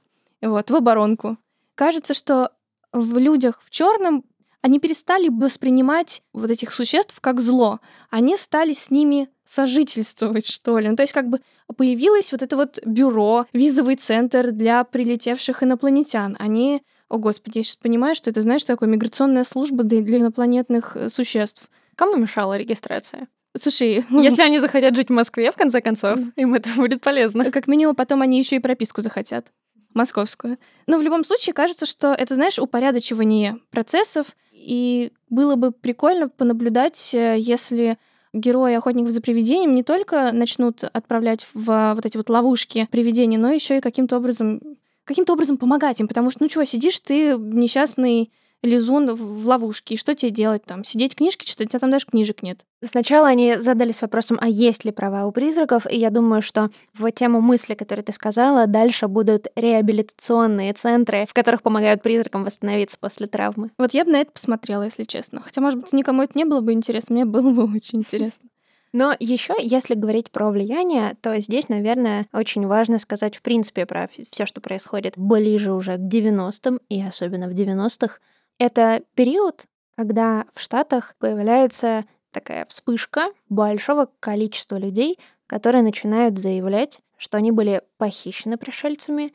вот, 0.41 0.69
в 0.69 0.75
оборонку. 0.75 1.37
Кажется, 1.75 2.13
что 2.13 2.51
в 2.91 3.17
людях 3.17 3.61
в 3.63 3.69
черном 3.69 4.23
они 4.61 4.79
перестали 4.79 5.29
воспринимать 5.29 6.21
вот 6.33 6.51
этих 6.51 6.71
существ 6.71 7.19
как 7.19 7.41
зло. 7.41 7.79
Они 8.09 8.37
стали 8.37 8.73
с 8.73 8.91
ними 8.91 9.29
сожительствовать, 9.45 10.45
что 10.45 10.77
ли. 10.77 10.87
Ну, 10.87 10.95
то 10.95 11.03
есть 11.03 11.13
как 11.13 11.29
бы 11.29 11.41
появилось 11.75 12.31
вот 12.31 12.41
это 12.41 12.55
вот 12.55 12.79
бюро, 12.85 13.47
визовый 13.53 13.95
центр 13.95 14.51
для 14.51 14.83
прилетевших 14.83 15.63
инопланетян. 15.63 16.35
Они, 16.39 16.83
о 17.09 17.17
господи, 17.17 17.59
я 17.59 17.63
сейчас 17.63 17.77
понимаю, 17.77 18.15
что 18.15 18.29
это, 18.29 18.41
знаешь, 18.41 18.63
такое 18.63 18.87
миграционная 18.87 19.43
служба 19.43 19.83
для, 19.83 19.99
инопланетных 20.19 20.95
э, 20.95 21.09
существ. 21.09 21.69
Кому 21.95 22.15
мешала 22.15 22.55
регистрация? 22.55 23.27
Слушай, 23.57 24.05
если 24.11 24.43
они 24.43 24.59
захотят 24.59 24.95
жить 24.95 25.09
в 25.09 25.13
Москве, 25.13 25.51
в 25.51 25.55
конце 25.55 25.81
концов, 25.81 26.19
им 26.35 26.53
это 26.53 26.69
будет 26.75 27.01
полезно. 27.01 27.51
Как 27.51 27.67
минимум, 27.67 27.95
потом 27.95 28.21
они 28.21 28.37
еще 28.37 28.57
и 28.57 28.59
прописку 28.59 29.01
захотят 29.01 29.47
московскую. 29.93 30.57
Но 30.87 30.97
в 30.97 31.01
любом 31.01 31.23
случае 31.23 31.53
кажется, 31.53 31.85
что 31.85 32.13
это, 32.13 32.35
знаешь, 32.35 32.59
упорядочивание 32.59 33.59
процессов, 33.71 34.35
и 34.51 35.11
было 35.29 35.55
бы 35.55 35.71
прикольно 35.71 36.29
понаблюдать, 36.29 37.13
э, 37.13 37.37
если 37.37 37.97
герои 38.33 38.73
охотников 38.73 39.11
за 39.11 39.21
привидением 39.21 39.75
не 39.75 39.83
только 39.83 40.31
начнут 40.31 40.83
отправлять 40.83 41.47
в 41.53 41.93
вот 41.95 42.05
эти 42.05 42.17
вот 42.17 42.29
ловушки 42.29 42.87
привидений, 42.91 43.37
но 43.37 43.51
еще 43.51 43.77
и 43.77 43.81
каким-то 43.81 44.17
образом 44.17 44.61
каким-то 45.03 45.33
образом 45.33 45.57
помогать 45.57 45.99
им, 45.99 46.07
потому 46.07 46.29
что, 46.29 46.43
ну 46.43 46.49
что, 46.49 46.63
сидишь 46.65 46.99
ты 46.99 47.35
несчастный 47.35 48.31
лизун 48.61 49.13
в 49.13 49.47
ловушке. 49.47 49.95
И 49.95 49.97
что 49.97 50.15
тебе 50.15 50.31
делать 50.31 50.63
там? 50.65 50.83
Сидеть 50.83 51.15
книжки 51.15 51.45
читать? 51.45 51.67
У 51.67 51.69
тебя 51.69 51.79
там 51.79 51.91
даже 51.91 52.05
книжек 52.05 52.43
нет. 52.43 52.59
Сначала 52.83 53.27
они 53.27 53.57
задались 53.57 54.01
вопросом, 54.01 54.37
а 54.41 54.47
есть 54.47 54.85
ли 54.85 54.91
права 54.91 55.25
у 55.25 55.31
призраков, 55.31 55.85
и 55.89 55.97
я 55.97 56.09
думаю, 56.09 56.41
что 56.41 56.69
в 56.93 57.09
тему 57.11 57.41
мысли, 57.41 57.75
которую 57.75 58.05
ты 58.05 58.11
сказала, 58.11 58.67
дальше 58.67 59.07
будут 59.07 59.47
реабилитационные 59.55 60.73
центры, 60.73 61.25
в 61.27 61.33
которых 61.33 61.61
помогают 61.61 62.01
призракам 62.01 62.43
восстановиться 62.43 62.97
после 62.99 63.27
травмы. 63.27 63.71
Вот 63.77 63.93
я 63.93 64.05
бы 64.05 64.11
на 64.11 64.21
это 64.21 64.31
посмотрела, 64.31 64.83
если 64.83 65.03
честно. 65.03 65.41
Хотя, 65.41 65.61
может 65.61 65.79
быть, 65.79 65.93
никому 65.93 66.23
это 66.23 66.37
не 66.37 66.45
было 66.45 66.61
бы 66.61 66.73
интересно, 66.73 67.13
мне 67.13 67.25
было 67.25 67.51
бы 67.51 67.63
очень 67.75 67.99
интересно. 67.99 68.49
Но 68.93 69.15
еще, 69.19 69.55
если 69.57 69.95
говорить 69.95 70.31
про 70.31 70.49
влияние, 70.49 71.15
то 71.21 71.39
здесь, 71.39 71.69
наверное, 71.69 72.27
очень 72.33 72.67
важно 72.67 72.99
сказать, 72.99 73.37
в 73.37 73.41
принципе, 73.41 73.85
про 73.85 74.09
все, 74.31 74.45
что 74.45 74.59
происходит 74.59 75.13
ближе 75.15 75.71
уже 75.71 75.95
к 75.95 76.01
90-м, 76.01 76.79
и 76.89 77.01
особенно 77.01 77.47
в 77.47 77.53
90-х, 77.53 78.19
это 78.61 79.01
период, 79.15 79.65
когда 79.97 80.45
в 80.53 80.59
Штатах 80.61 81.15
появляется 81.17 82.05
такая 82.29 82.65
вспышка 82.65 83.31
большого 83.49 84.07
количества 84.19 84.75
людей, 84.77 85.17
которые 85.47 85.81
начинают 85.81 86.37
заявлять, 86.37 87.01
что 87.17 87.37
они 87.37 87.51
были 87.51 87.81
похищены 87.97 88.57
пришельцами 88.57 89.33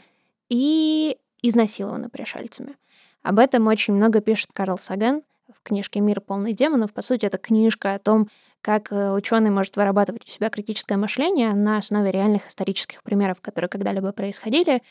и 0.49 1.19
изнасилованы 1.43 2.09
пришельцами. 2.09 2.77
Об 3.25 3.41
этом 3.41 3.67
очень 3.67 3.95
много 3.95 4.21
пишет 4.21 4.51
Карл 4.53 4.79
Саган 4.79 5.23
в 5.53 5.61
книжке 5.65 5.99
«Мир 5.99 6.21
полный 6.21 6.53
демонов». 6.53 6.95
По 6.95 7.03
сути, 7.03 7.27
это 7.27 7.37
книжка 7.37 7.95
о 7.95 7.99
том, 7.99 8.29
как 8.61 8.93
э, 8.93 9.13
ученый 9.13 9.51
может 9.51 9.77
вырабатывать 9.77 10.25
у 10.25 10.31
себя 10.31 10.51
критическое 10.51 10.97
мышление 10.97 11.53
на 11.53 11.79
основе 11.79 12.13
реальных 12.13 12.47
исторических 12.47 13.03
примеров, 13.03 13.41
которые 13.41 13.69
когда-либо 13.69 14.13
происходили, 14.13 14.83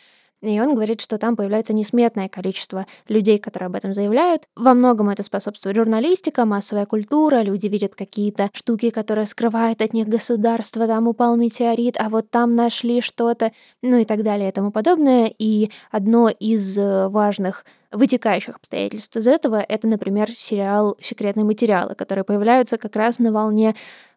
и 0.53 0.59
он 0.59 0.75
говорит, 0.75 1.01
что 1.01 1.17
там 1.17 1.35
появляется 1.35 1.73
несметное 1.73 2.29
количество 2.29 2.85
людей, 3.07 3.37
которые 3.37 3.67
об 3.67 3.75
этом 3.75 3.93
заявляют. 3.93 4.43
Во 4.55 4.73
многом 4.73 5.09
это 5.09 5.23
способствует 5.23 5.75
журналистика, 5.75 6.45
массовая 6.45 6.85
культура, 6.85 7.41
люди 7.41 7.67
видят 7.67 7.95
какие-то 7.95 8.49
штуки, 8.53 8.89
которые 8.89 9.25
скрывают 9.25 9.81
от 9.81 9.93
них 9.93 10.07
государство, 10.07 10.87
там 10.87 11.07
упал 11.07 11.35
метеорит, 11.35 11.95
а 11.99 12.09
вот 12.09 12.29
там 12.29 12.55
нашли 12.55 13.01
что-то, 13.01 13.51
ну 13.81 13.97
и 13.97 14.05
так 14.05 14.23
далее 14.23 14.49
и 14.49 14.51
тому 14.51 14.71
подобное. 14.71 15.33
И 15.37 15.71
одно 15.91 16.29
из 16.29 16.77
э, 16.77 17.07
важных 17.09 17.65
вытекающих 17.91 18.55
обстоятельств 18.55 19.15
из 19.15 19.27
этого— 19.27 19.63
это, 19.69 19.87
например, 19.87 20.31
сериал 20.33 20.97
«Секретные 20.99 21.45
материалы», 21.45 21.95
которые 21.95 22.23
появляются 22.23 22.77
как 22.77 22.95
раз 22.95 23.19
на 23.19 23.31
волне 23.31 23.75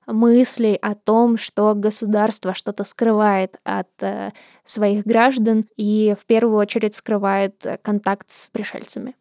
мыслей 0.08 0.76
о 0.76 0.94
том, 0.94 1.36
что 1.36 1.74
государство 1.74 2.54
что-то 2.54 2.84
скрывает 2.84 3.58
от 3.64 3.88
э, 4.00 4.32
своих 4.64 5.04
граждан 5.04 5.66
и 5.76 6.14
в 6.18 6.26
первую 6.26 6.56
очередь 6.56 6.94
скрывает 6.94 7.64
э, 7.64 7.78
контакт 7.82 8.30
с 8.30 8.50
пришельцами. 8.50 9.14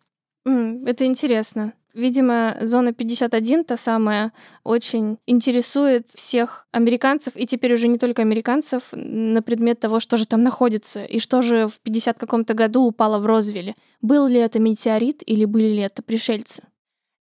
Mm, 0.48 0.88
это 0.88 1.06
интересно. 1.06 1.74
Видимо, 1.94 2.56
зона 2.62 2.94
51, 2.94 3.64
та 3.64 3.76
самая, 3.76 4.32
очень 4.64 5.18
интересует 5.26 6.12
всех 6.14 6.68
американцев, 6.72 7.34
и 7.36 7.48
теперь 7.48 7.74
уже 7.74 7.88
не 7.88 7.98
только 7.98 8.22
американцев, 8.22 8.90
на 8.92 9.42
предмет 9.42 9.80
того, 9.80 10.00
что 10.00 10.16
же 10.16 10.28
там 10.28 10.44
находится, 10.44 11.04
и 11.04 11.20
что 11.20 11.42
же 11.42 11.68
в 11.68 11.80
50 11.80 12.20
каком-то 12.20 12.54
году 12.54 12.84
упало 12.84 13.18
в 13.18 13.26
Розвилле. 13.26 13.76
Был 14.02 14.28
ли 14.28 14.40
это 14.40 14.60
метеорит 14.60 15.24
или 15.26 15.46
были 15.46 15.70
ли 15.70 15.80
это 15.80 16.04
пришельцы? 16.04 16.62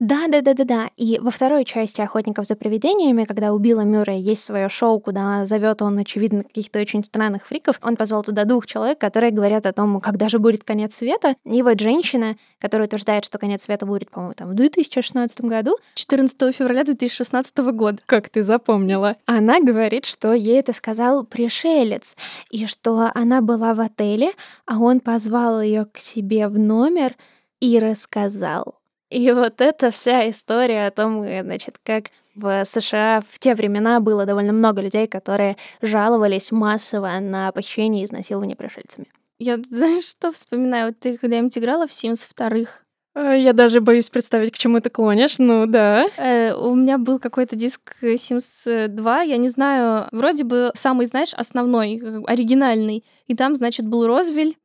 Да, 0.00 0.26
да, 0.26 0.40
да, 0.40 0.54
да, 0.54 0.64
да. 0.64 0.90
И 0.96 1.20
во 1.20 1.30
второй 1.30 1.64
части 1.64 2.00
охотников 2.00 2.46
за 2.46 2.56
привидениями, 2.56 3.24
когда 3.24 3.52
у 3.52 3.58
Билла 3.58 3.82
Мюррея 3.82 4.18
есть 4.18 4.42
свое 4.42 4.68
шоу, 4.68 4.98
куда 4.98 5.46
зовет 5.46 5.82
он, 5.82 5.96
очевидно, 5.98 6.42
каких-то 6.42 6.80
очень 6.80 7.04
странных 7.04 7.46
фриков, 7.46 7.78
он 7.80 7.94
позвал 7.94 8.24
туда 8.24 8.44
двух 8.44 8.66
человек, 8.66 8.98
которые 8.98 9.30
говорят 9.30 9.66
о 9.66 9.72
том, 9.72 10.00
когда 10.00 10.28
же 10.28 10.40
будет 10.40 10.64
конец 10.64 10.96
света. 10.96 11.36
И 11.44 11.62
вот 11.62 11.78
женщина, 11.78 12.36
которая 12.58 12.88
утверждает, 12.88 13.24
что 13.24 13.38
конец 13.38 13.62
света 13.62 13.86
будет, 13.86 14.10
по-моему, 14.10 14.34
там 14.34 14.50
в 14.50 14.54
2016 14.54 15.42
году. 15.42 15.76
14 15.94 16.54
февраля 16.54 16.82
2016 16.82 17.56
года. 17.58 17.98
Как 18.04 18.28
ты 18.28 18.42
запомнила. 18.42 19.16
Она 19.26 19.60
говорит, 19.60 20.06
что 20.06 20.32
ей 20.32 20.58
это 20.58 20.72
сказал 20.72 21.24
пришелец, 21.24 22.16
и 22.50 22.66
что 22.66 23.12
она 23.14 23.42
была 23.42 23.74
в 23.74 23.80
отеле, 23.80 24.32
а 24.66 24.78
он 24.80 24.98
позвал 24.98 25.62
ее 25.62 25.86
к 25.86 25.98
себе 25.98 26.48
в 26.48 26.58
номер 26.58 27.14
и 27.60 27.78
рассказал 27.78 28.74
и 29.14 29.32
вот 29.32 29.60
эта 29.60 29.90
вся 29.90 30.28
история 30.28 30.86
о 30.86 30.90
том, 30.90 31.22
э, 31.22 31.42
значит, 31.42 31.78
как 31.84 32.06
в 32.34 32.64
США 32.64 33.22
в 33.28 33.38
те 33.38 33.54
времена 33.54 34.00
было 34.00 34.26
довольно 34.26 34.52
много 34.52 34.80
людей, 34.80 35.06
которые 35.06 35.56
жаловались 35.80 36.50
массово 36.50 37.12
на 37.20 37.52
похищение 37.52 38.02
и 38.02 38.06
изнасилование 38.06 38.56
пришельцами. 38.56 39.06
Я, 39.38 39.58
знаешь, 39.58 40.04
что 40.04 40.32
вспоминаю? 40.32 40.88
Вот 40.88 40.98
ты 40.98 41.16
когда-нибудь 41.16 41.56
играла 41.56 41.86
в 41.86 41.90
Sims 41.90 42.26
вторых? 42.28 42.84
Э, 43.14 43.38
я 43.38 43.52
даже 43.52 43.80
боюсь 43.80 44.10
представить, 44.10 44.50
к 44.50 44.58
чему 44.58 44.80
ты 44.80 44.90
клонишь, 44.90 45.38
ну 45.38 45.66
да. 45.66 46.06
Э, 46.16 46.52
у 46.54 46.74
меня 46.74 46.98
был 46.98 47.18
какой-то 47.18 47.54
диск 47.54 47.96
Sims 48.02 48.88
2, 48.88 49.22
я 49.22 49.36
не 49.36 49.48
знаю, 49.48 50.08
вроде 50.10 50.44
бы 50.44 50.72
самый, 50.74 51.06
знаешь, 51.06 51.34
основной, 51.34 52.00
э, 52.02 52.22
оригинальный. 52.26 53.04
И 53.26 53.36
там, 53.36 53.54
значит, 53.54 53.86
был 53.86 54.06
Розвель, 54.06 54.56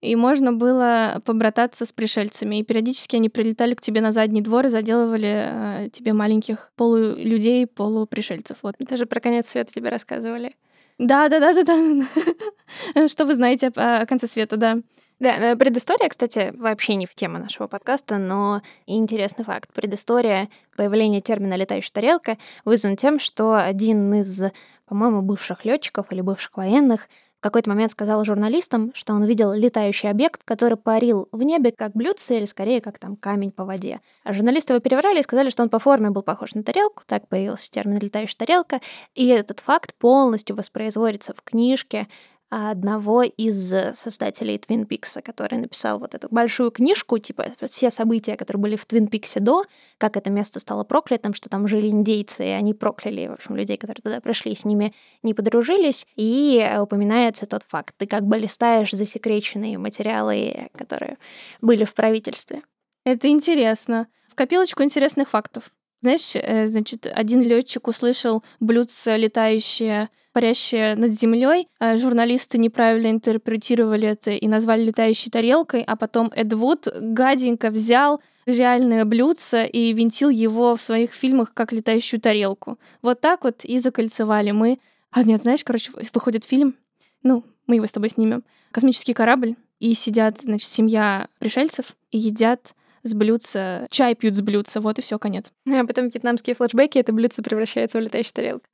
и 0.00 0.14
можно 0.14 0.52
было 0.52 1.20
побрататься 1.24 1.84
с 1.84 1.92
пришельцами. 1.92 2.56
И 2.56 2.62
периодически 2.62 3.16
они 3.16 3.28
прилетали 3.28 3.74
к 3.74 3.80
тебе 3.80 4.00
на 4.00 4.12
задний 4.12 4.42
двор 4.42 4.66
и 4.66 4.68
заделывали 4.68 5.86
э, 5.86 5.88
тебе 5.90 6.12
маленьких 6.12 6.70
полулюдей, 6.76 7.66
полупришельцев. 7.66 8.58
Вот. 8.62 8.76
Даже 8.78 9.06
про 9.06 9.20
конец 9.20 9.48
света 9.48 9.72
тебе 9.72 9.88
рассказывали. 9.90 10.54
Да, 10.98 11.28
да, 11.28 11.40
да, 11.40 11.52
да, 11.52 11.64
да. 11.64 13.08
Что 13.08 13.24
вы 13.24 13.34
знаете 13.34 13.68
о 13.74 14.06
конце 14.06 14.28
света, 14.28 14.56
да. 14.56 14.78
Да, 15.20 15.36
э, 15.36 15.56
предыстория, 15.56 16.08
кстати, 16.08 16.52
вообще 16.56 16.94
не 16.94 17.06
в 17.06 17.14
тему 17.16 17.38
нашего 17.38 17.66
подкаста, 17.66 18.18
но 18.18 18.62
интересный 18.86 19.44
факт. 19.44 19.72
Предыстория 19.72 20.48
появления 20.76 21.20
термина 21.20 21.54
«летающая 21.54 21.92
тарелка» 21.92 22.38
вызван 22.64 22.96
тем, 22.96 23.18
что 23.18 23.56
один 23.56 24.14
из, 24.14 24.42
по-моему, 24.86 25.22
бывших 25.22 25.64
летчиков 25.64 26.12
или 26.12 26.20
бывших 26.20 26.56
военных 26.56 27.08
в 27.38 27.40
какой-то 27.40 27.70
момент 27.70 27.92
сказал 27.92 28.24
журналистам, 28.24 28.90
что 28.94 29.14
он 29.14 29.24
видел 29.24 29.52
летающий 29.52 30.10
объект, 30.10 30.42
который 30.44 30.76
парил 30.76 31.28
в 31.30 31.42
небе 31.42 31.70
как 31.70 31.92
блюдце 31.92 32.38
или 32.38 32.46
скорее 32.46 32.80
как 32.80 32.98
там 32.98 33.14
камень 33.14 33.52
по 33.52 33.64
воде. 33.64 34.00
А 34.24 34.32
журналисты 34.32 34.72
его 34.72 34.80
переврали 34.80 35.20
и 35.20 35.22
сказали, 35.22 35.50
что 35.50 35.62
он 35.62 35.68
по 35.68 35.78
форме 35.78 36.10
был 36.10 36.22
похож 36.22 36.54
на 36.54 36.64
тарелку, 36.64 37.04
так 37.06 37.28
появился 37.28 37.70
термин 37.70 37.98
«летающая 37.98 38.36
тарелка», 38.36 38.80
и 39.14 39.28
этот 39.28 39.60
факт 39.60 39.94
полностью 39.94 40.56
воспроизводится 40.56 41.32
в 41.32 41.42
книжке 41.42 42.08
одного 42.50 43.22
из 43.22 43.72
э, 43.72 43.92
создателей 43.94 44.58
Твин 44.58 44.86
Пикса, 44.86 45.20
который 45.20 45.58
написал 45.58 45.98
вот 45.98 46.14
эту 46.14 46.28
большую 46.30 46.70
книжку, 46.70 47.18
типа 47.18 47.46
все 47.62 47.90
события, 47.90 48.36
которые 48.36 48.60
были 48.60 48.76
в 48.76 48.86
Твин 48.86 49.08
Пиксе 49.08 49.40
до, 49.40 49.64
как 49.98 50.16
это 50.16 50.30
место 50.30 50.58
стало 50.60 50.84
проклятым, 50.84 51.34
что 51.34 51.48
там 51.48 51.68
жили 51.68 51.88
индейцы, 51.88 52.46
и 52.46 52.50
они 52.50 52.72
прокляли, 52.72 53.26
в 53.26 53.32
общем, 53.32 53.56
людей, 53.56 53.76
которые 53.76 54.02
туда 54.02 54.20
пришли, 54.20 54.54
с 54.54 54.64
ними 54.64 54.94
не 55.22 55.34
подружились, 55.34 56.06
и 56.16 56.58
э, 56.62 56.80
упоминается 56.80 57.46
тот 57.46 57.64
факт. 57.64 57.94
Ты 57.98 58.06
как 58.06 58.24
бы 58.24 58.38
листаешь 58.38 58.92
засекреченные 58.92 59.76
материалы, 59.76 60.70
которые 60.74 61.18
были 61.60 61.84
в 61.84 61.94
правительстве. 61.94 62.62
Это 63.04 63.28
интересно. 63.28 64.08
В 64.28 64.34
копилочку 64.34 64.82
интересных 64.82 65.30
фактов. 65.30 65.70
Знаешь, 66.00 66.32
э, 66.34 66.68
значит, 66.68 67.06
один 67.12 67.40
летчик 67.42 67.88
услышал 67.88 68.44
блюдце 68.60 69.16
летающее, 69.16 70.10
парящее 70.32 70.94
над 70.94 71.12
землей. 71.12 71.68
А 71.80 71.96
журналисты 71.96 72.58
неправильно 72.58 73.10
интерпретировали 73.10 74.08
это 74.08 74.30
и 74.30 74.46
назвали 74.46 74.84
летающей 74.84 75.30
тарелкой, 75.30 75.82
а 75.82 75.96
потом 75.96 76.30
Эд 76.34 76.52
Вуд 76.52 76.86
гаденько 77.00 77.70
взял 77.70 78.20
реальное 78.46 79.04
блюдце 79.04 79.66
и 79.66 79.92
винтил 79.92 80.30
его 80.30 80.76
в 80.76 80.80
своих 80.80 81.12
фильмах 81.12 81.52
как 81.52 81.72
летающую 81.72 82.20
тарелку. 82.20 82.78
Вот 83.02 83.20
так 83.20 83.44
вот 83.44 83.64
и 83.64 83.78
закольцевали 83.78 84.52
мы. 84.52 84.78
А 85.10 85.22
нет, 85.24 85.40
знаешь, 85.40 85.64
короче, 85.64 85.90
выходит 86.14 86.44
фильм, 86.44 86.76
ну, 87.22 87.44
мы 87.66 87.76
его 87.76 87.86
с 87.86 87.92
тобой 87.92 88.10
снимем, 88.10 88.44
космический 88.70 89.14
корабль, 89.14 89.56
и 89.80 89.94
сидят, 89.94 90.40
значит, 90.40 90.68
семья 90.68 91.28
пришельцев 91.38 91.96
и 92.10 92.18
едят 92.18 92.74
с 93.02 93.14
блюдца, 93.14 93.86
чай 93.90 94.14
пьют 94.14 94.34
с 94.34 94.40
блюдца, 94.40 94.80
вот 94.80 94.98
и 94.98 95.02
все, 95.02 95.18
конец. 95.18 95.50
А 95.66 95.84
потом 95.84 96.08
вьетнамские 96.08 96.54
флешбеки, 96.54 96.98
это 96.98 97.12
блюдце 97.12 97.42
превращается 97.42 97.98
в 97.98 98.02
летающую 98.02 98.32
тарелку. 98.34 98.66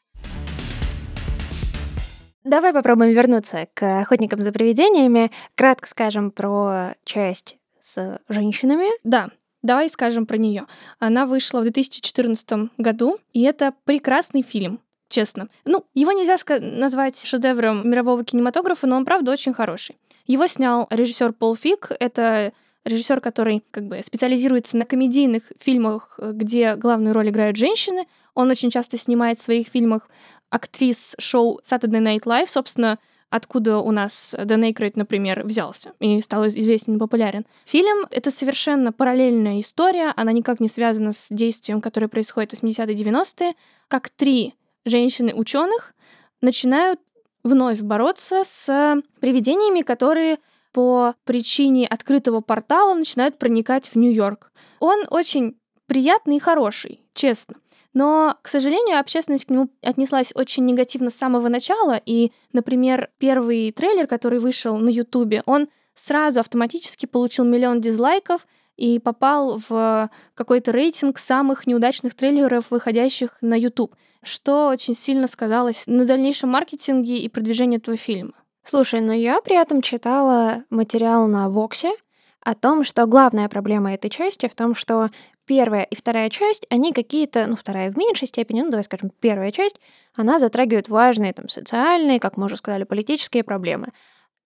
Давай 2.45 2.75
попробуем 2.75 3.13
вернуться 3.13 3.69
к 3.73 4.01
охотникам 4.01 4.41
за 4.41 4.53
привидениями. 4.53 5.31
Кратко 5.55 5.89
скажем 5.89 6.31
про 6.31 6.95
часть 7.05 7.57
с 7.81 8.21
женщинами. 8.29 8.87
Да, 9.03 9.31
давай 9.63 9.89
скажем 9.89 10.27
про 10.27 10.37
нее. 10.37 10.67
Она 10.99 11.25
вышла 11.25 11.61
в 11.61 11.63
2014 11.63 12.71
году, 12.77 13.19
и 13.33 13.43
это 13.43 13.73
прекрасный 13.85 14.43
фильм 14.43 14.81
честно. 15.09 15.49
Ну, 15.65 15.85
его 15.95 16.13
нельзя 16.13 16.37
назвать 16.61 17.23
шедевром 17.23 17.89
мирового 17.89 18.25
кинематографа, 18.25 18.87
но 18.87 18.97
он, 18.97 19.05
правда, 19.05 19.33
очень 19.33 19.55
хороший. 19.55 19.97
Его 20.27 20.47
снял 20.47 20.87
режиссер 20.91 21.33
Пол 21.33 21.57
Фик. 21.57 21.93
Это 22.01 22.53
режиссер, 22.85 23.21
который 23.21 23.65
как 23.71 23.87
бы 23.87 24.03
специализируется 24.03 24.77
на 24.77 24.85
комедийных 24.85 25.43
фильмах, 25.59 26.19
э, 26.19 26.33
где 26.33 26.77
главную 26.77 27.15
роль 27.15 27.31
играют 27.31 27.57
женщины. 27.57 28.07
Он 28.35 28.51
очень 28.51 28.71
часто 28.71 28.99
снимает 28.99 29.39
в 29.39 29.43
своих 29.43 29.69
фильмах 29.69 30.09
актрис 30.51 31.15
шоу 31.19 31.61
Saturday 31.63 32.01
Night 32.01 32.25
Live, 32.25 32.49
собственно, 32.49 32.99
откуда 33.31 33.79
у 33.79 33.91
нас 33.91 34.35
Дэн 34.39 34.65
Эйкройд, 34.65 34.97
например, 34.97 35.45
взялся 35.45 35.93
и 35.99 36.21
стал 36.21 36.47
известен 36.47 36.97
и 36.97 36.99
популярен. 36.99 37.45
Фильм— 37.65 38.07
это 38.11 38.31
совершенно 38.31 38.93
параллельная 38.93 39.59
история, 39.59 40.13
она 40.15 40.31
никак 40.31 40.61
не 40.61 40.69
связана 40.69 41.13
с 41.13 41.29
действием, 41.31 41.81
которое 41.81 42.07
происходит 42.07 42.53
в 42.53 42.63
80-е 42.63 42.95
90-е, 42.95 43.55
как 43.89 44.09
три 44.11 44.55
женщины-ученых 44.85 45.95
начинают 46.41 47.01
вновь 47.43 47.81
бороться 47.81 48.43
с 48.45 49.03
привидениями, 49.21 49.83
которые 49.83 50.39
по 50.75 51.15
причине 51.25 51.87
открытого 51.87 52.41
портала 52.41 52.95
начинают 52.95 53.39
проникать 53.39 53.89
в 53.89 53.97
Нью-Йорк. 53.97 54.51
Он 54.81 55.05
очень 55.09 55.57
приятный 55.87 56.37
и 56.37 56.41
хороший, 56.41 57.01
честно. 57.15 57.55
Но, 57.95 58.37
к 58.43 58.49
сожалению, 58.49 58.99
общественность 58.99 59.45
к 59.45 59.51
нему 59.51 59.71
отнеслась 59.83 60.33
очень 60.35 60.65
негативно 60.65 61.11
с 61.11 61.15
самого 61.15 61.49
начала. 61.49 62.01
И, 62.05 62.33
например, 62.53 63.09
первый 63.19 63.71
трейлер, 63.71 64.09
который 64.09 64.41
вышел 64.41 64.77
на 64.77 64.89
Ютубе, 64.89 65.45
он 65.47 65.69
сразу 65.95 66.41
автоматически 66.41 67.07
получил 67.07 67.45
миллион 67.45 67.81
дизлайков 67.81 68.45
и 68.77 68.99
попал 68.99 69.61
в 69.69 70.11
какой-то 70.35 70.73
рейтинг 70.73 71.19
самых 71.19 71.69
неудачных 71.69 72.17
трейлеров, 72.17 72.73
выходящих 72.73 73.39
на 73.41 73.55
YouTube, 73.55 73.95
что 74.25 74.71
очень 74.71 74.97
сильно 74.97 75.29
сказалось 75.29 75.85
на 75.87 76.05
дальнейшем 76.05 76.49
маркетинге 76.49 77.19
и 77.19 77.29
продвижении 77.29 77.79
этого 77.79 77.97
фильма. 77.97 78.35
Слушай, 78.65 79.03
но 79.03 79.13
я 79.13 79.41
при 79.43 79.61
этом 79.61 79.83
читала 79.83 80.65
материал 80.71 81.27
на 81.27 81.51
Воксе 81.51 81.93
о 82.41 82.55
том, 82.55 82.83
что 82.83 83.05
главная 83.07 83.49
проблема 83.51 83.93
этой 83.93 84.09
части 84.09 84.49
в 84.49 84.55
том, 84.55 84.75
что 84.75 85.11
первая 85.45 85.83
и 85.83 85.95
вторая 85.95 86.31
часть, 86.31 86.67
они 86.71 86.93
какие-то, 86.93 87.47
ну, 87.47 87.57
вторая 87.57 87.91
в 87.91 87.99
меньшей 87.99 88.27
степени, 88.27 88.63
ну, 88.63 88.71
давай 88.71 88.85
скажем, 88.85 89.11
первая 89.21 89.53
часть, 89.53 89.77
она 90.15 90.39
затрагивает 90.39 90.89
важные 90.89 91.35
там 91.35 91.51
социальные, 91.51 92.21
как 92.21 92.39
мы 92.39 92.47
уже 92.47 92.57
сказали, 92.57 92.85
политические 92.85 93.45
проблемы. 93.45 93.89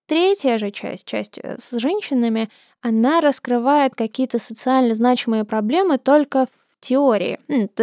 Третья 0.06 0.58
же 0.58 0.72
часть, 0.72 1.06
часть 1.06 1.38
э, 1.38 1.56
с 1.58 1.78
женщинами, 1.78 2.48
она 2.80 3.20
раскрывает 3.20 3.94
какие-то 3.94 4.40
социально 4.40 4.94
значимые 4.94 5.44
проблемы 5.44 5.98
только 5.98 6.46
в 6.46 6.57
теории. 6.80 7.38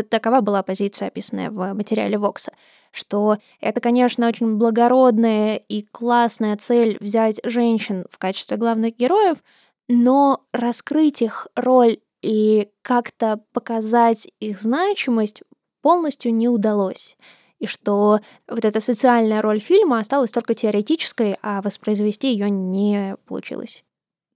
Такова 0.09 0.41
была 0.41 0.63
позиция, 0.63 1.07
описанная 1.07 1.51
в 1.51 1.73
материале 1.73 2.17
Вокса 2.17 2.51
что 2.95 3.37
это, 3.59 3.81
конечно, 3.81 4.25
очень 4.25 4.55
благородная 4.55 5.57
и 5.57 5.81
классная 5.81 6.55
цель 6.55 6.97
взять 7.01 7.41
женщин 7.43 8.05
в 8.09 8.17
качестве 8.17 8.55
главных 8.55 8.95
героев, 8.95 9.43
но 9.89 10.45
раскрыть 10.53 11.21
их 11.21 11.47
роль 11.55 11.97
и 12.21 12.69
как-то 12.81 13.41
показать 13.51 14.29
их 14.39 14.61
значимость 14.61 15.43
полностью 15.81 16.33
не 16.33 16.47
удалось. 16.47 17.17
И 17.59 17.67
что 17.67 18.21
вот 18.47 18.63
эта 18.63 18.79
социальная 18.79 19.41
роль 19.41 19.59
фильма 19.59 19.99
осталась 19.99 20.31
только 20.31 20.55
теоретической, 20.55 21.37
а 21.41 21.61
воспроизвести 21.61 22.31
ее 22.31 22.49
не 22.49 23.17
получилось. 23.27 23.83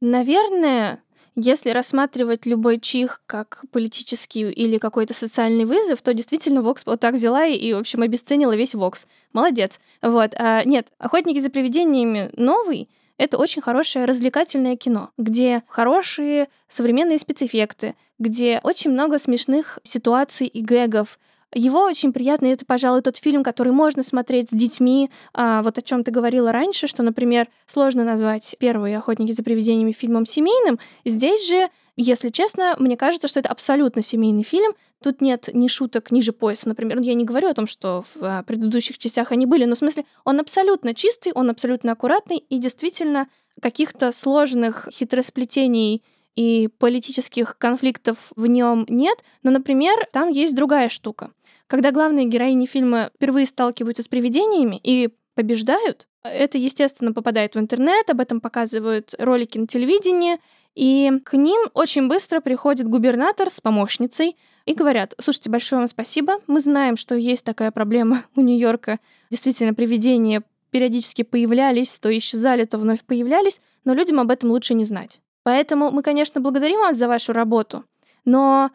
Наверное, 0.01 1.01
если 1.39 1.71
рассматривать 1.71 2.45
любой 2.45 2.79
чих 2.79 3.21
как 3.25 3.63
политический 3.71 4.49
или 4.49 4.77
какой-то 4.77 5.13
социальный 5.13 5.65
вызов, 5.65 6.01
то 6.01 6.13
действительно 6.13 6.61
Вокс 6.61 6.85
вот 6.85 6.99
так 6.99 7.15
взяла 7.15 7.45
и, 7.45 7.73
в 7.73 7.77
общем, 7.77 8.01
обесценила 8.01 8.55
весь 8.55 8.75
Вокс. 8.75 9.07
Молодец. 9.33 9.79
Вот. 10.01 10.33
А, 10.35 10.63
нет, 10.65 10.87
«Охотники 10.97 11.39
за 11.39 11.49
привидениями» 11.49 12.29
новый— 12.35 12.89
это 13.17 13.37
очень 13.37 13.61
хорошее 13.61 14.05
развлекательное 14.05 14.75
кино, 14.75 15.11
где 15.17 15.63
хорошие 15.67 16.47
современные 16.67 17.19
спецэффекты, 17.19 17.95
где 18.17 18.59
очень 18.63 18.91
много 18.91 19.19
смешных 19.19 19.79
ситуаций 19.83 20.47
и 20.47 20.61
гэгов, 20.61 21.19
его 21.53 21.83
очень 21.83 22.13
приятно, 22.13 22.47
это, 22.47 22.65
пожалуй, 22.65 23.01
тот 23.01 23.17
фильм, 23.17 23.43
который 23.43 23.73
можно 23.73 24.03
смотреть 24.03 24.49
с 24.49 24.53
детьми. 24.53 25.09
А, 25.33 25.63
вот 25.63 25.77
о 25.77 25.81
чем 25.81 26.03
ты 26.03 26.11
говорила 26.11 26.51
раньше, 26.51 26.87
что, 26.87 27.01
например, 27.01 27.47
сложно 27.65 28.03
назвать 28.03 28.55
первые 28.59 28.97
«Охотники 28.97 29.31
за 29.31 29.43
привидениями» 29.43 29.91
фильмом 29.91 30.25
семейным. 30.25 30.79
Здесь 31.05 31.47
же, 31.47 31.69
если 31.95 32.29
честно, 32.29 32.75
мне 32.77 32.97
кажется, 32.97 33.27
что 33.27 33.39
это 33.39 33.49
абсолютно 33.49 34.01
семейный 34.01 34.43
фильм. 34.43 34.73
Тут 35.01 35.21
нет 35.21 35.49
ни 35.53 35.67
шуток 35.67 36.11
ниже 36.11 36.33
пояса, 36.33 36.67
например. 36.67 36.97
Ну, 36.97 37.03
я 37.03 37.13
не 37.13 37.23
говорю 37.25 37.49
о 37.49 37.53
том, 37.53 37.65
что 37.65 38.03
в 38.13 38.21
а, 38.21 38.43
предыдущих 38.43 38.97
частях 38.97 39.31
они 39.31 39.45
были, 39.45 39.65
но 39.65 39.73
в 39.75 39.77
смысле 39.79 40.05
он 40.25 40.39
абсолютно 40.39 40.93
чистый, 40.93 41.31
он 41.33 41.49
абсолютно 41.49 41.93
аккуратный, 41.93 42.37
и 42.37 42.59
действительно 42.59 43.27
каких-то 43.59 44.11
сложных 44.11 44.87
хитросплетений 44.91 46.03
и 46.35 46.69
политических 46.77 47.57
конфликтов 47.57 48.31
в 48.35 48.45
нем 48.45 48.85
нет, 48.87 49.17
но, 49.43 49.51
например, 49.51 50.07
там 50.13 50.29
есть 50.29 50.55
другая 50.55 50.89
штука. 50.89 51.31
Когда 51.69 51.91
главные 51.91 52.25
героини 52.25 52.65
фильма 52.65 53.11
впервые 53.15 53.45
сталкиваются 53.45 54.01
с 54.01 54.07
привидениями 54.07 54.79
и 54.83 55.09
побеждают, 55.35 56.07
это, 56.23 56.57
естественно, 56.57 57.13
попадает 57.13 57.53
в 57.53 57.59
интернет, 57.59 58.09
об 58.09 58.19
этом 58.19 58.41
показывают 58.41 59.13
ролики 59.19 59.59
на 59.59 59.67
телевидении, 59.67 60.39
и 60.73 61.11
к 61.23 61.37
ним 61.37 61.59
очень 61.75 62.07
быстро 62.07 62.41
приходит 62.41 62.87
губернатор 62.87 63.51
с 63.51 63.61
помощницей 63.61 64.35
и 64.65 64.73
говорят, 64.73 65.13
слушайте, 65.19 65.51
большое 65.51 65.79
вам 65.81 65.87
спасибо, 65.87 66.39
мы 66.47 66.59
знаем, 66.59 66.97
что 66.97 67.15
есть 67.15 67.45
такая 67.45 67.69
проблема 67.69 68.23
у 68.35 68.41
Нью-Йорка, 68.41 68.97
действительно, 69.29 69.75
привидения 69.75 70.41
периодически 70.71 71.21
появлялись, 71.21 71.99
то 71.99 72.15
исчезали, 72.17 72.65
то 72.65 72.79
вновь 72.79 73.03
появлялись, 73.03 73.61
но 73.85 73.93
людям 73.93 74.19
об 74.19 74.31
этом 74.31 74.49
лучше 74.49 74.73
не 74.73 74.85
знать. 74.85 75.21
Поэтому 75.43 75.91
мы, 75.91 76.01
конечно, 76.01 76.41
благодарим 76.41 76.79
вас 76.79 76.97
за 76.97 77.07
вашу 77.07 77.31
работу, 77.31 77.85
но 78.25 78.71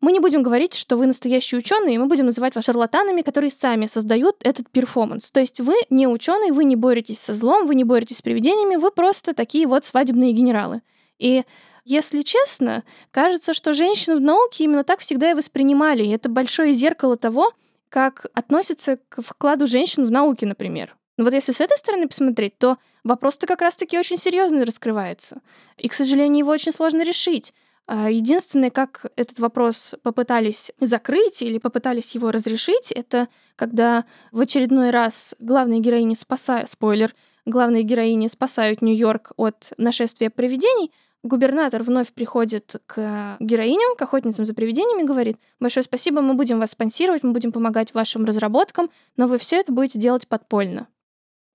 мы 0.00 0.12
не 0.12 0.20
будем 0.20 0.42
говорить, 0.42 0.74
что 0.74 0.96
вы 0.96 1.06
настоящие 1.06 1.58
ученые, 1.58 1.98
мы 1.98 2.06
будем 2.06 2.26
называть 2.26 2.54
вас 2.54 2.64
шарлатанами, 2.64 3.22
которые 3.22 3.50
сами 3.50 3.86
создают 3.86 4.36
этот 4.44 4.70
перформанс. 4.70 5.30
То 5.30 5.40
есть 5.40 5.60
вы 5.60 5.74
не 5.90 6.06
ученые, 6.06 6.52
вы 6.52 6.64
не 6.64 6.76
боретесь 6.76 7.18
со 7.18 7.34
злом, 7.34 7.66
вы 7.66 7.74
не 7.74 7.84
боретесь 7.84 8.18
с 8.18 8.22
привидениями, 8.22 8.76
вы 8.76 8.90
просто 8.90 9.34
такие 9.34 9.66
вот 9.66 9.84
свадебные 9.84 10.32
генералы. 10.32 10.82
И 11.18 11.44
если 11.84 12.22
честно, 12.22 12.84
кажется, 13.10 13.54
что 13.54 13.72
женщин 13.72 14.16
в 14.16 14.20
науке 14.20 14.64
именно 14.64 14.84
так 14.84 15.00
всегда 15.00 15.30
и 15.30 15.34
воспринимали. 15.34 16.04
И 16.04 16.10
это 16.10 16.28
большое 16.28 16.72
зеркало 16.74 17.16
того, 17.16 17.52
как 17.88 18.26
относятся 18.34 18.98
к 19.08 19.22
вкладу 19.22 19.66
женщин 19.66 20.04
в 20.04 20.10
науке, 20.10 20.46
например. 20.46 20.94
Но 21.16 21.24
вот 21.24 21.32
если 21.32 21.52
с 21.52 21.60
этой 21.60 21.78
стороны 21.78 22.06
посмотреть, 22.06 22.58
то 22.58 22.76
вопрос-то 23.04 23.46
как 23.46 23.62
раз-таки 23.62 23.98
очень 23.98 24.18
серьезный 24.18 24.64
раскрывается. 24.64 25.40
И, 25.78 25.88
к 25.88 25.94
сожалению, 25.94 26.40
его 26.40 26.52
очень 26.52 26.72
сложно 26.72 27.02
решить. 27.02 27.54
А, 27.90 28.10
единственное, 28.10 28.70
как 28.70 29.06
этот 29.16 29.38
вопрос 29.38 29.94
попытались 30.02 30.70
закрыть 30.78 31.40
или 31.40 31.56
попытались 31.56 32.14
его 32.14 32.30
разрешить, 32.30 32.92
это 32.92 33.28
когда 33.56 34.04
в 34.30 34.40
очередной 34.40 34.90
раз 34.90 35.34
главные 35.38 35.80
героини 35.80 36.12
спасают, 36.12 36.68
спойлер, 36.68 37.14
главные 37.46 37.84
героини 37.84 38.26
спасают 38.26 38.82
Нью-Йорк 38.82 39.32
от 39.38 39.72
нашествия 39.78 40.28
привидений, 40.28 40.92
губернатор 41.22 41.82
вновь 41.82 42.12
приходит 42.12 42.76
к 42.84 43.38
героиням, 43.40 43.96
к 43.96 44.02
охотницам 44.02 44.44
за 44.44 44.52
привидениями, 44.52 45.04
и 45.04 45.06
говорит, 45.06 45.38
большое 45.58 45.82
спасибо, 45.82 46.20
мы 46.20 46.34
будем 46.34 46.58
вас 46.58 46.72
спонсировать, 46.72 47.22
мы 47.22 47.32
будем 47.32 47.52
помогать 47.52 47.94
вашим 47.94 48.26
разработкам, 48.26 48.90
но 49.16 49.26
вы 49.26 49.38
все 49.38 49.56
это 49.60 49.72
будете 49.72 49.98
делать 49.98 50.28
подпольно. 50.28 50.88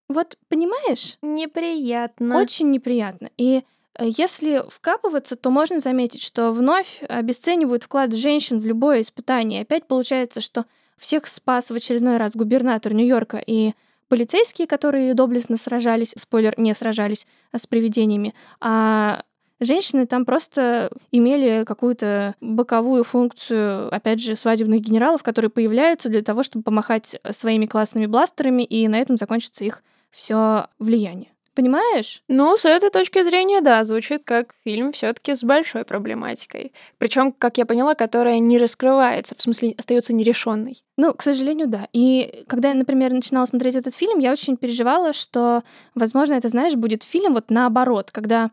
Вот 0.09 0.39
понимаешь? 0.47 1.19
Неприятно. 1.21 2.39
Очень 2.39 2.71
неприятно. 2.71 3.29
И 3.37 3.63
если 3.99 4.63
вкапываться, 4.69 5.35
то 5.35 5.49
можно 5.51 5.79
заметить, 5.79 6.23
что 6.23 6.51
вновь 6.51 7.01
обесценивают 7.07 7.83
вклад 7.83 8.13
женщин 8.13 8.59
в 8.59 8.65
любое 8.65 9.01
испытание. 9.01 9.61
Опять 9.61 9.87
получается, 9.87 10.41
что 10.41 10.65
всех 10.97 11.27
спас 11.27 11.69
в 11.69 11.75
очередной 11.75 12.17
раз 12.17 12.35
губернатор 12.35 12.93
Нью-Йорка 12.93 13.37
и 13.45 13.73
полицейские, 14.07 14.67
которые 14.67 15.13
доблестно 15.13 15.57
сражались, 15.57 16.13
спойлер, 16.17 16.53
не 16.57 16.73
сражались 16.73 17.27
а 17.51 17.59
с 17.59 17.67
привидениями, 17.67 18.33
а 18.59 19.23
женщины 19.59 20.05
там 20.05 20.25
просто 20.25 20.91
имели 21.11 21.63
какую-то 21.63 22.35
боковую 22.41 23.03
функцию, 23.03 23.93
опять 23.93 24.21
же, 24.21 24.35
свадебных 24.35 24.81
генералов, 24.81 25.23
которые 25.23 25.51
появляются 25.51 26.09
для 26.09 26.21
того, 26.21 26.43
чтобы 26.43 26.63
помахать 26.63 27.19
своими 27.31 27.65
классными 27.65 28.05
бластерами, 28.05 28.63
и 28.63 28.87
на 28.87 28.99
этом 28.99 29.17
закончится 29.17 29.65
их 29.65 29.83
все 30.11 30.67
влияние. 30.79 31.32
Понимаешь? 31.55 32.23
Ну, 32.27 32.57
с 32.57 32.65
этой 32.65 32.89
точки 32.89 33.21
зрения, 33.21 33.61
да, 33.61 33.83
звучит 33.83 34.23
как 34.23 34.55
фильм 34.63 34.91
все 34.91 35.13
таки 35.13 35.35
с 35.35 35.43
большой 35.43 35.85
проблематикой. 35.85 36.73
Причем, 36.97 37.31
как 37.31 37.59
я 37.59 37.65
поняла, 37.67 37.93
которая 37.93 38.39
не 38.39 38.57
раскрывается, 38.57 39.35
в 39.37 39.41
смысле, 39.41 39.75
остается 39.77 40.13
нерешенной. 40.13 40.83
Ну, 40.97 41.13
к 41.13 41.21
сожалению, 41.21 41.67
да. 41.67 41.87
И 41.93 42.43
когда 42.47 42.69
я, 42.69 42.73
например, 42.73 43.13
начинала 43.13 43.45
смотреть 43.45 43.75
этот 43.75 43.93
фильм, 43.93 44.17
я 44.17 44.31
очень 44.31 44.57
переживала, 44.57 45.13
что, 45.13 45.63
возможно, 45.93 46.33
это, 46.33 46.47
знаешь, 46.47 46.73
будет 46.73 47.03
фильм 47.03 47.35
вот 47.35 47.51
наоборот, 47.51 48.09
когда 48.11 48.49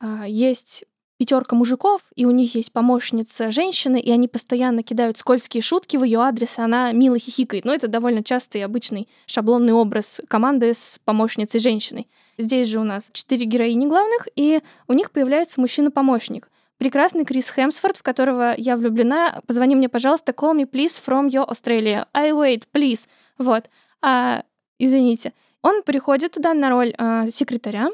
а, 0.00 0.26
есть 0.26 0.84
пятерка 1.20 1.54
мужиков, 1.54 2.00
и 2.16 2.24
у 2.24 2.30
них 2.30 2.54
есть 2.54 2.72
помощница 2.72 3.50
женщины, 3.50 4.00
и 4.00 4.10
они 4.10 4.26
постоянно 4.26 4.82
кидают 4.82 5.18
скользкие 5.18 5.60
шутки 5.62 5.98
в 5.98 6.02
ее 6.02 6.20
адрес, 6.20 6.56
и 6.56 6.62
она 6.62 6.92
мило 6.92 7.18
хихикает. 7.18 7.66
Но 7.66 7.74
это 7.74 7.88
довольно 7.88 8.24
частый 8.24 8.64
обычный 8.64 9.06
шаблонный 9.26 9.74
образ 9.74 10.22
команды 10.28 10.72
с 10.72 10.98
помощницей 11.04 11.60
женщиной. 11.60 12.08
Здесь 12.40 12.68
же 12.68 12.80
у 12.80 12.84
нас 12.84 13.10
четыре 13.12 13.44
героини 13.44 13.86
главных, 13.86 14.28
и 14.34 14.60
у 14.88 14.92
них 14.92 15.10
появляется 15.10 15.60
мужчина-помощник. 15.60 16.48
Прекрасный 16.78 17.24
Крис 17.26 17.50
Хемсфорд, 17.50 17.98
в 17.98 18.02
которого 18.02 18.54
я 18.56 18.76
влюблена. 18.76 19.42
Позвони 19.46 19.76
мне, 19.76 19.90
пожалуйста, 19.90 20.32
call 20.32 20.56
me 20.56 20.64
please 20.64 21.00
from 21.04 21.28
your 21.28 21.46
Australia. 21.46 22.06
I 22.14 22.30
wait, 22.30 22.64
please. 22.72 23.06
Вот. 23.36 23.68
А, 24.00 24.44
извините. 24.78 25.34
Он 25.62 25.82
приходит 25.82 26.32
туда 26.32 26.54
на 26.54 26.70
роль 26.70 26.94
а, 26.96 27.26
секретаря, 27.26 27.90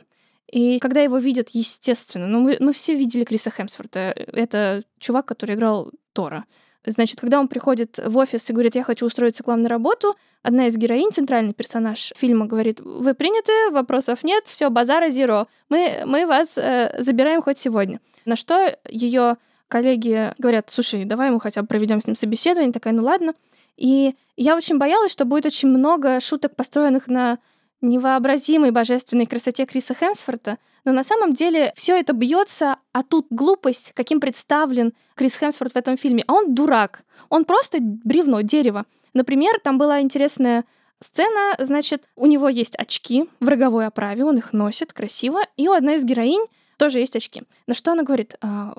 и 0.50 0.78
когда 0.78 1.00
его 1.00 1.18
видят, 1.18 1.48
естественно, 1.52 2.28
ну 2.28 2.40
мы, 2.40 2.56
мы 2.60 2.72
все 2.72 2.94
видели 2.94 3.24
Криса 3.24 3.50
Хемсфорда. 3.50 4.14
Это 4.32 4.84
чувак, 5.00 5.26
который 5.26 5.56
играл 5.56 5.90
Тора. 6.12 6.44
Значит, 6.92 7.20
когда 7.20 7.40
он 7.40 7.48
приходит 7.48 7.98
в 8.04 8.16
офис 8.16 8.48
и 8.48 8.52
говорит, 8.52 8.76
я 8.76 8.84
хочу 8.84 9.06
устроиться 9.06 9.42
к 9.42 9.46
вам 9.48 9.62
на 9.62 9.68
работу, 9.68 10.16
одна 10.42 10.68
из 10.68 10.76
героинь, 10.76 11.12
центральный 11.12 11.52
персонаж 11.52 12.12
фильма, 12.16 12.46
говорит, 12.46 12.80
вы 12.80 13.14
приняты, 13.14 13.70
вопросов 13.70 14.22
нет, 14.22 14.44
все, 14.46 14.70
базара 14.70 15.10
зеро, 15.10 15.48
мы, 15.68 16.02
мы 16.06 16.26
вас 16.26 16.56
э, 16.56 16.94
забираем 16.98 17.42
хоть 17.42 17.58
сегодня. 17.58 18.00
На 18.24 18.36
что 18.36 18.76
ее 18.88 19.36
коллеги 19.68 20.32
говорят, 20.38 20.70
слушай, 20.70 21.04
давай 21.04 21.30
мы 21.30 21.40
хотя 21.40 21.62
бы 21.62 21.68
проведем 21.68 22.00
с 22.00 22.06
ним 22.06 22.16
собеседование, 22.16 22.72
такая, 22.72 22.92
ну 22.92 23.02
ладно. 23.02 23.34
И 23.76 24.14
я 24.36 24.56
очень 24.56 24.78
боялась, 24.78 25.12
что 25.12 25.24
будет 25.24 25.46
очень 25.46 25.68
много 25.68 26.20
шуток, 26.20 26.56
построенных 26.56 27.08
на 27.08 27.38
невообразимой 27.80 28.70
божественной 28.70 29.26
красоте 29.26 29.66
Криса 29.66 29.94
Хемсфорта, 29.94 30.58
но 30.84 30.92
на 30.92 31.04
самом 31.04 31.32
деле 31.32 31.72
все 31.76 31.98
это 31.98 32.12
бьется, 32.12 32.76
а 32.92 33.02
тут 33.02 33.26
глупость, 33.30 33.92
каким 33.94 34.20
представлен 34.20 34.94
Крис 35.14 35.36
Хемсфорд 35.36 35.72
в 35.72 35.76
этом 35.76 35.96
фильме. 35.96 36.22
А 36.26 36.34
он 36.34 36.54
дурак. 36.54 37.02
Он 37.28 37.44
просто 37.44 37.78
бревно, 37.80 38.40
дерево. 38.42 38.86
Например, 39.12 39.58
там 39.62 39.78
была 39.78 40.00
интересная 40.00 40.64
сцена, 41.02 41.56
значит, 41.58 42.08
у 42.14 42.26
него 42.26 42.48
есть 42.48 42.76
очки 42.76 43.28
в 43.40 43.48
роговой 43.48 43.86
оправе, 43.86 44.24
он 44.24 44.38
их 44.38 44.52
носит 44.52 44.92
красиво, 44.92 45.40
и 45.56 45.68
у 45.68 45.72
одной 45.72 45.96
из 45.96 46.04
героинь 46.04 46.46
тоже 46.76 47.00
есть 47.00 47.16
очки. 47.16 47.42
На 47.66 47.74
что 47.74 47.92
она 47.92 48.02
говорит, 48.02 48.36
а, 48.40 48.72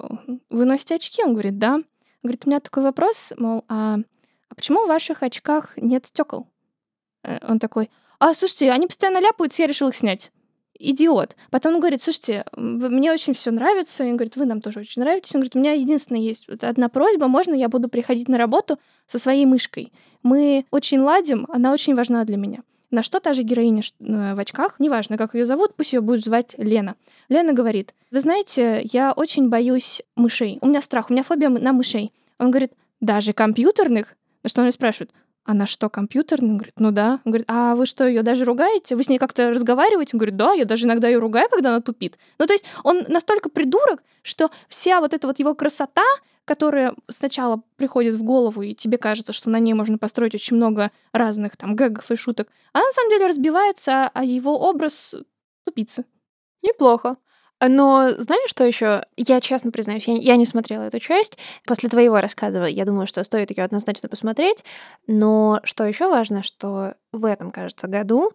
вы 0.49 0.65
носите 0.65 0.95
очки? 0.95 1.23
Он 1.23 1.33
говорит, 1.33 1.57
да. 1.57 1.81
Говорит, 2.23 2.43
у 2.45 2.49
меня 2.49 2.59
такой 2.59 2.83
вопрос, 2.83 3.33
мол, 3.37 3.65
а, 3.67 3.97
а 4.49 4.55
почему 4.55 4.85
в 4.85 4.87
ваших 4.87 5.23
очках 5.23 5.73
нет 5.77 6.05
стекол? 6.05 6.47
Э, 7.23 7.39
он 7.47 7.59
такой, 7.59 7.89
а, 8.19 8.33
слушайте, 8.33 8.71
они 8.71 8.87
постоянно 8.87 9.19
ляпаются, 9.19 9.61
я 9.61 9.67
решил 9.67 9.89
их 9.89 9.95
снять. 9.95 10.31
Идиот. 10.79 11.35
Потом 11.49 11.75
он 11.75 11.79
говорит, 11.79 12.01
слушайте, 12.01 12.45
мне 12.55 13.11
очень 13.11 13.33
все 13.33 13.49
нравится. 13.49 14.03
Он 14.03 14.15
говорит, 14.15 14.35
вы 14.35 14.45
нам 14.45 14.61
тоже 14.61 14.81
очень 14.81 15.01
нравитесь. 15.01 15.33
Он 15.33 15.41
говорит, 15.41 15.55
у 15.55 15.59
меня 15.59 15.71
единственное 15.73 16.21
есть 16.21 16.47
вот 16.47 16.63
одна 16.63 16.87
просьба, 16.87 17.27
можно 17.27 17.55
я 17.55 17.67
буду 17.67 17.89
приходить 17.89 18.27
на 18.27 18.37
работу 18.37 18.79
со 19.07 19.17
своей 19.17 19.45
мышкой? 19.45 19.91
Мы 20.21 20.65
очень 20.69 20.99
ладим, 20.99 21.47
она 21.49 21.73
очень 21.73 21.95
важна 21.95 22.23
для 22.25 22.37
меня. 22.37 22.59
На 22.89 23.03
что 23.03 23.19
та 23.19 23.33
же 23.33 23.41
героиня 23.41 23.81
э, 23.99 24.33
в 24.33 24.39
очках, 24.39 24.79
неважно, 24.79 25.17
как 25.17 25.35
ее 25.35 25.45
зовут, 25.45 25.75
пусть 25.75 25.93
ее 25.93 26.01
будет 26.01 26.23
звать 26.23 26.55
Лена. 26.57 26.95
Лена 27.27 27.53
говорит, 27.53 27.93
вы 28.11 28.21
знаете, 28.21 28.81
я 28.93 29.11
очень 29.11 29.49
боюсь 29.49 30.01
мышей. 30.15 30.57
У 30.61 30.67
меня 30.67 30.81
страх, 30.81 31.09
у 31.09 31.13
меня 31.13 31.23
фобия 31.23 31.49
на 31.49 31.73
мышей. 31.73 32.13
Он 32.39 32.49
говорит, 32.49 32.71
даже 33.01 33.33
компьютерных? 33.33 34.15
На 34.43 34.49
что 34.49 34.61
он 34.61 34.65
меня 34.65 34.71
спрашивает, 34.71 35.11
она 35.47 35.65
что, 35.65 35.89
компьютерная? 35.89 36.55
Говорит, 36.55 36.73
ну 36.77 36.91
да. 36.91 37.21
Он 37.23 37.31
говорит, 37.31 37.47
а 37.49 37.73
вы 37.75 37.85
что, 37.85 38.05
ее 38.05 38.21
даже 38.21 38.43
ругаете? 38.43 38.95
Вы 38.95 39.03
с 39.03 39.09
ней 39.09 39.17
как-то 39.17 39.49
разговариваете? 39.49 40.11
Он 40.13 40.19
говорит, 40.19 40.35
да, 40.35 40.51
я 40.51 40.65
даже 40.65 40.85
иногда 40.85 41.07
ее 41.07 41.19
ругаю, 41.19 41.47
когда 41.49 41.69
она 41.69 41.81
тупит. 41.81 42.17
Ну, 42.37 42.45
то 42.45 42.53
есть 42.53 42.65
он 42.83 43.05
настолько 43.07 43.49
придурок, 43.49 44.03
что 44.21 44.51
вся 44.67 44.99
вот 44.99 45.13
эта 45.13 45.25
вот 45.25 45.39
его 45.39 45.55
красота, 45.55 46.03
которая 46.43 46.93
сначала 47.09 47.61
приходит 47.77 48.15
в 48.15 48.23
голову, 48.23 48.61
и 48.61 48.73
тебе 48.73 48.97
кажется, 48.97 49.31
что 49.31 49.49
на 49.49 49.59
ней 49.59 49.73
можно 49.73 49.97
построить 49.97 50.35
очень 50.35 50.57
много 50.57 50.91
разных 51.13 51.55
там 51.55 51.75
гэгов 51.75 52.11
и 52.11 52.15
шуток, 52.15 52.49
она 52.73 52.85
на 52.85 52.91
самом 52.91 53.09
деле 53.09 53.27
разбивается, 53.27 54.11
а 54.13 54.23
его 54.23 54.59
образ 54.59 55.15
тупицы. 55.65 56.05
Неплохо. 56.61 57.17
Но 57.59 58.11
знаешь, 58.17 58.49
что 58.49 58.63
еще? 58.63 59.03
Я 59.15 59.41
честно 59.41 59.71
признаюсь, 59.71 60.07
я, 60.07 60.15
я 60.15 60.35
не 60.35 60.45
смотрела 60.45 60.83
эту 60.83 60.99
часть. 60.99 61.37
После 61.65 61.89
твоего 61.89 62.19
рассказа 62.19 62.65
я 62.65 62.85
думаю, 62.85 63.07
что 63.07 63.23
стоит 63.23 63.49
ее 63.49 63.63
однозначно 63.63 64.09
посмотреть. 64.09 64.63
Но 65.07 65.59
что 65.63 65.83
еще 65.85 66.07
важно, 66.07 66.43
что 66.43 66.95
в 67.11 67.25
этом, 67.25 67.51
кажется, 67.51 67.87
году 67.87 68.31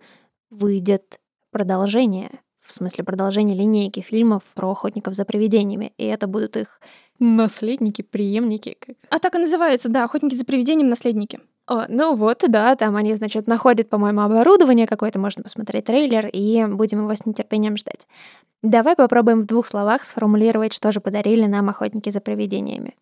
выйдет 0.50 1.20
продолжение. 1.50 2.30
В 2.58 2.72
смысле, 2.72 3.04
продолжение 3.04 3.56
линейки 3.56 4.00
фильмов 4.00 4.42
про 4.54 4.70
охотников 4.70 5.14
за 5.14 5.24
привидениями. 5.24 5.92
И 5.98 6.04
это 6.04 6.26
будут 6.26 6.56
их 6.56 6.80
наследники, 7.18 8.02
преемники. 8.02 8.76
Как... 8.78 8.96
А 9.10 9.18
так 9.18 9.34
и 9.34 9.38
называется, 9.38 9.88
да, 9.88 10.04
охотники 10.04 10.34
за 10.34 10.44
привидением, 10.44 10.88
наследники. 10.88 11.40
О, 11.66 11.86
ну 11.88 12.16
вот, 12.16 12.42
да, 12.48 12.74
там 12.74 12.96
они, 12.96 13.14
значит, 13.14 13.46
находят, 13.46 13.88
по-моему, 13.88 14.22
оборудование 14.22 14.86
какое-то, 14.86 15.20
можно 15.20 15.42
посмотреть 15.42 15.84
трейлер, 15.84 16.28
и 16.32 16.64
будем 16.66 17.00
его 17.00 17.14
с 17.14 17.24
нетерпением 17.24 17.76
ждать. 17.76 18.08
Давай 18.62 18.96
попробуем 18.96 19.42
в 19.42 19.46
двух 19.46 19.68
словах 19.68 20.04
сформулировать, 20.04 20.72
что 20.72 20.90
же 20.90 21.00
подарили 21.00 21.46
нам 21.46 21.68
охотники 21.68 22.10
за 22.10 22.20
привидениями. 22.20 22.96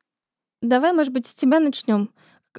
Давай, 0.61 0.93
может 0.93 1.13
быть, 1.13 1.27
с 1.27 1.35
тебя 1.35 1.59
начнем. 1.59 2.11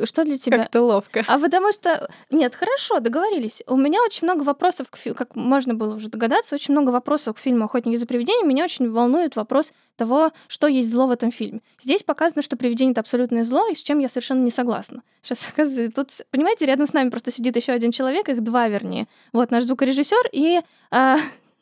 Что 0.05 0.23
для 0.23 0.37
тебя? 0.37 0.59
Как-то 0.59 0.81
ловко. 0.81 1.23
А 1.27 1.37
потому 1.37 1.71
что... 1.73 2.09
Нет, 2.29 2.55
хорошо, 2.55 2.99
договорились. 2.99 3.61
У 3.67 3.75
меня 3.75 4.01
очень 4.01 4.25
много 4.25 4.43
вопросов, 4.43 4.89
к 4.89 4.95
фи... 4.95 5.13
как 5.13 5.35
можно 5.35 5.73
было 5.73 5.95
уже 5.95 6.07
догадаться, 6.07 6.55
очень 6.55 6.73
много 6.73 6.91
вопросов 6.91 7.35
к 7.35 7.39
фильму 7.39 7.65
«Охотники 7.65 7.97
за 7.97 8.07
привидениями». 8.07 8.47
Меня 8.47 8.63
очень 8.63 8.89
волнует 8.89 9.35
вопрос 9.35 9.73
того, 9.97 10.31
что 10.47 10.67
есть 10.67 10.89
зло 10.89 11.07
в 11.07 11.11
этом 11.11 11.31
фильме. 11.31 11.61
Здесь 11.81 12.03
показано, 12.03 12.41
что 12.41 12.55
привидение— 12.55 12.91
это 12.93 13.01
абсолютное 13.01 13.43
зло, 13.43 13.67
и 13.67 13.75
с 13.75 13.83
чем 13.83 13.99
я 13.99 14.07
совершенно 14.07 14.43
не 14.43 14.51
согласна. 14.51 15.03
Сейчас, 15.21 15.47
оказывается, 15.53 15.93
тут, 15.93 16.09
понимаете, 16.31 16.65
рядом 16.65 16.87
с 16.87 16.93
нами 16.93 17.09
просто 17.09 17.31
сидит 17.31 17.57
еще 17.57 17.73
один 17.73 17.91
человек, 17.91 18.29
их 18.29 18.41
два, 18.41 18.69
вернее. 18.69 19.07
Вот 19.33 19.51
наш 19.51 19.63
звукорежиссер 19.65 20.29
и... 20.31 20.61
А... 20.91 21.17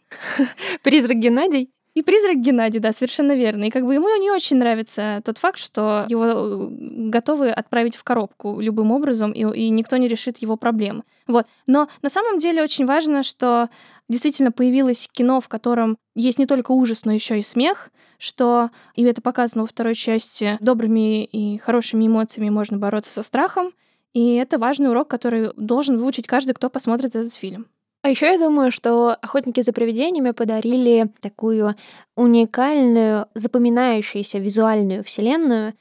Призрак 0.83 1.17
Геннадий. 1.17 1.71
И 1.99 2.01
призрак 2.01 2.37
Геннадий, 2.37 2.79
да, 2.79 2.93
совершенно 2.93 3.35
верно. 3.35 3.65
И 3.65 3.69
как 3.69 3.83
бы 3.83 3.93
ему 3.93 4.07
не 4.21 4.31
очень 4.31 4.55
нравится 4.55 5.21
тот 5.25 5.37
факт, 5.37 5.57
что 5.57 6.05
его 6.07 6.23
э, 6.23 6.67
готовы 7.09 7.49
отправить 7.49 7.97
в 7.97 8.05
коробку 8.05 8.61
любым 8.61 8.91
образом, 8.91 9.33
и, 9.33 9.41
и 9.41 9.69
никто 9.69 9.97
не 9.97 10.07
решит 10.07 10.37
его 10.37 10.55
проблемы. 10.55 11.03
Вот. 11.27 11.45
Но 11.67 11.89
на 12.01 12.09
самом 12.09 12.39
деле 12.39 12.63
очень 12.63 12.85
важно, 12.85 13.21
что 13.21 13.67
действительно 14.07 14.53
появилось 14.53 15.09
кино, 15.11 15.41
в 15.41 15.49
котором 15.49 15.97
есть 16.15 16.39
не 16.39 16.45
только 16.45 16.71
ужас, 16.71 17.03
но 17.03 17.11
еще 17.11 17.37
и 17.37 17.43
смех, 17.43 17.89
что, 18.17 18.69
и 18.95 19.03
это 19.03 19.21
показано 19.21 19.63
во 19.63 19.67
второй 19.67 19.95
части, 19.95 20.57
добрыми 20.61 21.25
и 21.25 21.57
хорошими 21.57 22.07
эмоциями 22.07 22.49
можно 22.49 22.77
бороться 22.77 23.11
со 23.11 23.23
страхом. 23.23 23.73
И 24.13 24.35
это 24.35 24.57
важный 24.57 24.89
урок, 24.89 25.09
который 25.09 25.51
должен 25.57 25.97
выучить 25.97 26.27
каждый, 26.27 26.53
кто 26.53 26.69
посмотрит 26.69 27.17
этот 27.17 27.33
фильм. 27.33 27.67
А 28.01 28.09
еще 28.09 28.27
я 28.27 28.37
думаю, 28.37 28.71
что 28.71 29.17
охотники 29.21 29.61
за 29.61 29.73
привидениями 29.73 30.31
подарили 30.31 31.11
такую 31.21 31.75
уникальную, 32.15 33.27
запоминающуюся 33.33 34.39
визуальную 34.39 35.03
вселенную, 35.03 35.73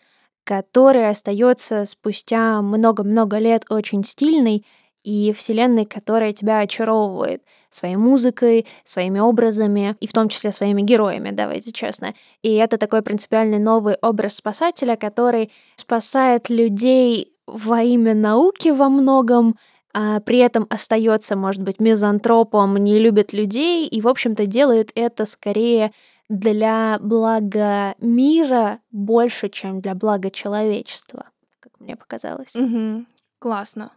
которая 0.44 1.10
остается 1.10 1.86
спустя 1.86 2.60
много-много 2.60 3.38
лет 3.38 3.66
очень 3.70 4.02
стильной 4.02 4.66
и 5.04 5.32
вселенной, 5.32 5.84
которая 5.84 6.32
тебя 6.32 6.58
очаровывает 6.60 7.44
своей 7.70 7.96
музыкой, 7.96 8.66
своими 8.84 9.20
образами 9.20 9.94
и 10.00 10.08
в 10.08 10.12
том 10.12 10.28
числе 10.28 10.50
своими 10.50 10.82
героями, 10.82 11.30
давайте 11.30 11.70
честно. 11.70 12.14
И 12.42 12.54
это 12.54 12.78
такой 12.78 13.02
принципиальный 13.02 13.58
новый 13.58 13.96
образ 14.02 14.36
спасателя, 14.36 14.96
который 14.96 15.52
спасает 15.76 16.48
людей 16.48 17.32
во 17.46 17.82
имя 17.82 18.14
науки 18.14 18.70
во 18.70 18.88
многом, 18.88 19.56
а 20.00 20.20
при 20.20 20.38
этом 20.38 20.68
остается, 20.70 21.34
может 21.34 21.60
быть, 21.60 21.80
мизантропом, 21.80 22.76
не 22.76 23.00
любит 23.00 23.32
людей 23.32 23.84
и, 23.88 24.00
в 24.00 24.06
общем-то, 24.06 24.46
делает 24.46 24.92
это 24.94 25.26
скорее 25.26 25.90
для 26.28 26.98
блага 27.00 27.96
мира 27.98 28.78
больше, 28.92 29.48
чем 29.48 29.80
для 29.80 29.96
блага 29.96 30.30
человечества, 30.30 31.30
как 31.58 31.72
мне 31.80 31.96
показалось. 31.96 32.54
Угу. 32.54 33.06
Классно. 33.40 33.90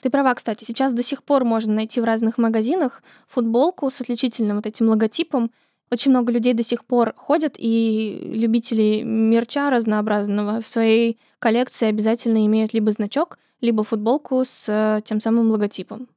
Ты 0.00 0.10
права, 0.10 0.32
кстати, 0.34 0.62
сейчас 0.62 0.94
до 0.94 1.02
сих 1.02 1.24
пор 1.24 1.42
можно 1.42 1.72
найти 1.72 2.00
в 2.00 2.04
разных 2.04 2.38
магазинах 2.38 3.02
футболку 3.26 3.90
с 3.90 4.00
отличительным 4.00 4.58
вот 4.58 4.66
этим 4.66 4.86
логотипом. 4.86 5.50
Очень 5.90 6.12
много 6.12 6.30
людей 6.30 6.54
до 6.54 6.62
сих 6.62 6.84
пор 6.84 7.14
ходят, 7.16 7.56
и 7.58 8.30
любители 8.32 9.02
мерча 9.02 9.70
разнообразного 9.70 10.60
в 10.60 10.66
своей 10.68 11.18
коллекции 11.40 11.88
обязательно 11.88 12.46
имеют 12.46 12.74
либо 12.74 12.92
значок, 12.92 13.38
либо 13.60 13.84
футболку 13.84 14.44
с 14.44 14.64
э, 14.68 15.00
тем 15.04 15.20
самым 15.20 15.50
логотипом. 15.50 16.08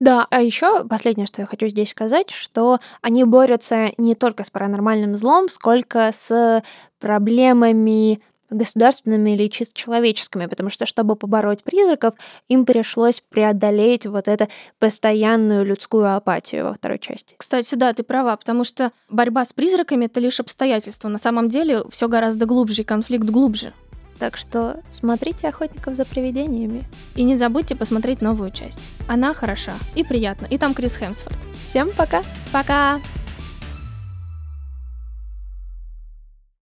Да, 0.00 0.26
а 0.30 0.42
еще 0.42 0.84
последнее, 0.84 1.26
что 1.26 1.40
я 1.40 1.46
хочу 1.46 1.68
здесь 1.68 1.90
сказать, 1.90 2.30
что 2.30 2.80
они 3.00 3.24
борются 3.24 3.92
не 3.96 4.14
только 4.14 4.44
с 4.44 4.50
паранормальным 4.50 5.16
злом, 5.16 5.48
сколько 5.48 6.12
с 6.12 6.62
проблемами 6.98 8.20
государственными 8.50 9.30
или 9.30 9.48
чисто 9.48 9.74
человеческими, 9.74 10.46
потому 10.46 10.70
что, 10.70 10.86
чтобы 10.86 11.16
побороть 11.16 11.62
призраков, 11.62 12.14
им 12.48 12.64
пришлось 12.66 13.20
преодолеть 13.20 14.06
вот 14.06 14.28
эту 14.28 14.48
постоянную 14.78 15.64
людскую 15.64 16.14
апатию 16.14 16.66
во 16.66 16.74
второй 16.74 16.98
части. 16.98 17.34
Кстати, 17.36 17.74
да, 17.74 17.92
ты 17.92 18.02
права, 18.02 18.36
потому 18.36 18.64
что 18.64 18.92
борьба 19.08 19.44
с 19.44 19.52
призраками— 19.52 20.04
это 20.06 20.20
лишь 20.20 20.40
обстоятельство. 20.40 21.08
На 21.08 21.18
самом 21.18 21.48
деле 21.48 21.82
все 21.90 22.08
гораздо 22.08 22.46
глубже, 22.46 22.82
и 22.82 22.84
конфликт 22.84 23.24
глубже. 23.24 23.72
Так 24.24 24.38
что 24.38 24.78
смотрите 24.90 25.48
«Охотников 25.48 25.94
за 25.94 26.06
привидениями». 26.06 26.84
И 27.14 27.24
не 27.24 27.36
забудьте 27.36 27.76
посмотреть 27.76 28.22
новую 28.22 28.50
часть. 28.50 28.78
Она 29.06 29.34
хороша 29.34 29.74
и 29.94 30.02
приятна. 30.02 30.46
И 30.46 30.56
там 30.56 30.72
Крис 30.72 30.96
Хемсворт. 30.96 31.36
Всем 31.52 31.90
пока! 31.90 32.22
Пока! 32.50 33.02